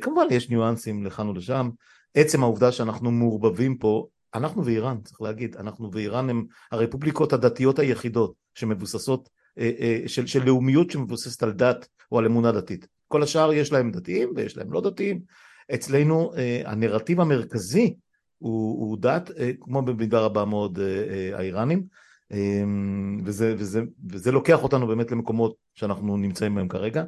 כמובן 0.00 0.26
יש 0.30 0.50
ניואנסים 0.50 1.04
לכאן 1.04 1.28
ולשם. 1.28 1.70
עצם 2.14 2.42
העובדה 2.42 2.72
שאנחנו 2.72 3.10
מעורבבים 3.10 3.78
פה, 3.78 4.06
אנחנו 4.34 4.64
ואיראן, 4.64 5.00
צריך 5.04 5.22
להגיד, 5.22 5.56
אנחנו 5.56 5.92
ואיראן 5.92 6.30
הם 6.30 6.44
הרפובליקות 6.72 7.32
הדתיות 7.32 7.78
היחידות 7.78 8.34
שמבוססות, 8.54 9.28
אה, 9.58 9.70
אה, 9.80 10.02
של, 10.06 10.26
של 10.26 10.44
לאומיות 10.44 10.90
שמבוססת 10.90 11.42
על 11.42 11.52
דת 11.52 11.88
או 12.12 12.18
על 12.18 12.26
אמונה 12.26 12.52
דתית. 12.52 12.86
כל 13.08 13.22
השאר 13.22 13.52
יש 13.52 13.72
להם 13.72 13.90
דתיים 13.90 14.32
ויש 14.36 14.56
להם 14.56 14.72
לא 14.72 14.80
דתיים. 14.80 15.20
אצלנו 15.74 16.32
אה, 16.36 16.62
הנרטיב 16.64 17.20
המרכזי 17.20 17.94
הוא, 18.38 18.80
הוא 18.80 18.98
דת, 19.00 19.30
כמו 19.60 19.82
במידה 19.82 20.20
רבה 20.20 20.44
מאוד 20.44 20.78
האיראנים, 21.32 21.86
וזה, 23.24 23.54
וזה, 23.58 23.82
וזה 24.10 24.32
לוקח 24.32 24.62
אותנו 24.62 24.86
באמת 24.86 25.10
למקומות 25.10 25.56
שאנחנו 25.74 26.16
נמצאים 26.16 26.54
בהם 26.54 26.68
כרגע. 26.68 27.04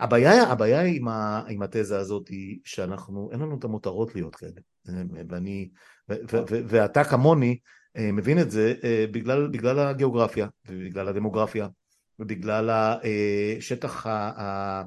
הבעיה, 0.00 0.42
הבעיה 0.42 0.82
עם, 0.82 1.08
ה, 1.08 1.42
עם 1.48 1.62
התזה 1.62 1.98
הזאת 1.98 2.28
היא 2.28 2.58
שאנחנו, 2.64 3.28
אין 3.32 3.40
לנו 3.40 3.58
את 3.58 3.64
המותרות 3.64 4.14
להיות 4.14 4.36
כאלה. 4.36 4.60
ואני, 5.28 5.68
ו, 6.10 6.14
ו, 6.32 6.36
ו, 6.50 6.60
ואתה 6.68 7.04
כמוני 7.04 7.58
אה, 7.96 8.12
מבין 8.12 8.38
את 8.38 8.50
זה 8.50 8.74
אה, 8.84 9.04
בגלל, 9.10 9.48
בגלל 9.48 9.78
הגיאוגרפיה, 9.78 10.46
ובגלל 10.68 11.08
הדמוגרפיה, 11.08 11.68
ובגלל 12.18 12.70
השטח 13.58 14.06
אה, 14.06 14.82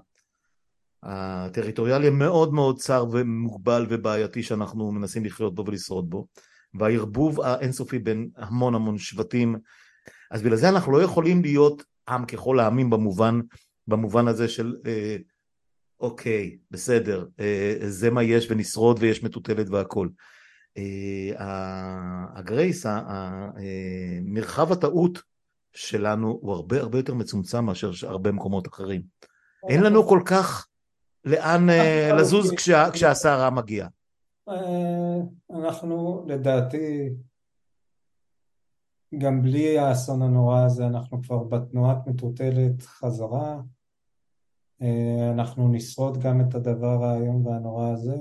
הטריטוריאלי 1.04 2.08
המאוד 2.08 2.54
מאוד 2.54 2.80
צר 2.80 3.06
ומוגבל 3.12 3.86
ובעייתי 3.90 4.44
שאנחנו 4.44 4.92
מנסים 4.92 5.26
לחיות 5.26 5.56
בו 5.56 5.66
ולשרוד 5.68 6.10
בו, 6.10 6.28
והערבוב 6.74 7.42
האינסופי 7.42 8.00
בין 8.00 8.30
המון 8.38 8.76
המון 8.76 8.98
שבטים. 8.98 9.56
אז 10.32 10.42
בגלל 10.42 10.56
זה 10.56 10.70
אנחנו 10.70 10.92
לא 10.92 11.02
יכולים 11.02 11.42
להיות 11.42 11.84
עם 12.10 12.26
ככל 12.26 12.60
העמים 12.60 12.90
במובן 12.90 13.40
במובן 13.88 14.28
הזה 14.28 14.48
של 14.48 14.76
אה, 14.86 15.18
אוקיי, 16.00 16.58
בסדר, 16.72 17.26
אה, 17.40 17.76
זה 17.88 18.10
מה 18.10 18.24
יש 18.24 18.48
ונשרוד 18.50 18.98
ויש 19.00 19.24
מטוטלת 19.24 19.70
והכל. 19.70 20.08
אה, 20.78 21.32
הגרייס, 22.36 22.86
מרחב 24.22 24.72
הטעות 24.72 25.22
שלנו 25.74 26.40
הוא 26.42 26.54
הרבה 26.54 26.80
הרבה 26.80 27.00
יותר 27.00 27.14
מצומצם 27.14 27.66
מאשר 27.66 27.92
הרבה 28.08 28.32
מקומות 28.32 28.68
אחרים. 28.68 29.02
אין 29.70 29.84
לנו 29.84 30.08
כל 30.08 30.22
כך 30.26 30.68
לאן 31.26 31.68
לזוז 32.20 32.52
כשהסערה 32.94 33.50
מגיעה. 33.50 33.88
אנחנו 35.50 36.26
לדעתי 36.28 37.10
גם 39.18 39.42
בלי 39.42 39.80
האסון 39.80 40.22
הנורא 40.22 40.64
הזה 40.66 40.86
אנחנו 40.86 41.22
כבר 41.24 41.44
בתנועת 41.44 41.98
מטוטלת 42.08 42.82
חזרה, 42.82 43.62
אה, 44.82 45.32
אנחנו 45.32 45.68
נשרוד 45.68 46.18
גם 46.18 46.42
את 46.42 46.56
הדבר 46.56 47.04
האיום 47.04 47.46
והנורא 47.46 47.90
הזה, 47.90 48.18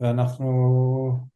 ואנחנו... 0.00 1.34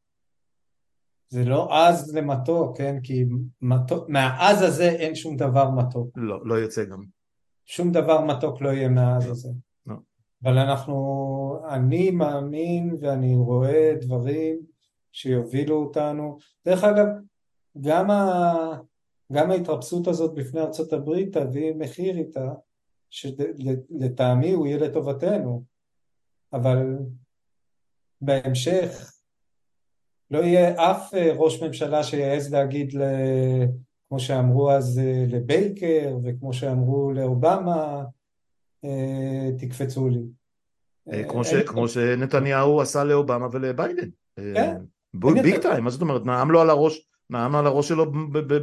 זה 1.31 1.45
לא 1.45 1.68
עז 1.74 2.14
למתוק, 2.14 2.79
כן? 2.79 2.97
כי 3.03 3.24
מתוק, 3.61 4.09
מהעז 4.09 4.62
הזה 4.62 4.89
אין 4.89 5.14
שום 5.14 5.37
דבר 5.37 5.70
מתוק. 5.70 6.11
לא, 6.16 6.47
לא 6.47 6.55
יוצא 6.55 6.85
גם. 6.85 7.05
שום 7.66 7.93
דבר 7.93 8.24
מתוק 8.24 8.61
לא 8.61 8.68
יהיה 8.68 8.89
מהעז 8.89 9.26
לא, 9.26 9.31
הזה. 9.31 9.49
אבל 10.43 10.59
אנחנו, 10.59 11.59
אני 11.70 12.11
מאמין 12.11 12.97
ואני 13.01 13.36
רואה 13.36 13.95
דברים 14.01 14.59
שיובילו 15.12 15.76
אותנו. 15.76 16.39
דרך 16.66 16.84
אגב, 16.84 17.07
גם, 17.80 18.11
ה, 18.11 18.55
גם 19.32 19.51
ההתרפסות 19.51 20.07
הזאת 20.07 20.34
בפני 20.34 20.61
ארצות 20.61 20.93
הברית 20.93 21.36
תביא 21.36 21.74
מחיר 21.74 22.16
איתה, 22.16 22.53
שלטעמי 23.11 24.53
הוא 24.53 24.66
יהיה 24.66 24.78
לטובתנו, 24.78 25.64
אבל 26.53 26.97
בהמשך 28.20 29.12
לא 30.30 30.39
יהיה 30.39 30.91
אף 30.91 31.14
אה, 31.14 31.32
ראש 31.36 31.62
ממשלה 31.62 32.03
שיעז 32.03 32.53
להגיד, 32.53 32.95
כמו 34.09 34.20
שאמרו 34.20 34.70
אז 34.70 34.99
אה, 34.99 35.24
לבייקר 35.28 36.16
וכמו 36.24 36.53
שאמרו 36.53 37.12
לאובמה, 37.12 38.05
תקפצו 39.59 40.09
לי. 40.09 40.20
כמו, 41.29 41.45
ש, 41.45 41.55
כמו 41.55 41.89
שנתניהו 41.89 42.81
עשה 42.81 43.05
לאובמה 43.05 43.47
ולביידן. 43.53 44.09
כן. 44.37 44.76
ביג 45.14 45.59
טיים, 45.59 45.85
מה 45.85 45.91
זאת 45.91 46.01
אומרת? 46.01 46.24
נעם 46.26 46.51
לו 46.51 46.61
על 46.61 46.70
הראש 46.70 47.09
נעם 47.31 47.57
על 47.57 47.66
הראש 47.66 47.89
שלו 47.89 48.12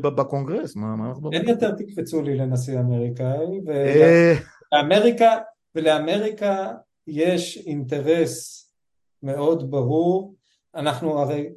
בקונגרס, 0.02 0.76
מה, 0.76 0.96
מה 0.96 1.10
אנחנו... 1.10 1.32
אין 1.32 1.50
יותר 1.50 1.72
תקפצו 1.72 2.22
לי 2.22 2.36
לנשיא 2.38 2.80
אמריקאי, 2.80 3.62
אה. 3.70 4.34
ולאמריקה, 4.74 5.38
ולאמריקה 5.76 6.74
יש 7.08 7.58
אינטרס 7.58 8.66
מאוד 9.24 9.72
ברור, 9.72 10.36
אנחנו 10.76 11.20
הרי, 11.20 11.50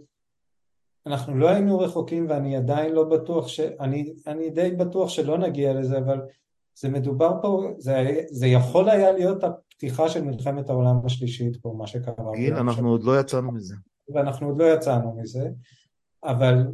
אנחנו 1.06 1.38
לא 1.38 1.48
היינו 1.48 1.78
רחוקים 1.78 2.26
ואני 2.28 2.56
עדיין 2.56 2.92
לא 2.92 3.04
בטוח, 3.04 3.48
ש, 3.48 3.60
אני, 3.60 4.12
אני 4.26 4.50
די 4.50 4.70
בטוח 4.70 5.08
שלא 5.08 5.38
נגיע 5.38 5.72
לזה, 5.72 5.98
אבל 5.98 6.20
זה 6.80 6.88
מדובר 6.88 7.32
פה, 7.42 7.70
זה, 7.78 8.20
זה 8.30 8.46
יכול 8.46 8.88
היה 8.88 9.12
להיות 9.12 9.44
הפתיחה 9.44 10.08
של 10.08 10.22
מלחמת 10.24 10.70
העולם 10.70 10.96
השלישית 11.04 11.56
פה, 11.56 11.74
מה 11.78 11.86
שקרה. 11.86 12.32
גיל, 12.34 12.54
אנחנו 12.54 12.90
עוד 12.90 13.04
לא 13.04 13.20
יצאנו 13.20 13.52
מזה. 13.52 13.74
ואנחנו 14.14 14.48
עוד 14.48 14.58
לא 14.58 14.74
יצאנו 14.74 15.16
מזה, 15.20 15.48
אבל 16.24 16.66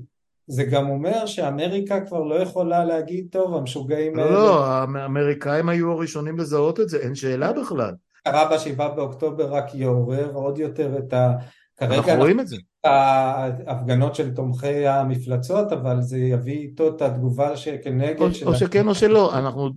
זה 0.47 0.65
גם 0.65 0.91
אומר 0.91 1.27
שאמריקה 1.27 2.01
כבר 2.01 2.21
לא 2.21 2.35
יכולה 2.35 2.85
להגיד, 2.85 3.27
טוב, 3.31 3.55
המשוגעים 3.55 4.17
לא, 4.17 4.23
האלה... 4.23 4.35
לא, 4.35 4.45
לא, 4.45 4.67
האמריקאים 4.67 5.69
היו 5.69 5.93
הראשונים 5.93 6.39
לזהות 6.39 6.81
את 6.81 6.89
זה, 6.89 6.99
אין 6.99 7.15
שאלה 7.15 7.53
בכלל. 7.53 7.95
קרה 8.25 8.55
בשבעה 8.55 8.89
באוקטובר 8.89 9.55
רק 9.55 9.75
יעורר 9.75 10.31
עוד 10.35 10.59
יותר 10.59 10.99
את 10.99 11.13
ה... 11.13 11.33
אנחנו 11.81 12.13
רואים 12.17 12.41
את 12.41 12.49
זה. 12.49 12.57
ההפגנות 12.85 14.15
של 14.15 14.35
תומכי 14.35 14.87
המפלצות, 14.87 15.73
אבל 15.73 16.03
זה 16.03 16.19
יביא 16.19 16.59
איתו 16.59 16.97
את 16.97 17.03
התגובה 17.03 17.57
שכנגד... 17.57 18.21
או, 18.21 18.35
של... 18.35 18.47
או 18.47 18.55
שכן 18.55 18.89
או 18.89 18.95
שלא, 18.95 19.39
אנחנו... 19.39 19.69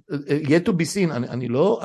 yet 0.44 0.68
to 0.68 0.70
be 0.70 0.86
seen, 0.96 1.12
אני, 1.12 1.28
אני 1.28 1.48
לא... 1.48 1.82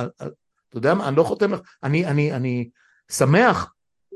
אתה 0.68 0.78
יודע 0.78 0.94
מה, 0.94 1.08
אני 1.08 1.16
לא 1.16 1.22
חותם 1.22 1.52
לך... 1.52 1.60
אני, 1.82 2.06
אני, 2.06 2.32
אני 2.32 2.68
שמח, 3.10 3.74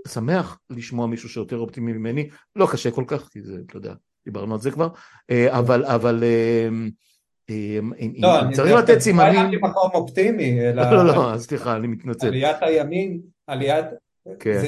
שמח 0.09 0.59
לשמוע 0.71 1.07
מישהו 1.07 1.29
שיותר 1.29 1.57
אופטימי 1.57 1.93
ממני, 1.93 2.29
לא 2.57 2.69
קשה 2.73 2.91
כל 2.91 3.05
כך, 3.07 3.29
כי 3.29 3.43
זה, 3.43 3.59
אתה 3.67 3.77
יודע, 3.77 3.95
דיברנו 4.25 4.55
על 4.55 4.61
זה 4.61 4.71
כבר, 4.71 4.89
אה, 5.31 5.59
אבל... 5.59 5.85
אבל 5.85 6.25
אה, 6.25 6.69
אה, 7.51 7.79
לא, 8.19 8.53
צריך 8.53 8.73
לתת 8.73 8.99
סימנים... 8.99 9.35
לא, 9.35 9.49
אני 9.49 9.57
מקום 9.57 9.91
אופטימי, 9.95 10.61
אלא... 10.61 10.83
לא, 10.83 11.07
לא, 11.07 11.33
לא, 11.33 11.39
סליחה, 11.39 11.77
אני 11.77 11.87
מתנצל. 11.87 12.27
עליית 12.27 12.57
הימין, 12.61 13.21
עליית... 13.47 13.87
כן. 14.41 14.63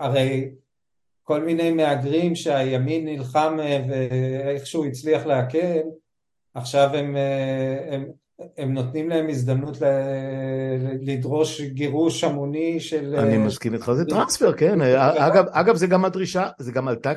הרי 0.00 0.50
כל 1.24 1.44
מיני 1.44 1.70
מהגרים 1.70 2.34
שהימין 2.34 3.04
נלחם 3.04 3.56
ואיכשהו 3.88 4.84
הצליח 4.84 5.26
להקל, 5.26 5.80
עכשיו 6.54 6.90
הם, 6.94 7.16
הם, 7.90 8.04
הם 8.58 8.74
נותנים 8.74 9.08
להם 9.08 9.28
הזדמנות 9.28 9.76
לדרוש 11.00 11.60
גירוש 11.60 12.24
המוני 12.24 12.80
של... 12.80 13.16
אני 13.16 13.38
מסכים 13.38 13.74
איתך, 13.74 13.92
זה 13.92 14.04
טרנספר, 14.04 14.52
כן. 14.52 14.80
אגב, 14.98 15.44
אגב, 15.50 15.76
זה 15.76 15.86
גם 15.86 16.04
הדרישה, 16.04 16.48
זה 16.58 16.72
גם 16.72 16.88
עלתה, 16.88 17.12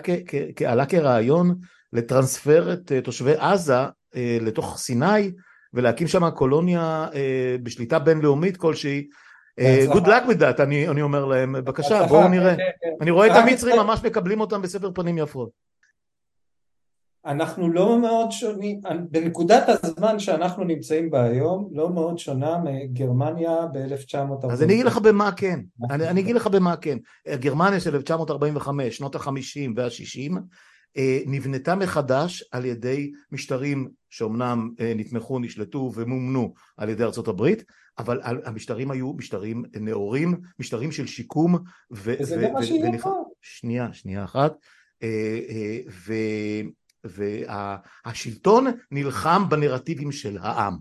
עלה 0.65 0.85
כרעיון 0.85 1.55
לטרנספר 1.93 2.73
את 2.73 2.91
תושבי 3.03 3.33
עזה 3.37 3.77
אה, 4.15 4.37
לתוך 4.41 4.77
סיני 4.77 5.31
ולהקים 5.73 6.07
שם 6.07 6.29
קולוניה 6.29 7.07
אה, 7.15 7.55
בשליטה 7.63 7.99
בינלאומית 7.99 8.57
כלשהי. 8.57 9.07
Luck 9.59 10.29
with 10.29 10.39
that, 10.39 10.63
אני, 10.63 11.01
אומר 11.01 11.25
להם, 11.25 11.53
בבקשה, 11.53 12.07
בואו 12.07 12.27
נראה. 12.27 12.55
כן, 12.55 12.63
כן. 12.81 12.89
אני 13.01 13.11
רואה 13.11 13.27
את 13.27 13.31
המצרים 13.35 13.75
ממש 13.75 14.03
מקבלים 14.03 14.41
אותם 14.41 14.61
בספר 14.61 14.91
פנים 14.91 15.17
יפות. 15.17 15.49
אנחנו 17.25 17.69
לא 17.69 17.99
מאוד 18.01 18.31
שונים, 18.31 18.81
בנקודת 19.11 19.63
הזמן 19.69 20.19
שאנחנו 20.19 20.63
נמצאים 20.63 21.11
בה 21.11 21.23
היום, 21.23 21.69
לא 21.71 21.89
מאוד 21.89 22.17
שונה 22.17 22.57
מגרמניה 22.57 23.65
ב-1945. 23.73 24.51
אז 24.51 24.63
אני 24.63 24.73
אגיד 24.73 24.85
לך 24.85 24.97
במה 24.97 25.31
כן, 25.31 25.59
אני, 25.89 26.07
אני 26.07 26.21
אגיד 26.21 26.35
לך 26.35 26.47
במה 26.47 26.75
כן. 26.75 26.97
גרמניה 27.27 27.79
של 27.79 27.95
1945, 27.95 28.97
שנות 28.97 29.15
ה-50 29.15 29.71
וה-60, 29.75 30.37
אה, 30.97 31.19
נבנתה 31.25 31.75
מחדש 31.75 32.43
על 32.51 32.65
ידי 32.65 33.11
משטרים 33.31 33.89
שאומנם 34.09 34.69
אה, 34.79 34.93
נתמכו, 34.95 35.39
נשלטו 35.39 35.91
ומומנו 35.95 36.53
על 36.77 36.89
ידי 36.89 37.03
ארצות 37.03 37.27
הברית, 37.27 37.63
אבל 37.97 38.21
המשטרים 38.45 38.91
היו 38.91 39.13
משטרים 39.13 39.63
נאורים, 39.79 40.39
משטרים 40.59 40.91
של 40.91 41.07
שיקום. 41.07 41.57
וזה 41.91 42.41
גם 42.43 42.53
מה 42.53 42.63
שיהיה 42.63 42.99
פה. 43.01 43.23
שנייה, 43.41 43.93
שנייה 43.93 44.23
אחת. 44.23 44.53
אה, 45.03 45.39
והשלטון 47.03 48.67
נלחם 48.91 49.49
בנרטיבים 49.49 50.11
של 50.11 50.37
העם. 50.41 50.77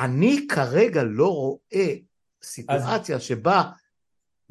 אני 0.00 0.46
כרגע 0.48 1.02
לא 1.02 1.28
רואה 1.34 1.94
סיטואציה 2.42 3.20
שבה 3.20 3.62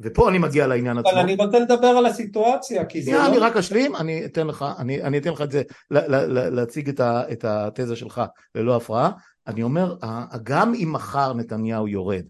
ופה 0.00 0.28
אני 0.28 0.38
מגיע 0.38 0.66
לעניין 0.66 0.98
עצמו. 0.98 1.10
אבל 1.10 1.20
אני 1.20 1.34
רוצה 1.34 1.58
לדבר 1.58 1.86
על 1.86 2.06
הסיטואציה, 2.06 2.84
כי 2.84 3.02
זה 3.02 3.12
לא... 3.12 3.26
אני 3.26 3.38
רק 3.38 3.56
אשלים, 3.56 3.96
אני 3.96 4.24
אתן 4.24 4.46
לך, 4.46 4.64
אני, 4.78 5.02
אני 5.02 5.18
אתן 5.18 5.30
לך 5.30 5.42
את 5.42 5.50
זה, 5.50 5.62
להציג 5.90 6.88
את, 6.88 7.00
ה, 7.00 7.22
את 7.32 7.44
התזה 7.44 7.96
שלך 7.96 8.22
ללא 8.54 8.76
הפרעה. 8.76 9.10
אני 9.50 9.62
אומר, 9.62 9.96
גם 10.42 10.74
אם 10.74 10.92
מחר 10.92 11.34
נתניהו 11.34 11.88
יורד, 11.88 12.24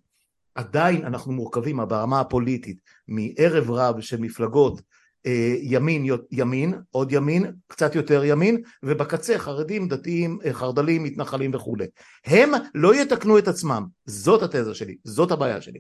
עדיין 0.55 1.05
אנחנו 1.05 1.33
מורכבים 1.33 1.81
ברמה 1.89 2.21
הפוליטית 2.21 2.81
מערב 3.09 3.71
רב 3.71 4.01
של 4.01 4.21
מפלגות 4.21 4.83
אה, 5.27 5.55
ימין, 5.61 6.07
ימין, 6.31 6.75
עוד 6.91 7.12
ימין, 7.12 7.53
קצת 7.66 7.95
יותר 7.95 8.25
ימין, 8.25 8.62
ובקצה 8.83 9.39
חרדים, 9.39 9.89
דתיים, 9.89 10.39
אה, 10.45 10.53
חרד"לים, 10.53 11.03
מתנחלים 11.03 11.55
וכולי. 11.55 11.87
הם 12.25 12.51
לא 12.75 12.95
יתקנו 12.95 13.39
את 13.39 13.49
עצמם, 13.49 13.87
זאת 14.07 14.43
התזה 14.43 14.75
שלי, 14.75 14.97
זאת 15.05 15.31
הבעיה 15.31 15.61
שלי. 15.61 15.79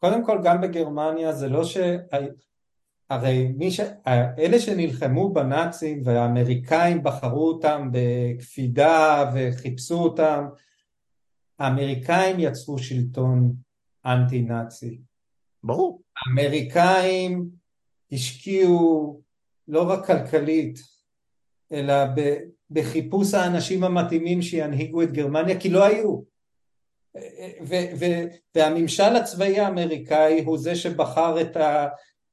קודם 0.00 0.24
כל 0.24 0.38
גם 0.44 0.60
בגרמניה 0.60 1.32
זה 1.32 1.48
לא 1.48 1.64
ש... 1.64 1.76
הרי 3.14 3.48
מי 3.56 3.70
ש... 3.70 3.80
אלה 4.38 4.60
שנלחמו 4.60 5.32
בנאצים 5.32 6.00
והאמריקאים 6.04 7.02
בחרו 7.02 7.48
אותם 7.48 7.88
בקפידה 7.92 9.30
וחיפשו 9.34 9.94
אותם, 9.94 10.44
האמריקאים 11.58 12.36
יצרו 12.38 12.78
שלטון 12.78 13.54
אנטי 14.06 14.42
נאצי. 14.42 14.98
ברור. 15.64 16.02
האמריקאים 16.16 17.48
השקיעו 18.12 19.20
לא 19.68 19.90
רק 19.90 20.06
כלכלית, 20.06 20.78
אלא 21.72 21.94
בחיפוש 22.70 23.34
האנשים 23.34 23.84
המתאימים 23.84 24.42
שינהיגו 24.42 25.02
את 25.02 25.12
גרמניה, 25.12 25.60
כי 25.60 25.70
לא 25.70 25.84
היו. 25.84 26.20
ו- 27.62 27.90
ו- 27.98 28.26
והממשל 28.54 29.16
הצבאי 29.16 29.60
האמריקאי 29.60 30.44
הוא 30.44 30.58
זה 30.58 30.76
שבחר 30.76 31.40
את 31.40 31.56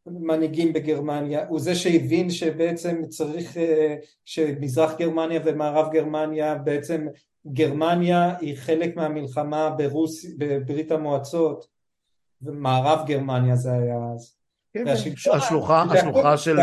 המנהיגים 0.07 0.73
בגרמניה, 0.73 1.47
הוא 1.47 1.59
זה 1.59 1.75
שהבין 1.75 2.29
שבעצם 2.29 3.01
צריך, 3.09 3.57
אה, 3.57 3.95
שמזרח 4.25 4.93
גרמניה 4.97 5.39
ומערב 5.45 5.91
גרמניה, 5.91 6.55
בעצם 6.55 7.07
גרמניה 7.47 8.37
היא 8.39 8.57
חלק 8.57 8.95
מהמלחמה 8.95 9.69
ברוס, 9.69 10.25
בברית 10.37 10.91
המועצות, 10.91 11.67
ומערב 12.41 13.07
גרמניה 13.07 13.55
זה 13.55 13.71
היה 13.71 13.95
אז. 14.15 14.35
כן, 14.73 14.87
השלוחה, 15.33 15.81
השלוחה 15.81 16.37
של, 16.37 16.57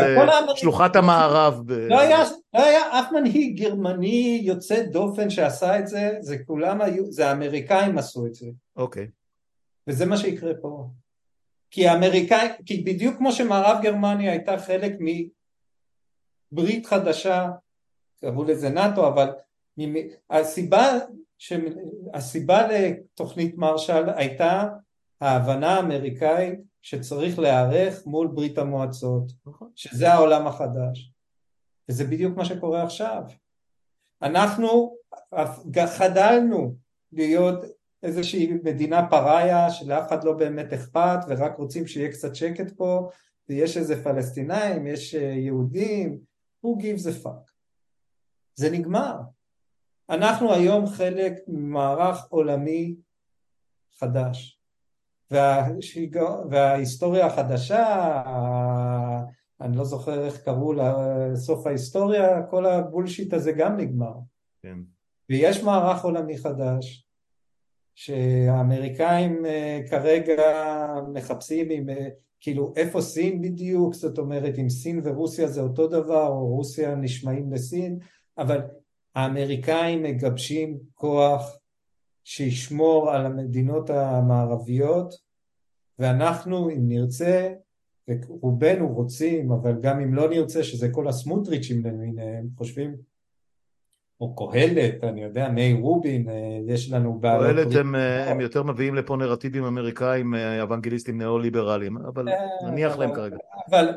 שלוחת 0.55 0.95
המערב. 0.95 1.71
לא 1.71 1.99
לא 2.53 2.63
היה 2.63 2.99
אף 2.99 3.11
מנהיג 3.11 3.63
גרמני 3.63 4.41
יוצא 4.43 4.83
דופן 4.83 5.29
שעשה 5.29 5.79
את 5.79 5.87
זה, 5.87 6.11
זה 6.19 6.37
כולם 6.47 6.81
היו, 6.81 7.11
זה 7.11 7.29
האמריקאים 7.29 7.97
עשו 7.97 8.25
את 8.25 8.35
זה. 8.35 8.47
אוקיי. 8.75 9.07
וזה 9.87 10.05
מה 10.05 10.17
שיקרה 10.17 10.53
פה. 10.61 10.87
כי 11.71 11.87
האמריקאים, 11.87 12.51
כי 12.65 12.83
בדיוק 12.83 13.17
כמו 13.17 13.31
שמערב 13.31 13.77
גרמניה 13.81 14.31
הייתה 14.31 14.57
חלק 14.57 14.93
מברית 16.51 16.85
חדשה, 16.85 17.49
קראו 18.21 18.43
לזה 18.43 18.69
נאט"ו, 18.69 19.07
אבל 19.07 19.29
הסיבה, 20.29 20.91
הסיבה 22.13 22.67
לתוכנית 22.67 23.57
מרשל 23.57 24.09
הייתה 24.15 24.63
ההבנה 25.21 25.75
האמריקאית 25.75 26.59
שצריך 26.81 27.39
להיערך 27.39 28.05
מול 28.05 28.27
ברית 28.27 28.57
המועצות, 28.57 29.31
נכון. 29.45 29.71
שזה 29.75 30.13
העולם 30.13 30.47
החדש. 30.47 31.11
וזה 31.89 32.03
בדיוק 32.03 32.37
מה 32.37 32.45
שקורה 32.45 32.83
עכשיו. 32.83 33.23
אנחנו 34.21 34.97
חדלנו 35.85 36.75
להיות 37.11 37.65
איזושהי 38.03 38.53
מדינה 38.63 39.09
פראיה 39.09 39.71
שלאף 39.71 40.07
אחד 40.07 40.23
לא 40.23 40.33
באמת 40.33 40.73
אכפת 40.73 41.19
ורק 41.29 41.57
רוצים 41.57 41.87
שיהיה 41.87 42.11
קצת 42.11 42.35
שקט 42.35 42.71
פה 42.77 43.09
ויש 43.49 43.77
איזה 43.77 44.03
פלסטינאים, 44.03 44.87
יש 44.87 45.15
אה, 45.15 45.21
יהודים, 45.21 46.19
who 46.65 46.69
gives 46.69 47.05
a 47.05 47.25
fuck. 47.25 47.51
זה 48.55 48.71
נגמר. 48.71 49.15
אנחנו 50.09 50.53
היום 50.53 50.87
חלק 50.87 51.33
ממערך 51.47 52.25
עולמי 52.29 52.95
חדש. 53.99 54.59
וההיסטוריה 56.49 57.25
החדשה, 57.25 58.23
אני 59.61 59.77
לא 59.77 59.83
זוכר 59.83 60.25
איך 60.25 60.41
קראו 60.41 60.73
לסוף 60.73 61.67
ההיסטוריה, 61.67 62.43
כל 62.49 62.65
הבולשיט 62.65 63.33
הזה 63.33 63.51
גם 63.51 63.77
נגמר. 63.77 64.13
כן. 64.61 64.77
ויש 65.29 65.63
מערך 65.63 66.03
עולמי 66.03 66.37
חדש, 66.37 67.08
שהאמריקאים 67.99 69.45
אה, 69.45 69.81
כרגע 69.89 70.43
מחפשים 71.13 71.69
עם, 71.69 71.89
אה, 71.89 72.07
כאילו 72.39 72.73
איפה 72.75 73.01
סין 73.01 73.41
בדיוק, 73.41 73.93
זאת 73.93 74.17
אומרת 74.17 74.59
אם 74.59 74.69
סין 74.69 75.01
ורוסיה 75.03 75.47
זה 75.47 75.61
אותו 75.61 75.87
דבר, 75.87 76.27
או 76.27 76.47
רוסיה 76.47 76.95
נשמעים 76.95 77.51
לסין, 77.51 77.99
אבל 78.37 78.61
האמריקאים 79.15 80.03
מגבשים 80.03 80.79
כוח 80.93 81.57
שישמור 82.23 83.11
על 83.11 83.25
המדינות 83.25 83.89
המערביות 83.89 85.13
ואנחנו 85.99 86.69
אם 86.69 86.87
נרצה 86.87 87.53
ורובנו 88.07 88.93
רוצים 88.93 89.51
אבל 89.51 89.81
גם 89.81 89.99
אם 89.99 90.13
לא 90.13 90.29
נרצה 90.29 90.63
שזה 90.63 90.89
כל 90.91 91.07
הסמוטריצ'ים 91.07 91.85
למיניהם 91.85 92.47
חושבים 92.57 92.95
או 94.21 94.35
קהלת, 94.35 95.03
אני 95.03 95.23
יודע, 95.23 95.49
מי 95.49 95.73
רובין, 95.73 96.29
אה, 96.29 96.59
יש 96.67 96.91
לנו 96.91 97.19
בעיות... 97.19 97.43
קהלת 97.43 97.75
הם, 97.75 97.95
אה, 97.95 98.31
הם 98.31 98.41
יותר 98.41 98.63
מביאים 98.63 98.95
לפה 98.95 99.17
נרטיבים 99.17 99.63
אמריקאים, 99.63 100.35
אה, 100.35 100.61
אוונגליסטים 100.61 101.17
ניאו-ליברליים, 101.17 101.97
אבל 101.97 102.27
נניח 102.67 102.97
להם 102.97 103.13
כרגע. 103.15 103.37
אבל 103.69 103.89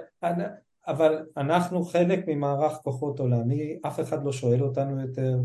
אבל 0.89 1.27
אנחנו 1.37 1.85
חלק 1.85 2.25
ממערך 2.29 2.73
כוחות 2.73 3.20
עולמי, 3.20 3.77
אף 3.87 4.01
אחד 4.01 4.25
לא 4.25 4.33
שואל 4.33 4.62
אותנו 4.62 5.01
יותר, 5.01 5.39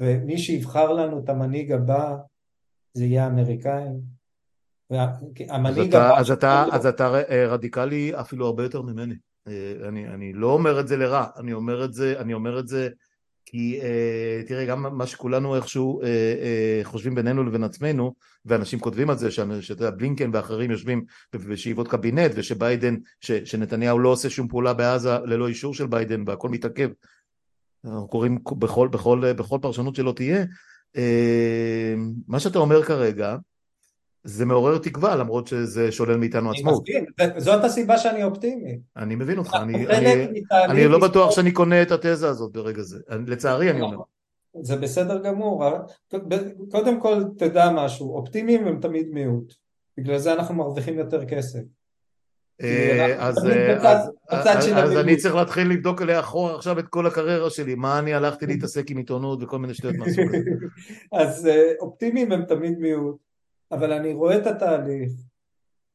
ומי 0.00 0.38
שיבחר 0.38 0.92
לנו 0.92 1.18
את 1.18 1.28
המנהיג 1.28 1.72
הבא 1.72 2.16
זה 2.94 3.04
יהיה 3.04 3.24
האמריקאים. 3.24 4.00
המנהיג 5.48 5.94
הבא... 5.94 6.18
אז 6.18 6.30
אתה, 6.30 6.64
אז 6.72 6.86
אתה 6.86 7.20
רדיקלי 7.48 8.12
אפילו 8.20 8.46
הרבה 8.46 8.62
יותר 8.62 8.82
ממני. 8.82 9.14
אני, 9.88 10.08
אני 10.08 10.32
לא 10.32 10.52
אומר 10.52 10.80
את 10.80 10.88
זה 10.88 10.96
לרע, 10.96 11.26
אני 11.36 11.52
אומר 11.52 11.84
את 11.84 11.92
זה, 11.92 12.14
אני 12.18 12.34
אומר 12.34 12.58
את 12.58 12.68
זה 12.68 12.88
כי 13.50 13.80
uh, 13.80 14.48
תראה 14.48 14.64
גם 14.64 14.98
מה 14.98 15.06
שכולנו 15.06 15.56
איכשהו 15.56 16.00
uh, 16.00 16.04
uh, 16.04 16.86
חושבים 16.86 17.14
בינינו 17.14 17.44
לבין 17.44 17.64
עצמנו 17.64 18.14
ואנשים 18.44 18.78
כותבים 18.78 19.10
על 19.10 19.18
זה 19.18 19.30
שאתה 19.30 19.72
יודע 19.72 19.90
בלינקן 19.90 20.30
ואחרים 20.32 20.70
יושבים 20.70 21.04
בשאיבות 21.32 21.88
קבינט 21.88 22.30
ושביידן 22.34 22.96
ש, 23.20 23.32
שנתניהו 23.32 23.98
לא 23.98 24.08
עושה 24.08 24.30
שום 24.30 24.48
פעולה 24.48 24.74
בעזה 24.74 25.18
ללא 25.18 25.48
אישור 25.48 25.74
של 25.74 25.86
ביידן 25.86 26.24
והכל 26.26 26.48
מתעכב. 26.48 26.88
אנחנו 27.84 28.08
קוראים 28.08 28.38
בכל, 28.58 28.88
בכל, 28.88 29.32
בכל 29.32 29.58
פרשנות 29.62 29.94
שלא 29.94 30.12
תהיה. 30.12 30.44
מה 32.28 32.40
שאתה 32.40 32.58
אומר 32.58 32.82
כרגע 32.82 33.36
זה 34.24 34.46
מעורר 34.46 34.78
תקווה 34.78 35.16
למרות 35.16 35.46
שזה 35.46 35.92
שולל 35.92 36.16
מאיתנו 36.16 36.50
עצמאות. 36.50 36.84
זאת 37.36 37.64
הסיבה 37.64 37.98
שאני 37.98 38.24
אופטימי. 38.24 38.78
אני 38.96 39.14
מבין 39.14 39.38
אותך, 39.38 39.56
אני, 39.62 39.86
אני, 39.86 40.42
אני 40.64 40.88
לא 40.88 40.98
בטוח 40.98 41.30
שאני 41.30 41.52
קונה 41.52 41.82
את 41.82 41.90
התזה 41.90 42.28
הזאת 42.28 42.52
ברגע 42.52 42.82
זה, 42.82 42.98
לצערי 43.26 43.70
אני 43.70 43.80
אומר. 43.80 43.98
זה 44.62 44.76
בסדר 44.76 45.22
גמור, 45.22 45.64
קודם 46.70 47.00
כל 47.00 47.22
תדע 47.38 47.70
משהו, 47.70 48.14
אופטימיים 48.14 48.66
הם 48.66 48.80
תמיד 48.80 49.08
מיעוט, 49.12 49.54
בגלל 49.98 50.18
זה 50.18 50.32
אנחנו 50.32 50.54
מרוויחים 50.54 50.98
יותר 50.98 51.24
כסף. 51.24 51.60
אה, 52.62 53.28
אז 54.28 54.96
אני 54.96 55.16
צריך 55.16 55.34
להתחיל 55.34 55.68
לבדוק 55.68 56.02
לאחור 56.02 56.50
עכשיו 56.50 56.78
את 56.78 56.88
כל 56.88 57.06
הקריירה 57.06 57.50
שלי, 57.50 57.74
מה 57.74 57.98
אני 57.98 58.14
הלכתי 58.14 58.46
להתעסק 58.46 58.90
עם 58.90 58.96
עיתונות 58.96 59.42
וכל 59.42 59.58
מיני 59.58 59.74
שטויות 59.74 59.96
מהסוג 59.96 60.24
הזה. 60.34 60.50
אז 61.22 61.46
אה, 61.46 61.72
אופטימיים 61.80 62.32
הם 62.32 62.44
תמיד 62.44 62.78
מיעוט. 62.78 63.27
אבל 63.72 63.92
אני 63.92 64.12
רואה 64.12 64.38
את 64.38 64.46
התהליך 64.46 65.12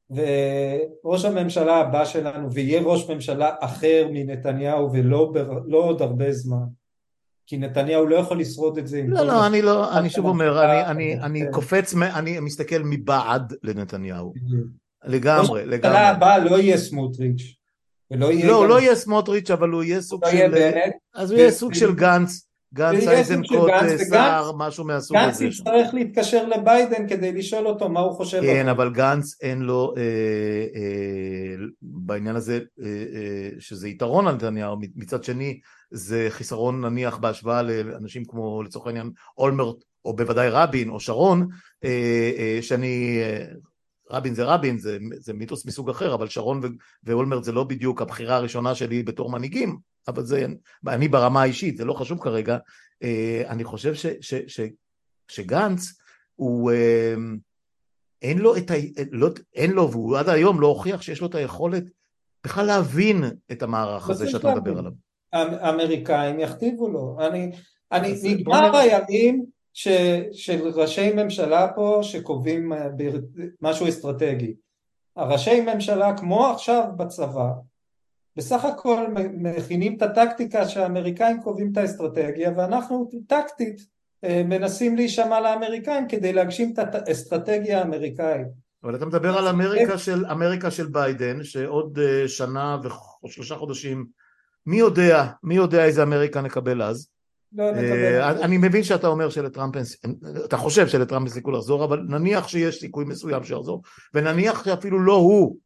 וראש 0.09 1.25
הממשלה 1.25 1.75
הבא 1.75 2.05
שלנו 2.05 2.51
ויהיה 2.51 2.81
ראש 2.81 3.09
ממשלה 3.09 3.51
אחר 3.59 4.07
מנתניהו 4.11 4.93
ולא 4.93 5.31
בר, 5.33 5.59
לא 5.65 5.77
עוד 5.77 6.01
הרבה 6.01 6.31
זמן 6.33 6.65
כי 7.47 7.57
נתניהו 7.57 8.05
לא 8.05 8.15
יכול 8.15 8.39
לשרוד 8.39 8.77
את 8.77 8.87
זה 8.87 9.03
לא 9.07 9.25
לא 9.25 9.47
אני 9.47 9.61
לא 9.61 9.97
אני 9.97 10.09
שוב 10.09 10.25
אומר 10.25 10.65
אני, 10.65 10.85
אני, 10.85 11.19
אני 11.21 11.41
כן. 11.41 11.51
קופץ 11.51 11.95
אני 11.95 12.39
מסתכל 12.39 12.79
מבעד 12.83 13.53
לנתניהו. 13.63 14.33
לגמרי 15.05 15.65
לגמרי. 15.65 15.69
ראש 15.69 15.73
הממשלה 15.73 16.09
הבא 16.09 16.37
לא 16.37 16.59
יהיה 16.59 16.77
סמוטריץ' 16.77 17.55
לא, 18.11 18.31
גם... 18.43 18.69
לא 18.69 18.79
יהיה 18.79 18.95
סמוטריץ' 18.95 19.51
אבל 19.51 19.69
הוא 19.69 19.83
יהיה 19.83 20.01
סוג 20.01 20.25
לא 20.25 20.31
של... 20.31 20.53
אז 21.13 21.31
הוא 21.31 21.39
יהיה 21.39 21.51
סוג 21.51 21.73
של 21.73 21.95
גנץ 21.95 22.47
גנץ 22.73 23.07
איזנקוט, 23.07 23.71
סער, 24.09 24.51
משהו 24.57 24.85
מהסוג 24.85 25.17
גנץ 25.17 25.35
הזה. 25.35 25.45
גנץ 25.45 25.53
יצטרך 25.59 25.93
להתקשר 25.93 26.47
לביידן 26.47 27.07
כדי 27.07 27.31
לשאול 27.31 27.67
אותו 27.67 27.89
מה 27.89 27.99
הוא 27.99 28.13
חושב. 28.13 28.41
כן, 28.41 28.67
אבל 28.67 28.93
גנץ 28.93 29.37
אין 29.41 29.61
לו 29.61 29.93
אה, 29.97 30.01
אה, 30.75 31.65
בעניין 31.81 32.35
הזה, 32.35 32.59
אה, 32.81 32.85
אה, 32.85 33.49
שזה 33.59 33.89
יתרון 33.89 34.27
על 34.27 34.35
נתניהו, 34.35 34.77
מצד 34.95 35.23
שני 35.23 35.59
זה 35.91 36.27
חיסרון 36.29 36.81
נניח 36.85 37.17
בהשוואה 37.17 37.61
לאנשים 37.61 38.25
כמו 38.25 38.63
לצורך 38.63 38.87
העניין 38.87 39.11
אולמרט, 39.37 39.75
או 40.05 40.15
בוודאי 40.15 40.49
רבין 40.49 40.89
או 40.89 40.99
שרון, 40.99 41.47
אה, 41.83 42.31
אה, 42.37 42.57
שאני... 42.61 43.19
רבין 44.13 44.35
זה 44.35 44.43
רבין, 44.43 44.77
זה, 44.77 44.97
זה 45.17 45.33
מיתוס 45.33 45.65
מסוג 45.65 45.89
אחר, 45.89 46.13
אבל 46.13 46.27
שרון 46.27 46.61
ואולמרט 47.03 47.43
זה 47.43 47.51
לא 47.51 47.63
בדיוק 47.63 48.01
הבחירה 48.01 48.35
הראשונה 48.35 48.75
שלי 48.75 49.03
בתור 49.03 49.31
מנהיגים, 49.31 49.77
אבל 50.07 50.23
זה, 50.23 50.45
אני 50.87 51.07
ברמה 51.07 51.41
האישית, 51.41 51.77
זה 51.77 51.85
לא 51.85 51.93
חשוב 51.93 52.19
כרגע, 52.23 52.57
אה, 53.03 53.43
אני 53.47 53.63
חושב 53.63 53.93
ש, 53.93 54.05
ש, 54.21 54.33
ש, 54.47 54.59
שגנץ 55.27 55.93
הוא, 56.35 56.71
אה, 56.71 57.15
אין 58.21 58.37
לו 58.37 58.57
את 58.57 58.71
ה... 58.71 58.73
לא, 59.11 59.29
אין 59.53 59.71
לו, 59.71 59.91
והוא 59.91 60.17
עד 60.17 60.29
היום 60.29 60.61
לא 60.61 60.67
הוכיח 60.67 61.01
שיש 61.01 61.21
לו 61.21 61.27
את 61.27 61.35
היכולת 61.35 61.83
בכלל 62.43 62.65
להבין 62.65 63.23
את 63.51 63.63
המערך 63.63 64.09
הזה 64.09 64.29
שאתה 64.29 64.55
מדבר 64.55 64.79
עליו. 64.79 64.91
האמריקאים 65.33 66.39
יכתיבו 66.39 66.89
לו, 66.89 67.17
אני, 67.21 67.51
אני 67.91 68.13
נגמר 68.23 68.75
הימים 68.77 69.45
ש, 69.73 69.87
של 70.31 70.67
ראשי 70.67 71.13
ממשלה 71.13 71.67
פה 71.75 71.99
שקובעים 72.01 72.73
אה, 72.73 72.87
משהו 73.61 73.89
אסטרטגי. 73.89 74.53
הראשי 75.15 75.61
ממשלה 75.61 76.17
כמו 76.17 76.47
עכשיו 76.47 76.83
בצבא 76.97 77.49
בסך 78.37 78.65
הכל 78.65 79.05
מכינים 79.33 79.97
את 79.97 80.01
הטקטיקה 80.01 80.67
שהאמריקאים 80.67 81.41
קובעים 81.41 81.71
את 81.71 81.77
האסטרטגיה 81.77 82.51
ואנחנו 82.57 83.09
טקטית 83.27 83.85
אה, 84.23 84.43
מנסים 84.45 84.95
להישמע 84.95 85.39
לאמריקאים 85.39 86.07
כדי 86.07 86.33
להגשים 86.33 86.73
את 86.73 86.95
האסטרטגיה 86.95 87.79
האמריקאית. 87.79 88.47
אבל 88.83 88.95
אתה 88.95 89.05
מדבר 89.05 89.37
על 89.37 89.47
אמריקה 89.47 89.97
של, 89.97 90.25
אמריקה 90.25 90.71
של 90.71 90.87
ביידן 90.87 91.43
שעוד 91.43 91.99
אה, 91.99 92.27
שנה 92.27 92.77
ושלושה 93.23 93.55
חודשים 93.55 94.05
מי 94.65 94.77
יודע, 94.77 95.27
מי 95.43 95.55
יודע 95.55 95.85
איזה 95.85 96.03
אמריקה 96.03 96.41
נקבל 96.41 96.81
אז? 96.81 97.07
לא. 97.55 97.63
אה, 97.63 98.31
אני 98.31 98.57
מבין 98.57 98.83
שאתה 98.83 99.07
אומר 99.07 99.29
שלטראמפ 99.29 99.75
אין, 99.75 99.83
אתה 100.45 100.57
חושב 100.57 100.87
שלטראמפ 100.87 101.25
אין 101.25 101.33
סיכוי 101.33 101.53
לחזור 101.53 101.85
אבל 101.85 102.05
נניח 102.09 102.47
שיש 102.47 102.79
סיכוי 102.79 103.05
מסוים 103.05 103.43
שיחזור 103.43 103.81
ונניח 104.13 104.65
שאפילו 104.65 104.99
לא 104.99 105.13
הוא 105.13 105.57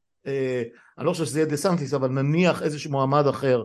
אני 0.98 1.06
לא 1.06 1.12
חושב 1.12 1.26
שזה 1.26 1.40
יהיה 1.40 1.50
דה 1.50 1.58
סנטיס, 1.58 1.94
אבל 1.94 2.08
נניח 2.08 2.64
איזשהו 2.64 2.92
מועמד 2.92 3.28
אחר, 3.28 3.64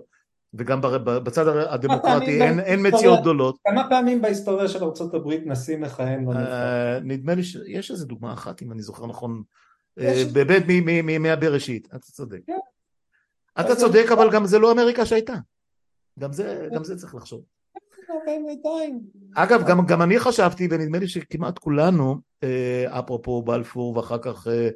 וגם 0.55 0.81
בצד 1.05 1.49
הדמוקרטי 1.49 2.43
אין, 2.43 2.61
אין 2.61 2.87
מציאות 2.87 3.20
גדולות. 3.20 3.59
כמה 3.66 3.89
פעמים 3.89 4.23
בהיסטוריה 4.23 4.68
של 4.68 4.85
ארה"ב 4.85 5.29
נשיא 5.47 5.77
מכהן 5.77 6.25
לא 6.25 6.35
נבחר? 6.35 6.99
נדמה 7.03 7.35
לי 7.35 7.45
שיש 7.45 7.91
איזה 7.91 8.07
דוגמה 8.07 8.33
אחת, 8.33 8.62
אם 8.62 8.73
אני 8.73 8.83
זוכר 8.83 9.07
נכון, 9.07 9.43
אה, 9.99 10.23
באמת 10.33 10.62
מימי 10.66 11.31
הבראשית, 11.31 11.87
אתה 11.87 11.99
צודק. 11.99 12.41
כן. 12.47 12.59
אתה 13.61 13.77
צודק, 13.77 14.05
אבל 14.12 14.31
גם 14.33 14.47
זה 14.47 14.59
לא 14.59 14.73
אמריקה 14.73 15.07
שהייתה. 15.07 15.35
גם 16.18 16.33
זה 16.33 16.97
צריך 16.97 17.14
לחשוב. 17.14 17.43
אגב, 19.35 19.67
גם, 19.67 19.87
גם 19.87 20.03
אני 20.03 20.19
חשבתי, 20.19 20.69
ונדמה 20.71 20.99
לי 20.99 21.09
שכמעט 21.09 21.59
כולנו, 21.59 22.17
אה, 22.43 22.99
אפרופו 22.99 23.43
בלפור 23.43 23.97
ואחר 23.97 24.19
כך 24.19 24.47
אה, 24.49 24.69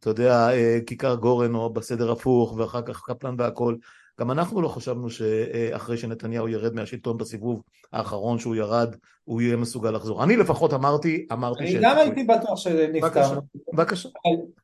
אתה 0.00 0.10
יודע, 0.10 0.48
אה, 0.52 0.78
כיכר 0.86 1.14
גורן 1.14 1.54
או 1.54 1.70
בסדר 1.70 2.12
הפוך, 2.12 2.54
ואחר 2.56 2.82
כך 2.82 3.02
קפלן 3.02 3.34
והכל. 3.38 3.76
גם 4.20 4.30
אנחנו 4.30 4.62
לא 4.62 4.68
חשבנו 4.68 5.10
שאחרי 5.10 5.96
שנתניהו 5.96 6.48
ירד 6.48 6.74
מהשלטון 6.74 7.16
בסיבוב 7.16 7.62
האחרון 7.92 8.38
שהוא 8.38 8.56
ירד, 8.56 8.96
הוא 9.24 9.40
יהיה 9.40 9.56
מסוגל 9.56 9.90
לחזור. 9.90 10.24
אני 10.24 10.36
לפחות 10.36 10.72
אמרתי, 10.72 11.26
אמרתי 11.32 11.66
ש... 11.66 11.74
אני 11.74 11.84
גם 11.84 11.96
הייתי 11.96 12.24
בטוח 12.24 12.56
שנפטר. 12.56 13.40
בבקשה. 13.72 14.08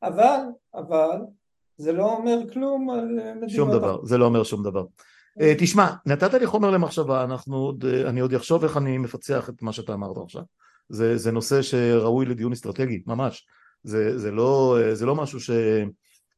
אבל, 0.03 0.39
אבל, 0.75 1.19
זה 1.77 1.91
לא 1.91 2.13
אומר 2.13 2.37
כלום 2.53 2.89
על 2.89 3.05
מדינות... 3.05 3.49
שום 3.49 3.71
דבר, 3.71 4.05
זה 4.05 4.17
לא 4.17 4.25
אומר 4.25 4.43
שום 4.43 4.63
דבר. 4.63 4.83
אה, 5.41 5.53
תשמע, 5.57 5.93
נתת 6.05 6.33
לי 6.33 6.45
חומר 6.45 6.71
למחשבה, 6.71 7.23
אנחנו 7.23 7.55
עוד, 7.57 7.85
אה, 7.85 8.09
אני 8.09 8.19
עוד 8.19 8.33
אחשוב 8.33 8.63
איך 8.63 8.77
אני 8.77 8.97
מפצח 8.97 9.49
את 9.49 9.61
מה 9.61 9.73
שאתה 9.73 9.93
אמרת 9.93 10.17
עכשיו. 10.23 10.43
זה, 10.89 11.17
זה 11.17 11.31
נושא 11.31 11.61
שראוי 11.61 12.25
לדיון 12.25 12.51
אסטרטגי, 12.51 13.03
ממש. 13.07 13.47
זה, 13.83 14.19
זה, 14.19 14.31
לא, 14.31 14.77
זה 14.93 15.05
לא 15.05 15.15
משהו 15.15 15.39
ש, 15.39 15.51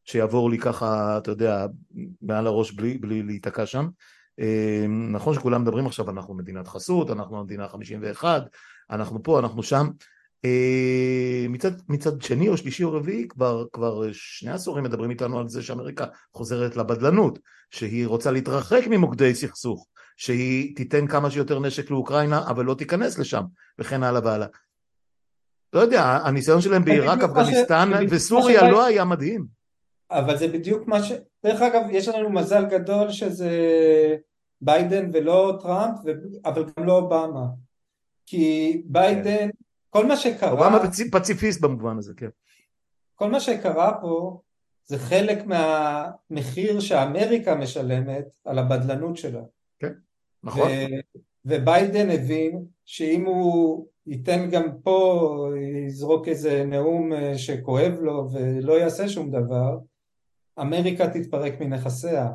שיעבור 0.05 0.49
לי 0.49 0.57
ככה, 0.57 1.17
אתה 1.17 1.31
יודע, 1.31 1.65
מעל 2.21 2.47
הראש 2.47 2.71
בלי, 2.71 2.97
בלי 2.97 3.23
להיתקע 3.23 3.65
שם. 3.65 3.87
אה, 4.39 4.85
נכון 4.87 5.33
שכולם 5.33 5.61
מדברים 5.61 5.85
עכשיו, 5.85 6.09
אנחנו 6.09 6.33
מדינת 6.33 6.67
חסות, 6.67 7.11
אנחנו 7.11 7.39
המדינה 7.39 7.67
51, 7.67 8.43
אנחנו 8.91 9.23
פה, 9.23 9.39
אנחנו 9.39 9.63
שם. 9.63 9.89
אה, 10.45 11.45
מצד, 11.49 11.71
מצד 11.89 12.21
שני 12.21 12.49
או 12.49 12.57
שלישי 12.57 12.83
או 12.83 12.93
רביעי 12.93 13.27
כבר, 13.27 13.65
כבר 13.73 14.11
שני 14.11 14.51
עשורים 14.51 14.83
מדברים 14.83 15.09
איתנו 15.09 15.39
על 15.39 15.47
זה 15.47 15.61
שאמריקה 15.61 16.05
חוזרת 16.33 16.75
לבדלנות, 16.75 17.39
שהיא 17.71 18.07
רוצה 18.07 18.31
להתרחק 18.31 18.81
ממוקדי 18.89 19.35
סכסוך, 19.35 19.87
שהיא 20.17 20.75
תיתן 20.75 21.07
כמה 21.07 21.31
שיותר 21.31 21.59
נשק 21.59 21.91
לאוקראינה 21.91 22.47
אבל 22.47 22.65
לא 22.65 22.73
תיכנס 22.73 23.19
לשם 23.19 23.43
וכן 23.79 24.03
הלאה 24.03 24.21
והלאה. 24.23 24.47
לא 25.73 25.79
יודע, 25.79 26.03
הניסיון 26.03 26.61
שלהם 26.61 26.85
בעיראק, 26.85 27.19
אפגניסטן 27.23 27.91
וסוריה 28.09 28.71
לא 28.71 28.85
היה 28.85 29.05
מדהים. 29.05 29.45
אבל 30.11 30.37
זה 30.37 30.47
בדיוק 30.47 30.87
מה 30.87 31.03
ש... 31.03 31.11
דרך 31.45 31.61
אגב, 31.61 31.81
יש 31.91 32.07
לנו 32.07 32.29
מזל 32.29 32.65
גדול 32.65 33.11
שזה 33.11 33.49
ביידן 34.61 35.09
ולא 35.13 35.57
טראמפ, 35.61 35.95
ו... 36.05 36.11
אבל 36.45 36.65
גם 36.77 36.85
לא 36.85 36.97
אובמה. 36.97 37.45
כי 38.25 38.81
ביידן, 38.85 39.49
כל 39.93 40.05
מה 40.05 40.17
שקרה... 40.17 40.51
אובמה 40.51 40.79
פציפיסט 41.11 41.61
במובן 41.61 41.97
הזה, 41.97 42.13
כן. 42.17 42.29
כל 43.15 43.31
מה 43.31 43.39
שקרה 43.39 44.01
פה 44.01 44.41
זה 44.85 44.97
חלק 44.99 45.45
מהמחיר 45.45 46.79
שאמריקה 46.79 47.55
משלמת 47.55 48.25
על 48.45 48.59
הבדלנות 48.59 49.17
שלה. 49.17 49.41
כן, 49.79 49.93
נכון. 50.43 50.69
ו... 50.69 50.73
וביידן 51.45 52.09
הבין 52.09 52.65
שאם 52.85 53.25
הוא 53.25 53.87
ייתן 54.07 54.49
גם 54.51 54.63
פה, 54.83 55.49
יזרוק 55.85 56.27
איזה 56.27 56.65
נאום 56.65 57.13
אה, 57.13 57.37
שכואב 57.37 57.93
לו 58.01 58.29
ולא 58.31 58.73
יעשה 58.73 59.09
שום 59.09 59.31
דבר, 59.31 59.77
אמריקה 60.59 61.09
תתפרק 61.09 61.59
מנכסיה. 61.59 62.29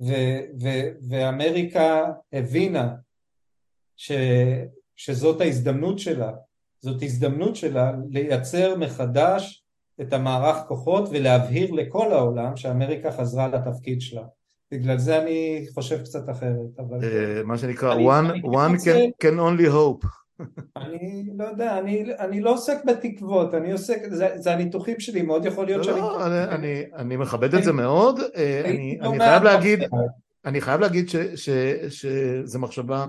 ו- 0.00 0.40
ו- 0.62 0.90
ואמריקה 1.08 2.12
הבינה 2.32 2.94
ש- 3.96 4.12
שזאת 4.96 5.40
ההזדמנות 5.40 5.98
שלה, 5.98 6.32
זאת 6.82 7.02
הזדמנות 7.02 7.56
שלה 7.56 7.92
לייצר 8.10 8.76
מחדש 8.76 9.64
את 10.00 10.12
המערך 10.12 10.56
כוחות 10.68 11.08
ולהבהיר 11.10 11.70
לכל 11.72 12.12
העולם 12.12 12.56
שאמריקה 12.56 13.12
חזרה 13.12 13.48
לתפקיד 13.48 14.00
שלה. 14.00 14.22
בגלל 14.72 14.98
זה 14.98 15.22
אני 15.22 15.66
חושב 15.74 16.02
קצת 16.02 16.30
אחרת, 16.30 16.78
אבל... 16.78 17.04
אה, 17.04 17.42
מה 17.44 17.58
שנקרא, 17.58 17.94
one, 17.94 18.44
one 18.44 18.78
can, 18.78 19.24
can 19.24 19.38
only 19.38 19.72
hope. 19.72 20.06
אני 20.76 21.30
לא 21.38 21.44
יודע, 21.44 21.78
אני, 21.78 22.04
אני 22.18 22.40
לא 22.40 22.54
עוסק 22.54 22.84
בתקוות, 22.84 23.54
אני 23.54 23.72
עוסק, 23.72 23.98
זה, 24.08 24.28
זה 24.36 24.52
הניתוחים 24.52 25.00
שלי, 25.00 25.22
מאוד 25.22 25.44
יכול 25.44 25.66
להיות 25.66 25.86
לא, 25.86 25.92
שאני... 25.92 26.00
לא, 26.00 26.26
אני, 26.26 26.44
אני, 26.44 26.84
אני 26.96 27.16
מכבד 27.16 27.54
את 27.54 27.64
זה 27.64 27.72
מאוד, 27.72 28.20
אה, 28.36 28.62
אני, 28.64 28.98
אני 29.00 29.18
חייב 29.18 29.42
להגיד, 29.42 29.80
אני 30.44 30.60
חייב 30.60 30.80
להגיד 30.80 31.08
שזו 31.88 32.58
מחשבה 32.58 33.06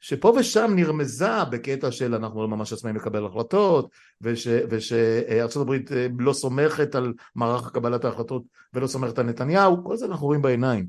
שפה 0.00 0.34
ושם 0.38 0.72
נרמזה 0.74 1.44
בקטע 1.50 1.92
של 1.92 2.14
אנחנו 2.14 2.42
לא 2.42 2.48
ממש 2.48 2.72
עצמאים 2.72 2.96
לקבל 2.96 3.26
החלטות 3.26 3.90
ושארצות 4.20 5.62
הברית 5.62 5.92
אה, 5.92 6.06
לא 6.18 6.32
סומכת 6.32 6.94
על 6.94 7.12
מערך 7.34 7.72
קבלת 7.72 8.04
ההחלטות 8.04 8.42
ולא 8.74 8.86
סומכת 8.86 9.18
על 9.18 9.26
נתניהו, 9.26 9.84
כל 9.84 9.96
זה 9.96 10.06
אנחנו 10.06 10.26
רואים 10.26 10.42
בעיניים. 10.42 10.86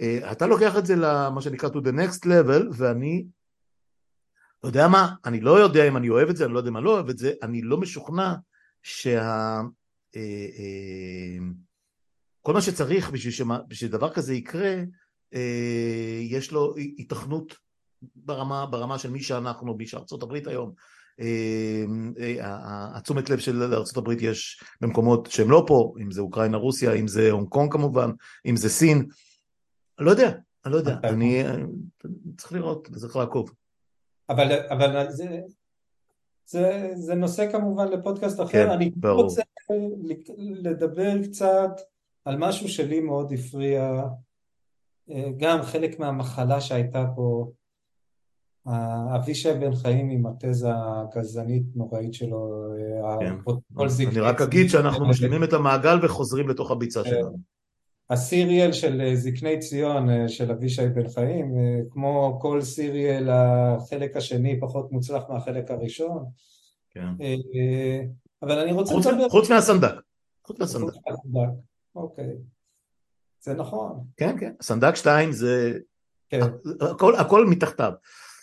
אה, 0.00 0.32
אתה 0.32 0.46
לוקח 0.46 0.76
את 0.78 0.86
זה 0.86 0.94
למה 0.96 1.40
שנקרא 1.40 1.68
to 1.68 1.72
the 1.72 1.92
next 1.92 2.24
level 2.24 2.64
ואני 2.72 3.24
לא 4.64 4.68
יודע 4.68 4.88
מה, 4.88 5.14
אני 5.24 5.40
לא 5.40 5.60
יודע 5.60 5.88
אם 5.88 5.96
אני 5.96 6.08
אוהב 6.08 6.28
את 6.28 6.36
זה, 6.36 6.44
אני 6.44 6.52
לא 6.52 6.58
יודע 6.58 6.70
אם 6.70 6.76
אני 6.76 6.84
לא 6.84 6.90
אוהב 6.90 7.08
את 7.08 7.18
זה, 7.18 7.32
אני 7.42 7.62
לא 7.62 7.76
משוכנע 7.76 8.34
שה... 8.82 9.60
אה, 10.16 11.38
כל 12.42 12.52
מה 12.52 12.60
שצריך 12.60 13.10
בשביל, 13.10 13.32
שמה, 13.32 13.58
בשביל 13.68 13.90
דבר 13.90 14.12
כזה 14.12 14.34
יקרה, 14.34 14.74
יש 16.22 16.52
לו 16.52 16.74
היתכנות 16.76 17.63
ברמה, 18.16 18.66
ברמה 18.66 18.98
של 18.98 19.10
מי 19.10 19.22
שאנחנו, 19.22 19.74
מי 19.74 19.86
שארצות 19.86 20.22
הברית 20.22 20.46
היום, 20.46 20.72
אה, 21.20 21.84
אה, 22.20 22.96
התשומת 22.96 23.30
לב 23.30 23.38
של 23.38 23.74
ארצות 23.74 23.96
הברית 23.96 24.22
יש 24.22 24.62
במקומות 24.80 25.30
שהם 25.30 25.50
לא 25.50 25.64
פה, 25.66 25.94
אם 26.02 26.10
זה 26.10 26.20
אוקראינה 26.20 26.56
רוסיה, 26.56 26.92
אם 26.92 27.08
זה 27.08 27.30
הונג 27.30 27.48
קונג 27.48 27.72
כמובן, 27.72 28.10
אם 28.46 28.56
זה 28.56 28.68
סין, 28.68 29.06
לא 29.98 30.10
יודע, 30.10 30.32
אני 30.64 30.72
לא 30.72 30.78
יודע, 30.78 30.96
אני 31.04 31.44
צריך 32.36 32.52
לראות, 32.52 32.88
צריך 32.96 33.16
לעקוב. 33.16 33.50
אבל, 34.28 34.52
אבל 34.70 35.10
זה, 35.10 35.40
זה, 36.46 36.92
זה 36.94 37.14
נושא 37.14 37.52
כמובן 37.52 37.88
לפודקאסט 37.88 38.40
אחר, 38.40 38.52
כן, 38.52 38.70
אני 38.70 38.90
ברור. 38.96 39.22
רוצה 39.22 39.42
לדבר 40.38 41.22
קצת 41.22 41.70
על 42.24 42.36
משהו 42.38 42.68
שלי 42.68 43.00
מאוד 43.00 43.32
הפריע, 43.32 44.02
אה, 45.10 45.30
גם 45.36 45.62
חלק 45.62 45.98
מהמחלה 45.98 46.60
שהייתה 46.60 47.06
פה 47.16 47.50
אבישי 49.14 49.52
בן 49.52 49.74
חיים 49.74 50.10
עם 50.10 50.26
התזה 50.26 50.68
הגזענית 50.74 51.62
נוראית 51.74 52.14
שלו, 52.14 52.64
כן. 53.20 53.34
אני 54.08 54.20
רק 54.20 54.40
אגיד 54.40 54.70
שאנחנו 54.70 55.08
משלימים 55.08 55.44
את 55.44 55.52
המעגל 55.52 55.98
וחוזרים 56.02 56.48
לתוך 56.48 56.70
הביצה 56.70 57.04
שלנו. 57.04 57.36
הסיריאל 58.10 58.72
של 58.72 59.14
זקני 59.14 59.58
ציון 59.58 60.28
של 60.28 60.50
אבישי 60.50 60.88
בן 60.88 61.08
חיים, 61.08 61.54
כמו 61.90 62.38
כל 62.42 62.62
סיריאל 62.62 63.28
החלק 63.30 64.16
השני 64.16 64.60
פחות 64.60 64.92
מוצלח 64.92 65.22
מהחלק 65.28 65.70
הראשון. 65.70 66.24
כן. 66.90 67.08
אבל 68.42 68.58
אני 68.58 68.72
רוצה 68.72 68.94
לדבר... 69.12 69.28
חוץ 69.28 69.50
מהסנדק. 69.50 69.94
חוץ 70.46 70.58
מהסנדק. 70.60 70.92
אוקיי. 71.96 72.32
זה 73.40 73.54
נכון. 73.54 74.04
כן, 74.16 74.36
כן. 74.40 74.52
סנדק 74.62 74.96
2 74.96 75.32
זה... 75.32 75.78
כן. 76.28 76.40
הכל, 76.80 77.14
הכל 77.14 77.46
מתחתיו. 77.46 77.92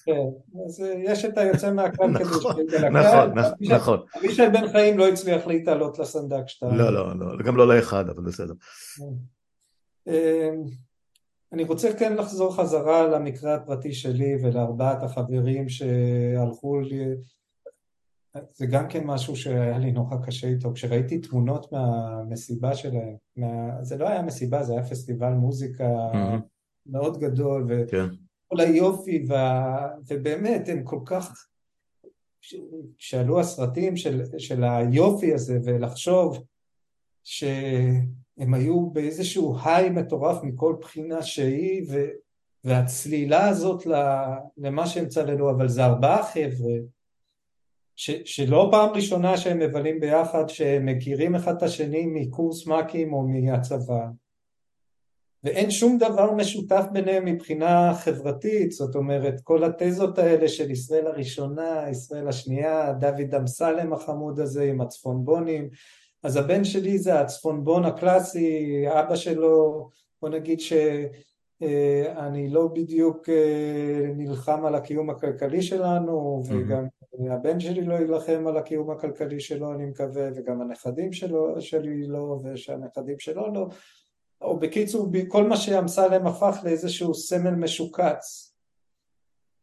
כן, 0.05 0.61
אז 0.65 0.81
אה, 0.81 0.93
יש 1.03 1.25
את 1.25 1.37
היוצא 1.37 1.73
מהכלל 1.73 2.13
כדי 2.23 2.89
נכון, 2.89 3.39
נכון, 3.39 3.53
נכון. 3.61 3.99
אבישי 4.17 4.49
בן 4.53 4.71
חיים 4.71 4.97
לא 4.97 5.07
הצליח 5.07 5.47
להתעלות 5.47 5.99
לסנדק 5.99 6.47
2. 6.47 6.73
לא, 6.73 6.93
לא, 6.93 7.19
לא, 7.19 7.43
גם 7.45 7.57
לא 7.57 7.75
לאחד, 7.75 8.09
אבל 8.09 8.23
בסדר. 8.23 8.53
אמ, 10.07 10.63
אני 11.53 11.63
רוצה 11.63 11.93
כן 11.93 12.15
לחזור 12.15 12.55
חזרה 12.55 13.07
למקרה 13.07 13.55
הפרטי 13.55 13.93
שלי 13.93 14.35
ולארבעת 14.41 15.03
החברים 15.03 15.69
שהלכו 15.69 16.79
לי, 16.79 17.05
זה 18.53 18.65
גם 18.65 18.87
כן 18.89 19.03
משהו 19.03 19.35
שהיה 19.35 19.77
לי 19.77 19.91
נורא 19.91 20.17
קשה 20.25 20.47
איתו, 20.47 20.73
כשראיתי 20.73 21.19
תמונות 21.19 21.71
מהמסיבה 21.71 22.75
שלהם, 22.75 23.15
מה... 23.37 23.83
זה 23.83 23.97
לא 23.97 24.09
היה 24.09 24.21
מסיבה, 24.21 24.63
זה 24.63 24.73
היה 24.73 24.83
פסטיבל 24.83 25.31
מוזיקה 25.31 25.87
מאוד 26.85 27.19
גדול, 27.19 27.65
ו... 27.69 27.83
כן. 27.87 28.07
כל 28.51 28.59
היופי, 28.59 29.25
וה... 29.27 29.87
ובאמת 30.07 30.69
הם 30.69 30.83
כל 30.83 30.99
כך, 31.05 31.47
כשעלו 32.97 33.39
הסרטים 33.39 33.97
של, 33.97 34.21
של 34.37 34.63
היופי 34.63 35.33
הזה 35.33 35.59
ולחשוב 35.63 36.43
שהם 37.23 38.53
היו 38.53 38.89
באיזשהו 38.89 39.57
היי 39.63 39.89
מטורף 39.89 40.43
מכל 40.43 40.75
בחינה 40.81 41.23
שהיא 41.23 41.85
ו... 41.91 42.05
והצלילה 42.63 43.49
הזאת 43.49 43.83
למה 44.57 44.87
שהם 44.87 45.07
צללו, 45.07 45.51
אבל 45.51 45.67
זה 45.67 45.85
ארבעה 45.85 46.23
חבר'ה 46.23 46.75
ש, 47.95 48.11
שלא 48.25 48.67
פעם 48.71 48.89
ראשונה 48.89 49.37
שהם 49.37 49.59
מבלים 49.59 49.99
ביחד, 49.99 50.49
שהם 50.49 50.85
מכירים 50.85 51.35
אחד 51.35 51.57
את 51.57 51.63
השני 51.63 52.05
מקורס 52.05 52.67
מ"כים 52.67 53.13
או 53.13 53.27
מהצבא 53.27 54.07
ואין 55.43 55.71
שום 55.71 55.97
דבר 55.97 56.31
משותף 56.31 56.85
ביניהם 56.91 57.25
מבחינה 57.25 57.93
חברתית, 57.93 58.71
זאת 58.71 58.95
אומרת 58.95 59.41
כל 59.41 59.63
התזות 59.63 60.17
האלה 60.17 60.47
של 60.47 60.71
ישראל 60.71 61.07
הראשונה, 61.07 61.85
ישראל 61.89 62.27
השנייה, 62.27 62.93
דוד 62.93 63.35
אמסלם 63.35 63.93
החמוד 63.93 64.39
הזה 64.39 64.63
עם 64.63 64.81
הצפונבונים, 64.81 65.69
אז 66.23 66.37
הבן 66.37 66.63
שלי 66.63 66.97
זה 66.97 67.19
הצפונבון 67.19 67.85
הקלאסי, 67.85 68.83
אבא 68.89 69.15
שלו, 69.15 69.89
בוא 70.21 70.29
נגיד 70.29 70.59
שאני 70.59 72.49
לא 72.49 72.67
בדיוק 72.67 73.29
אה, 73.29 74.11
נלחם 74.15 74.65
על 74.65 74.75
הקיום 74.75 75.09
הכלכלי 75.09 75.61
שלנו, 75.61 76.43
וגם 76.49 76.85
הבן 77.29 77.59
שלי 77.59 77.81
לא 77.81 77.93
יילחם 77.93 78.47
על 78.47 78.57
הקיום 78.57 78.91
הכלכלי 78.91 79.39
שלו 79.39 79.73
אני 79.73 79.85
מקווה, 79.85 80.29
וגם 80.35 80.61
הנכדים 80.61 81.13
שלו, 81.13 81.61
שלי 81.61 82.07
לא, 82.07 82.39
ושהנכדים 82.43 83.19
שלו 83.19 83.53
לא, 83.53 83.67
או 84.41 84.59
בקיצור 84.59 85.07
כל 85.27 85.43
מה 85.43 85.57
שאמסלם 85.57 86.27
הפך 86.27 86.57
לאיזשהו 86.63 87.15
סמל 87.15 87.55
משוקץ. 87.55 88.53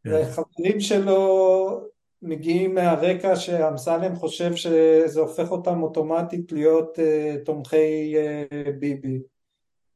כן. 0.04 0.10
וחברים 0.22 0.80
שלו 0.80 1.80
מגיעים 2.22 2.74
מהרקע 2.74 3.36
שאמסלם 3.36 4.16
חושב 4.16 4.54
שזה 4.54 5.20
הופך 5.20 5.50
אותם 5.50 5.82
אוטומטית 5.82 6.52
להיות 6.52 6.98
uh, 6.98 7.44
תומכי 7.44 8.14
uh, 8.16 8.70
ביבי. 8.78 9.20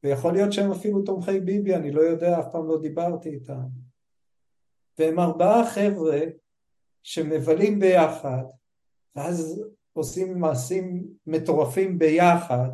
ויכול 0.03 0.33
להיות 0.33 0.53
שהם 0.53 0.71
אפילו 0.71 1.01
תומכי 1.01 1.39
ביבי, 1.39 1.75
אני 1.75 1.91
לא 1.91 2.01
יודע, 2.01 2.39
אף 2.39 2.45
פעם 2.51 2.67
לא 2.67 2.81
דיברתי 2.81 3.29
איתם. 3.29 3.63
והם 4.99 5.19
ארבעה 5.19 5.69
חבר'ה 5.69 6.19
שמבלים 7.03 7.79
ביחד, 7.79 8.43
ואז 9.15 9.63
עושים 9.93 10.39
מעשים 10.39 11.03
מטורפים 11.27 11.99
ביחד, 11.99 12.69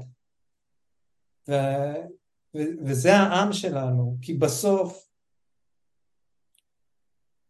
ו, 1.50 1.54
ו, 2.56 2.60
וזה 2.86 3.14
העם 3.14 3.54
שלנו, 3.54 4.18
כי 4.22 4.34
בסוף, 4.34 5.10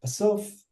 בסוף 0.04 0.64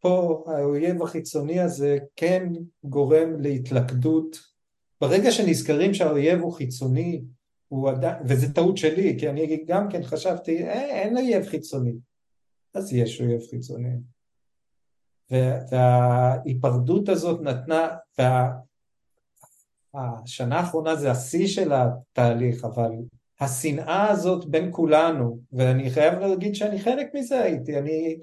פה 0.00 0.44
האויב 0.46 1.02
החיצוני 1.02 1.60
הזה 1.60 1.98
כן 2.16 2.52
גורם 2.84 3.40
להתלכדות. 3.40 4.54
ברגע 5.00 5.32
שנזכרים 5.32 5.94
שהאויב 5.94 6.40
הוא 6.40 6.52
חיצוני, 6.52 7.24
הוא 7.68 7.90
עדיין, 7.90 8.16
וזה 8.28 8.54
טעות 8.54 8.76
שלי, 8.76 9.16
כי 9.18 9.28
אני 9.28 9.64
גם 9.66 9.88
כן 9.90 10.02
חשבתי, 10.02 10.64
אה, 10.64 11.02
אין 11.02 11.16
אויב 11.16 11.46
חיצוני. 11.46 11.92
אז 12.74 12.92
יש 12.92 13.20
אויב 13.20 13.40
חיצוני. 13.50 13.96
וההיפרדות 15.30 17.08
הזאת 17.08 17.40
נתנה, 17.40 17.88
וה, 18.18 18.50
השנה 19.94 20.58
האחרונה 20.58 20.96
זה 20.96 21.10
השיא 21.10 21.46
של 21.46 21.72
התהליך, 21.72 22.64
אבל 22.64 22.90
השנאה 23.40 24.10
הזאת 24.10 24.46
בין 24.46 24.68
כולנו, 24.72 25.38
ואני 25.52 25.90
חייב 25.90 26.18
להגיד 26.18 26.54
שאני 26.54 26.78
חלק 26.78 27.06
מזה 27.14 27.40
הייתי, 27.42 27.78
אני... 27.78 28.18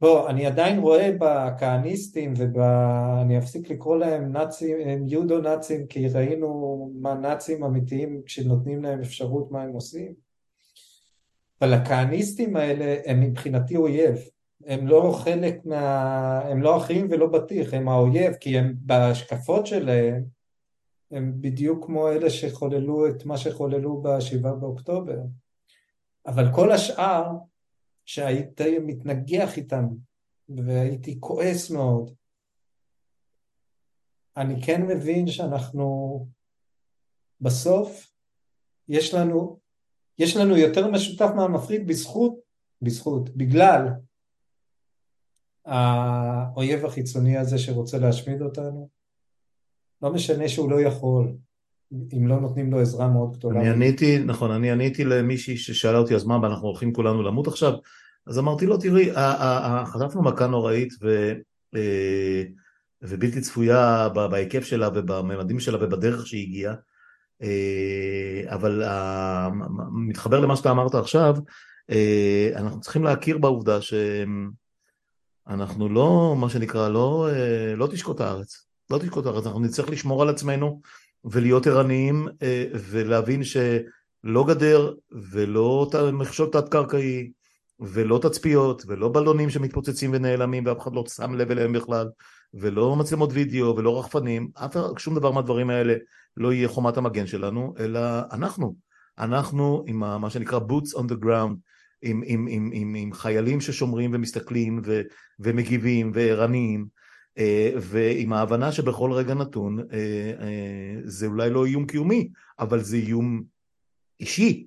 בוא, 0.00 0.30
אני 0.30 0.46
עדיין 0.46 0.78
רואה 0.78 1.10
בכהניסטים 1.20 2.34
ואני 2.36 3.38
אפסיק 3.38 3.70
לקרוא 3.70 3.96
להם 3.96 4.32
נאצים, 4.32 4.76
הם 4.84 5.06
יודו 5.06 5.40
נאצים 5.40 5.86
כי 5.86 6.08
ראינו 6.08 6.90
מה 6.94 7.14
נאצים 7.14 7.64
אמיתיים 7.64 8.22
כשנותנים 8.26 8.82
להם 8.82 9.00
אפשרות 9.00 9.50
מה 9.50 9.62
הם 9.62 9.72
עושים. 9.72 10.12
אבל 11.60 11.74
הכהניסטים 11.74 12.56
האלה 12.56 12.96
הם 13.06 13.20
מבחינתי 13.20 13.76
אויב, 13.76 14.16
הם 14.66 14.86
לא 14.86 15.20
חלק 15.24 15.60
מה... 15.64 16.40
הם 16.40 16.62
לא 16.62 16.76
אחים 16.76 17.08
ולא 17.10 17.26
בטיח, 17.26 17.74
הם 17.74 17.88
האויב 17.88 18.34
כי 18.34 18.58
הם 18.58 18.74
בהשקפות 18.76 19.66
שלהם 19.66 20.24
הם 21.12 21.32
בדיוק 21.40 21.86
כמו 21.86 22.08
אלה 22.08 22.30
שחוללו 22.30 23.08
את 23.08 23.26
מה 23.26 23.38
שחוללו 23.38 24.02
בשבעה 24.02 24.54
באוקטובר. 24.54 25.18
אבל 26.26 26.44
כל 26.54 26.72
השאר, 26.72 27.24
שהייתי 28.04 28.78
מתנגח 28.78 29.56
איתם, 29.56 29.84
והייתי 30.48 31.16
כועס 31.20 31.70
מאוד, 31.70 32.14
אני 34.36 34.62
כן 34.62 34.82
מבין 34.86 35.26
שאנחנו 35.26 36.26
בסוף 37.40 38.12
יש 38.88 39.14
לנו, 39.14 39.58
יש 40.18 40.36
לנו 40.36 40.56
יותר 40.56 40.90
משותף 40.90 41.28
מהמפריד 41.36 41.86
בזכות, 41.86 42.34
בזכות, 42.82 43.36
בגלל 43.36 43.88
האויב 45.64 46.84
החיצוני 46.84 47.36
הזה 47.36 47.58
שרוצה 47.58 47.98
להשמיד 47.98 48.42
אותנו. 48.42 49.01
לא 50.02 50.12
משנה 50.12 50.48
שהוא 50.48 50.70
לא 50.70 50.80
יכול, 50.80 51.32
אם 52.12 52.26
לא 52.26 52.40
נותנים 52.40 52.70
לו 52.70 52.80
עזרה 52.80 53.08
מאוד 53.08 53.36
גדולה. 53.36 53.60
אני 53.60 53.70
עניתי, 53.70 54.18
נכון, 54.18 54.50
אני 54.50 54.70
עניתי 54.70 55.04
למישהי 55.04 55.56
ששאלה 55.56 55.98
אותי, 55.98 56.14
אז 56.14 56.24
מה, 56.24 56.36
אנחנו 56.36 56.68
הולכים 56.68 56.92
כולנו 56.92 57.22
למות 57.22 57.46
עכשיו? 57.46 57.72
אז 58.26 58.38
אמרתי 58.38 58.66
לו, 58.66 58.76
תראי, 58.76 59.10
חטפנו 59.84 60.22
מכה 60.22 60.46
נוראית 60.46 60.94
ו, 61.02 61.32
אה, 61.74 62.42
ובלתי 63.02 63.40
צפויה 63.40 64.08
בהיקף 64.08 64.64
שלה 64.64 64.88
ובממדים 64.94 65.60
שלה 65.60 65.84
ובדרך 65.84 66.26
שהיא 66.26 66.42
הגיעה, 66.42 66.74
אה, 67.42 68.42
אבל 68.46 68.82
מתחבר 69.92 70.40
למה 70.40 70.56
שאתה 70.56 70.70
אמרת 70.70 70.94
עכשיו, 70.94 71.36
אה, 71.90 72.50
אנחנו 72.56 72.80
צריכים 72.80 73.04
להכיר 73.04 73.38
בעובדה 73.38 73.78
שאנחנו 75.48 75.88
לא, 75.88 76.36
מה 76.38 76.50
שנקרא, 76.50 76.88
לא, 76.88 77.28
לא 77.76 77.86
תשקוט 77.86 78.20
הארץ, 78.20 78.66
לא 78.90 78.98
תשקוט 78.98 79.26
הארץ, 79.26 79.46
אנחנו 79.46 79.60
נצטרך 79.60 79.90
לשמור 79.90 80.22
על 80.22 80.28
עצמנו 80.28 80.80
ולהיות 81.24 81.66
ערניים 81.66 82.28
ולהבין 82.90 83.44
שלא 83.44 84.44
גדר 84.48 84.94
ולא 85.32 85.90
מכשול 86.12 86.48
תת-קרקעי 86.52 87.30
ולא 87.80 88.18
תצפיות, 88.22 88.82
ולא 88.86 89.08
בלונים 89.08 89.50
שמתפוצצים 89.50 90.10
ונעלמים 90.14 90.66
ואף 90.66 90.80
אחד 90.80 90.94
לא 90.94 91.04
שם 91.08 91.34
לב 91.34 91.50
אליהם 91.50 91.72
בכלל, 91.72 92.08
ולא 92.54 92.96
מצלמות 92.96 93.30
וידאו 93.32 93.76
ולא 93.76 93.98
רחפנים, 93.98 94.48
אף 94.54 94.76
שום 94.98 95.14
דבר 95.14 95.30
מהדברים 95.30 95.70
האלה 95.70 95.94
לא 96.36 96.52
יהיה 96.52 96.68
חומת 96.68 96.96
המגן 96.96 97.26
שלנו, 97.26 97.74
אלא 97.78 98.00
אנחנו. 98.32 98.74
אנחנו 99.18 99.84
עם 99.86 99.98
מה 100.20 100.30
שנקרא 100.30 100.58
boots 100.58 100.96
on 100.98 101.02
the 101.02 101.24
ground, 101.24 101.54
עם, 102.02 102.22
עם, 102.26 102.46
עם, 102.50 102.70
עם, 102.72 102.94
עם 102.94 103.12
חיילים 103.12 103.60
ששומרים 103.60 104.10
ומסתכלים 104.14 104.82
ו, 104.84 105.00
ומגיבים 105.40 106.10
וערניים, 106.14 106.80
אה, 106.80 107.01
ועם 107.80 108.32
ההבנה 108.32 108.72
שבכל 108.72 109.12
רגע 109.12 109.34
נתון 109.34 109.78
אה, 109.78 109.96
אה, 110.40 111.00
זה 111.04 111.26
אולי 111.26 111.50
לא 111.50 111.66
איום 111.66 111.86
קיומי, 111.86 112.28
אבל 112.58 112.80
זה 112.80 112.96
איום 112.96 113.42
אישי, 114.20 114.66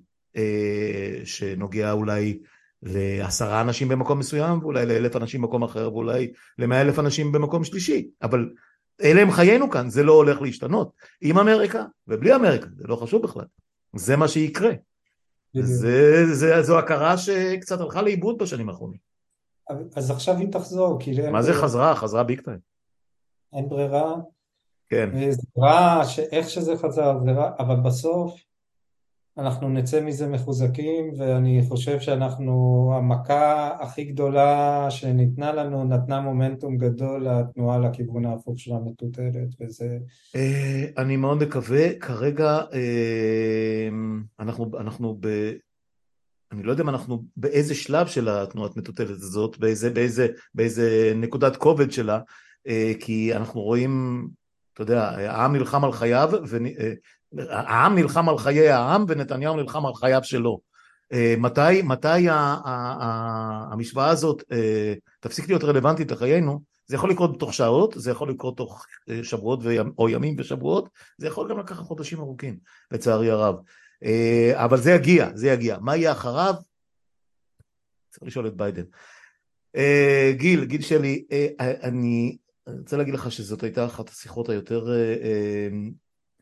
שנוגע 1.24 1.92
אולי 1.92 2.38
לעשרה 2.82 3.60
אנשים 3.60 3.88
במקום 3.88 4.18
מסוים, 4.18 4.58
ואולי 4.58 4.86
לאלף 4.86 5.16
אנשים 5.16 5.42
במקום 5.42 5.62
אחר, 5.62 5.92
ואולי 5.92 6.32
למאה 6.58 6.80
אלף 6.80 6.98
אנשים 6.98 7.32
במקום 7.32 7.64
שלישי, 7.64 8.08
אבל 8.22 8.50
אלה 9.02 9.22
הם 9.22 9.30
חיינו 9.30 9.70
כאן, 9.70 9.90
זה 9.90 10.02
לא 10.02 10.12
הולך 10.12 10.42
להשתנות. 10.42 10.90
עם 11.20 11.38
אמריקה 11.38 11.84
ובלי 12.08 12.34
אמריקה, 12.34 12.66
זה 12.76 12.88
לא 12.88 12.96
חשוב 12.96 13.22
בכלל. 13.22 13.44
זה 13.96 14.16
מה 14.16 14.28
שיקרה. 14.28 14.70
זה, 15.54 16.34
זה, 16.34 16.62
זו 16.62 16.78
הכרה 16.78 17.18
שקצת 17.18 17.80
הלכה 17.80 18.02
לאיבוד 18.02 18.38
בשנים 18.38 18.68
האחרונות. 18.68 19.05
אז 19.96 20.10
עכשיו 20.10 20.36
היא 20.36 20.52
תחזור, 20.52 20.96
כי... 21.00 21.30
מה 21.30 21.42
זה 21.42 21.54
חזרה? 21.54 21.94
חזרה 21.94 22.22
ביג 22.22 22.40
טיים. 22.40 22.58
אין 23.52 23.68
ברירה. 23.68 24.14
כן. 24.88 25.30
זה 25.30 25.42
רע, 25.58 26.04
שאיך 26.04 26.50
שזה 26.50 26.76
חזר, 26.76 27.18
זה 27.24 27.32
רע, 27.32 27.50
אבל 27.58 27.76
בסוף 27.76 28.46
אנחנו 29.38 29.68
נצא 29.68 30.04
מזה 30.04 30.26
מחוזקים 30.28 31.12
ואני 31.18 31.62
חושב 31.68 32.00
שאנחנו, 32.00 32.90
המכה 32.96 33.76
הכי 33.80 34.04
גדולה 34.04 34.86
שניתנה 34.90 35.52
לנו 35.52 35.84
נתנה 35.84 36.20
מומנטום 36.20 36.76
גדול 36.76 37.28
לתנועה 37.28 37.78
לכיוון 37.78 38.26
ההפוך 38.26 38.58
של 38.58 38.72
המטוטלת 38.72 39.48
וזה... 39.60 39.98
אה, 40.36 40.84
אני 40.98 41.16
מאוד 41.16 41.38
מקווה, 41.44 41.98
כרגע 41.98 42.60
אה, 42.72 43.88
אנחנו, 44.40 44.70
אנחנו 44.78 45.16
ב... 45.20 45.52
אני 46.52 46.62
לא 46.62 46.70
יודע 46.70 46.82
אם 46.82 46.88
אנחנו 46.88 47.24
באיזה 47.36 47.74
שלב 47.74 48.06
של 48.06 48.28
התנועת 48.28 48.76
מטוטלת 48.76 49.10
הזאת, 49.10 49.58
באיזה, 49.58 49.90
באיזה, 49.90 50.28
באיזה 50.54 51.12
נקודת 51.16 51.56
כובד 51.56 51.92
שלה, 51.92 52.20
אה, 52.66 52.92
כי 53.00 53.36
אנחנו 53.36 53.60
רואים, 53.60 54.26
אתה 54.74 54.82
יודע, 54.82 55.08
העם 55.08 55.56
נלחם 55.56 55.84
על 55.84 55.92
חייו 55.92 56.30
העם 57.48 57.94
נלחם 57.94 58.28
על 58.28 58.38
חיי 58.38 58.70
העם 58.70 59.04
ונתניהו 59.08 59.56
נלחם 59.56 59.86
על 59.86 59.94
חייו 59.94 60.20
שלו. 60.24 60.60
אה, 61.12 61.34
מתי, 61.38 61.82
מתי 61.82 62.28
המשוואה 63.70 64.08
הזאת 64.08 64.42
אה, 64.52 64.94
תפסיק 65.20 65.48
להיות 65.48 65.64
רלוונטית 65.64 66.10
לחיינו? 66.10 66.60
זה 66.86 66.96
יכול 66.96 67.10
לקרות 67.10 67.36
בתוך 67.36 67.54
שעות, 67.54 67.94
זה 67.96 68.10
יכול 68.10 68.30
לקרות 68.30 68.56
תוך 68.56 68.86
אה, 69.10 69.24
שבועות 69.24 69.60
או 69.98 70.08
ימים 70.08 70.36
ושבועות, 70.38 70.88
זה 71.18 71.26
יכול 71.26 71.50
גם 71.50 71.58
לקחת 71.58 71.84
חודשים 71.84 72.20
ארוכים, 72.20 72.58
לצערי 72.90 73.30
הרב. 73.30 73.54
אבל 74.54 74.80
זה 74.80 74.90
יגיע, 74.90 75.28
זה 75.34 75.48
יגיע. 75.48 75.78
מה 75.80 75.96
יהיה 75.96 76.12
אחריו? 76.12 76.54
צריך 78.10 78.22
לשאול 78.22 78.46
את 78.46 78.56
ביידן. 78.56 78.84
גיל, 80.32 80.64
גיל 80.64 80.82
שלי, 80.82 81.24
אני 81.60 82.36
רוצה 82.66 82.96
להגיד 82.96 83.14
לך 83.14 83.32
שזאת 83.32 83.62
הייתה 83.62 83.86
אחת 83.86 84.08
השיחות 84.08 84.48
היותר 84.48 84.88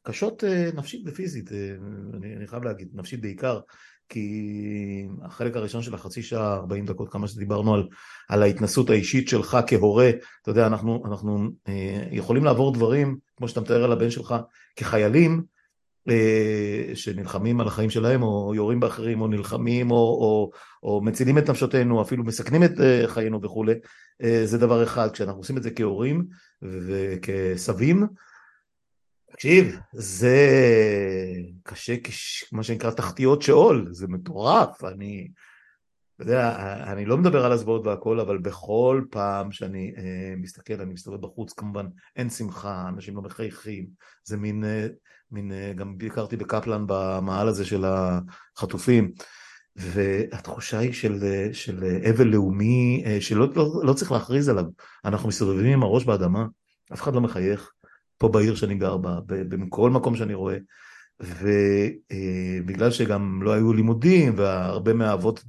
קשות 0.04 0.44
אה, 0.44 0.70
נפשית 0.74 1.02
ופיזית, 1.06 1.52
אה, 1.52 1.74
אני, 2.14 2.46
חייב 2.46 2.64
להגיד, 2.64 2.88
נפשית 2.94 3.20
בעיקר, 3.20 3.60
כי 4.08 5.06
החלק 5.22 5.56
הראשון 5.56 5.82
של 5.82 5.94
החצי 5.94 6.22
שעה, 6.22 6.54
40 6.54 6.86
דקות, 6.86 7.12
כמה 7.12 7.28
שדיברנו 7.28 7.74
על, 7.74 7.88
על 8.28 8.42
ההתנסות 8.42 8.90
האישית 8.90 9.28
שלך 9.28 9.58
כהורה, 9.66 10.10
אתה 10.42 10.50
יודע, 10.50 10.66
אנחנו, 10.66 11.02
אנחנו 11.06 11.48
אה, 11.68 12.06
יכולים 12.10 12.44
לעבור 12.44 12.72
דברים, 12.74 13.16
כמו 13.36 13.48
שאתה 13.48 13.60
מתאר 13.60 13.84
על 13.84 13.92
הבן 13.92 14.10
שלך, 14.10 14.34
כחיילים, 14.76 15.32
אה, 15.32 15.53
שנלחמים 16.94 17.60
על 17.60 17.66
החיים 17.66 17.90
שלהם, 17.90 18.22
או 18.22 18.54
יורים 18.54 18.80
באחרים, 18.80 19.20
או 19.20 19.26
נלחמים, 19.26 19.90
או, 19.90 19.96
או, 19.96 20.50
או 20.82 21.00
מצילים 21.02 21.38
את 21.38 21.50
נפשותינו, 21.50 22.02
אפילו 22.02 22.24
מסכנים 22.24 22.64
את 22.64 22.80
אה, 22.80 23.02
חיינו 23.06 23.42
וכולי, 23.42 23.74
אה, 24.22 24.42
זה 24.44 24.58
דבר 24.58 24.82
אחד. 24.82 25.10
כשאנחנו 25.12 25.38
עושים 25.38 25.56
את 25.56 25.62
זה 25.62 25.70
כהורים 25.70 26.26
וכסבים, 26.62 28.06
תקשיב, 29.34 29.78
זה 29.92 30.38
קשה, 31.62 31.94
מה 32.52 32.62
שנקרא 32.62 32.90
תחתיות 32.90 33.42
שאול, 33.42 33.88
זה 33.90 34.08
מטורף, 34.08 34.84
אני, 34.84 35.28
אתה 36.16 36.22
יודע, 36.22 36.56
אני 36.92 37.04
לא 37.04 37.16
מדבר 37.16 37.44
על 37.44 37.52
הזוועות 37.52 37.86
והכל, 37.86 38.20
אבל 38.20 38.38
בכל 38.38 39.02
פעם 39.10 39.52
שאני 39.52 39.94
אה, 39.96 40.34
מסתכל, 40.36 40.80
אני 40.80 40.92
מסתובב 40.92 41.20
בחוץ, 41.20 41.52
כמובן 41.52 41.86
אין 42.16 42.30
שמחה, 42.30 42.88
אנשים 42.88 43.16
לא 43.16 43.22
מחייכים, 43.22 43.86
זה 44.24 44.36
מין, 44.36 44.64
אה, 44.64 44.86
מין, 45.34 45.52
אה, 45.52 45.72
גם 45.76 45.98
ביקרתי 45.98 46.36
בקפלן 46.36 46.84
במעל 46.86 47.48
הזה 47.48 47.64
של 47.64 47.84
החטופים, 47.84 49.12
והתחושה 49.76 50.78
היא 50.78 50.92
של, 50.92 51.18
של 51.52 51.84
אבל 52.10 52.26
לאומי 52.26 53.02
אה, 53.06 53.20
שלא 53.20 53.48
לא, 53.56 53.80
לא 53.82 53.92
צריך 53.92 54.12
להכריז 54.12 54.48
עליו, 54.48 54.64
אנחנו 55.04 55.28
מסתובבים 55.28 55.72
עם 55.72 55.82
הראש 55.82 56.04
באדמה, 56.04 56.46
אף 56.92 57.02
אחד 57.02 57.14
לא 57.14 57.20
מחייך, 57.20 57.72
פה 58.18 58.28
בעיר 58.28 58.54
שאני 58.54 58.74
גר 58.74 58.96
בה, 58.96 59.18
בכל 59.26 59.90
מקום 59.90 60.16
שאני 60.16 60.34
רואה, 60.34 60.56
ובגלל 61.20 62.90
שגם 62.90 63.42
לא 63.42 63.52
היו 63.52 63.72
לימודים 63.72 64.32
והרבה 64.36 64.92
מהאבות 64.92 65.44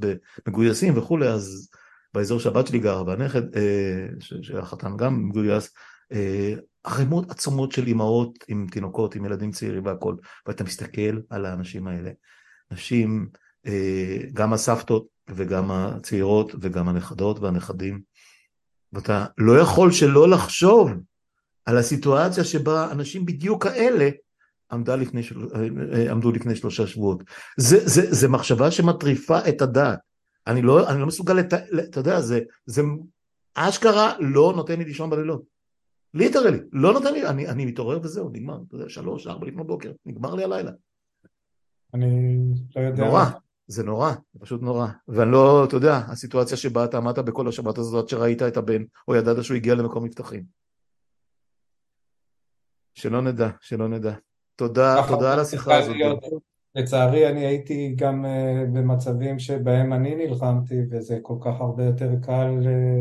מגויסים 0.48 0.98
וכולי, 0.98 1.28
אז 1.28 1.70
באזור 2.14 2.40
שהבת 2.40 2.68
שלי 2.68 2.80
גרה 2.80 3.04
והנכד, 3.04 3.56
אה, 3.56 4.08
שהחתן 4.20 4.98
גם 4.98 5.30
מגויס, 5.30 5.74
ערימות 6.84 7.26
אה, 7.26 7.32
עצומות 7.32 7.72
של 7.72 7.88
אימהות 7.88 8.44
עם 8.48 8.68
תינוקות, 8.72 9.16
עם 9.16 9.26
ילדים 9.26 9.52
צעירים 9.52 9.86
והכל, 9.86 10.16
ואתה 10.48 10.64
מסתכל 10.64 11.20
על 11.30 11.46
האנשים 11.46 11.88
האלה, 11.88 12.12
נשים, 12.72 13.30
אה, 13.66 14.18
גם 14.34 14.54
הסבתות 14.54 15.08
וגם 15.30 15.72
הצעירות 15.72 16.52
וגם 16.62 16.90
הנכדות 16.90 17.40
והנכדים, 17.40 18.02
ואתה 18.94 19.26
לא 19.38 19.60
יכול 19.60 19.92
שלא 19.92 20.30
לחשוב 20.30 20.92
על 21.66 21.78
הסיטואציה 21.78 22.44
שבה 22.44 22.92
אנשים 22.92 23.26
בדיוק 23.26 23.64
כאלה 23.64 24.10
לפני, 24.72 25.22
עמדו 26.10 26.32
לפני 26.32 26.56
שלושה 26.56 26.88
שבועות. 26.88 27.24
זה, 27.58 27.88
זה, 27.88 28.14
זה 28.14 28.28
מחשבה 28.28 28.72
שמטריפה 28.72 29.40
את 29.50 29.62
הדעת. 29.62 30.00
אני 30.48 30.62
לא, 30.62 30.90
אני 30.90 31.00
לא 31.00 31.06
מסוגל. 31.06 31.40
אתה 31.40 32.00
יודע, 32.00 32.22
זה, 32.22 32.40
זה 32.66 32.82
אשכרה 33.56 34.14
לא 34.20 34.54
נותן 34.56 34.80
לי 34.80 34.86
לישון 34.86 35.10
בלילות. 35.10 35.55
ליטרלי, 36.16 36.58
לא 36.72 36.94
נותן 36.94 37.14
לי, 37.14 37.28
אני, 37.28 37.48
אני 37.48 37.66
מתעורר 37.66 38.00
וזהו, 38.04 38.30
נגמר, 38.30 38.58
אתה 38.68 38.76
יודע, 38.76 38.90
שלוש, 38.90 39.28
ארבע 39.28 39.48
לפנות 39.48 39.68
בוקר, 39.68 39.92
נגמר 40.06 40.36
לי 40.36 40.44
הלילה. 40.44 40.72
אני 41.94 42.08
לא 42.76 42.82
יודע. 42.82 43.06
נורא, 43.06 43.26
זה 43.68 43.84
נורא, 43.84 44.12
זה 44.34 44.40
פשוט 44.40 44.62
נורא. 44.62 44.88
ואני 45.08 45.32
לא, 45.32 45.66
אתה 45.66 45.76
יודע, 45.76 45.98
הסיטואציה 45.98 46.58
שבה 46.58 46.86
אתה 46.86 46.98
עמדת 46.98 47.20
בכל 47.20 47.48
השבת 47.48 47.78
הזאת 47.78 48.10
שראית 48.10 48.42
את 48.42 48.58
הבן, 48.58 48.84
או 49.08 49.16
ידעת 49.16 49.44
שהוא 49.44 49.58
הגיע 49.58 49.76
למקום 49.76 50.04
מבטחים. 50.04 50.44
שלא 52.94 53.22
נדע, 53.22 53.50
שלא 53.62 53.88
נדע. 53.88 54.14
תודה, 54.56 54.96
תודה 55.08 55.34
על 55.34 55.40
השיחה 55.40 55.78
הזאת. 55.78 55.96
לצערי 56.76 57.28
אני 57.28 57.46
הייתי 57.46 57.94
גם 57.96 58.26
uh, 58.26 58.28
במצבים 58.74 59.40
שבהם 59.40 59.94
אני 59.94 60.16
נלחמתי 60.16 60.76
וזה 60.92 61.18
כל 61.22 61.36
כך 61.42 61.62
הרבה 61.62 61.86
יותר 61.86 62.10
קל. 62.22 62.50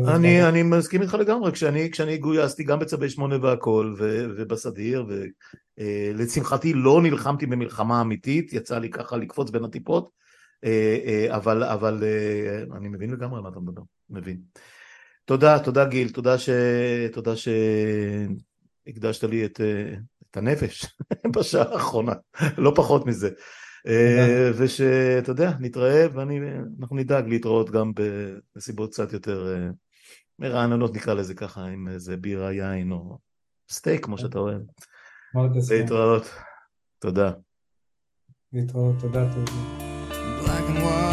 Uh, 0.03 0.09
אני, 0.09 0.47
אני 0.49 0.63
מסכים 0.63 1.01
איתך 1.01 1.13
לגמרי, 1.13 1.51
כשאני, 1.51 1.91
כשאני 1.91 2.17
גויסתי 2.17 2.63
גם 2.63 2.79
בצווי 2.79 3.09
שמונה 3.09 3.35
והכל 3.41 3.95
ו, 3.97 4.25
ובסדיר 4.37 5.05
ולשמחתי 5.77 6.71
uh, 6.71 6.75
לא 6.75 7.01
נלחמתי 7.01 7.45
במלחמה 7.45 8.01
אמיתית, 8.01 8.53
יצא 8.53 8.77
לי 8.77 8.89
ככה 8.89 9.17
לקפוץ 9.17 9.49
בין 9.49 9.63
הטיפות 9.63 10.09
uh, 10.09 10.67
uh, 10.67 11.35
אבל, 11.35 11.63
אבל 11.63 12.03
uh, 12.03 12.75
אני 12.77 12.87
מבין 12.87 13.11
לגמרי 13.11 13.37
על 13.37 13.43
מה 13.43 13.49
אתה 13.49 13.59
מדבר, 13.59 13.81
מבין. 14.09 14.37
תודה, 15.25 15.59
תודה 15.59 15.85
גיל, 15.85 16.09
תודה, 16.09 16.37
ש... 16.37 16.49
תודה 17.13 17.33
שהקדשת 18.85 19.23
לי 19.23 19.45
את, 19.45 19.61
את 20.31 20.37
הנפש 20.37 20.85
בשעה 21.35 21.73
האחרונה, 21.73 22.13
לא 22.57 22.71
פחות 22.75 23.05
מזה. 23.05 23.29
אה, 23.87 24.51
ושאתה 24.57 25.31
יודע, 25.31 25.51
נתראה 25.59 26.05
ואנחנו 26.13 26.95
נדאג 26.95 27.27
להתראות 27.27 27.69
גם 27.69 27.91
בנסיבות 27.93 28.91
קצת 28.91 29.13
יותר 29.13 29.53
אה, 29.53 29.69
מרעננות 30.39 30.95
נקרא 30.95 31.13
לזה 31.13 31.33
ככה, 31.33 31.65
עם 31.65 31.87
איזה 31.87 32.17
בירה, 32.17 32.53
יין 32.53 32.91
או 32.91 33.17
סטייק 33.71 34.05
כמו 34.05 34.17
שאתה 34.17 34.39
אוהב. 34.39 34.61
להתראות. 35.71 36.23
תודה. 36.99 37.31
להתראות, 38.53 38.95
תודה, 38.99 39.33
תודה. 39.33 41.04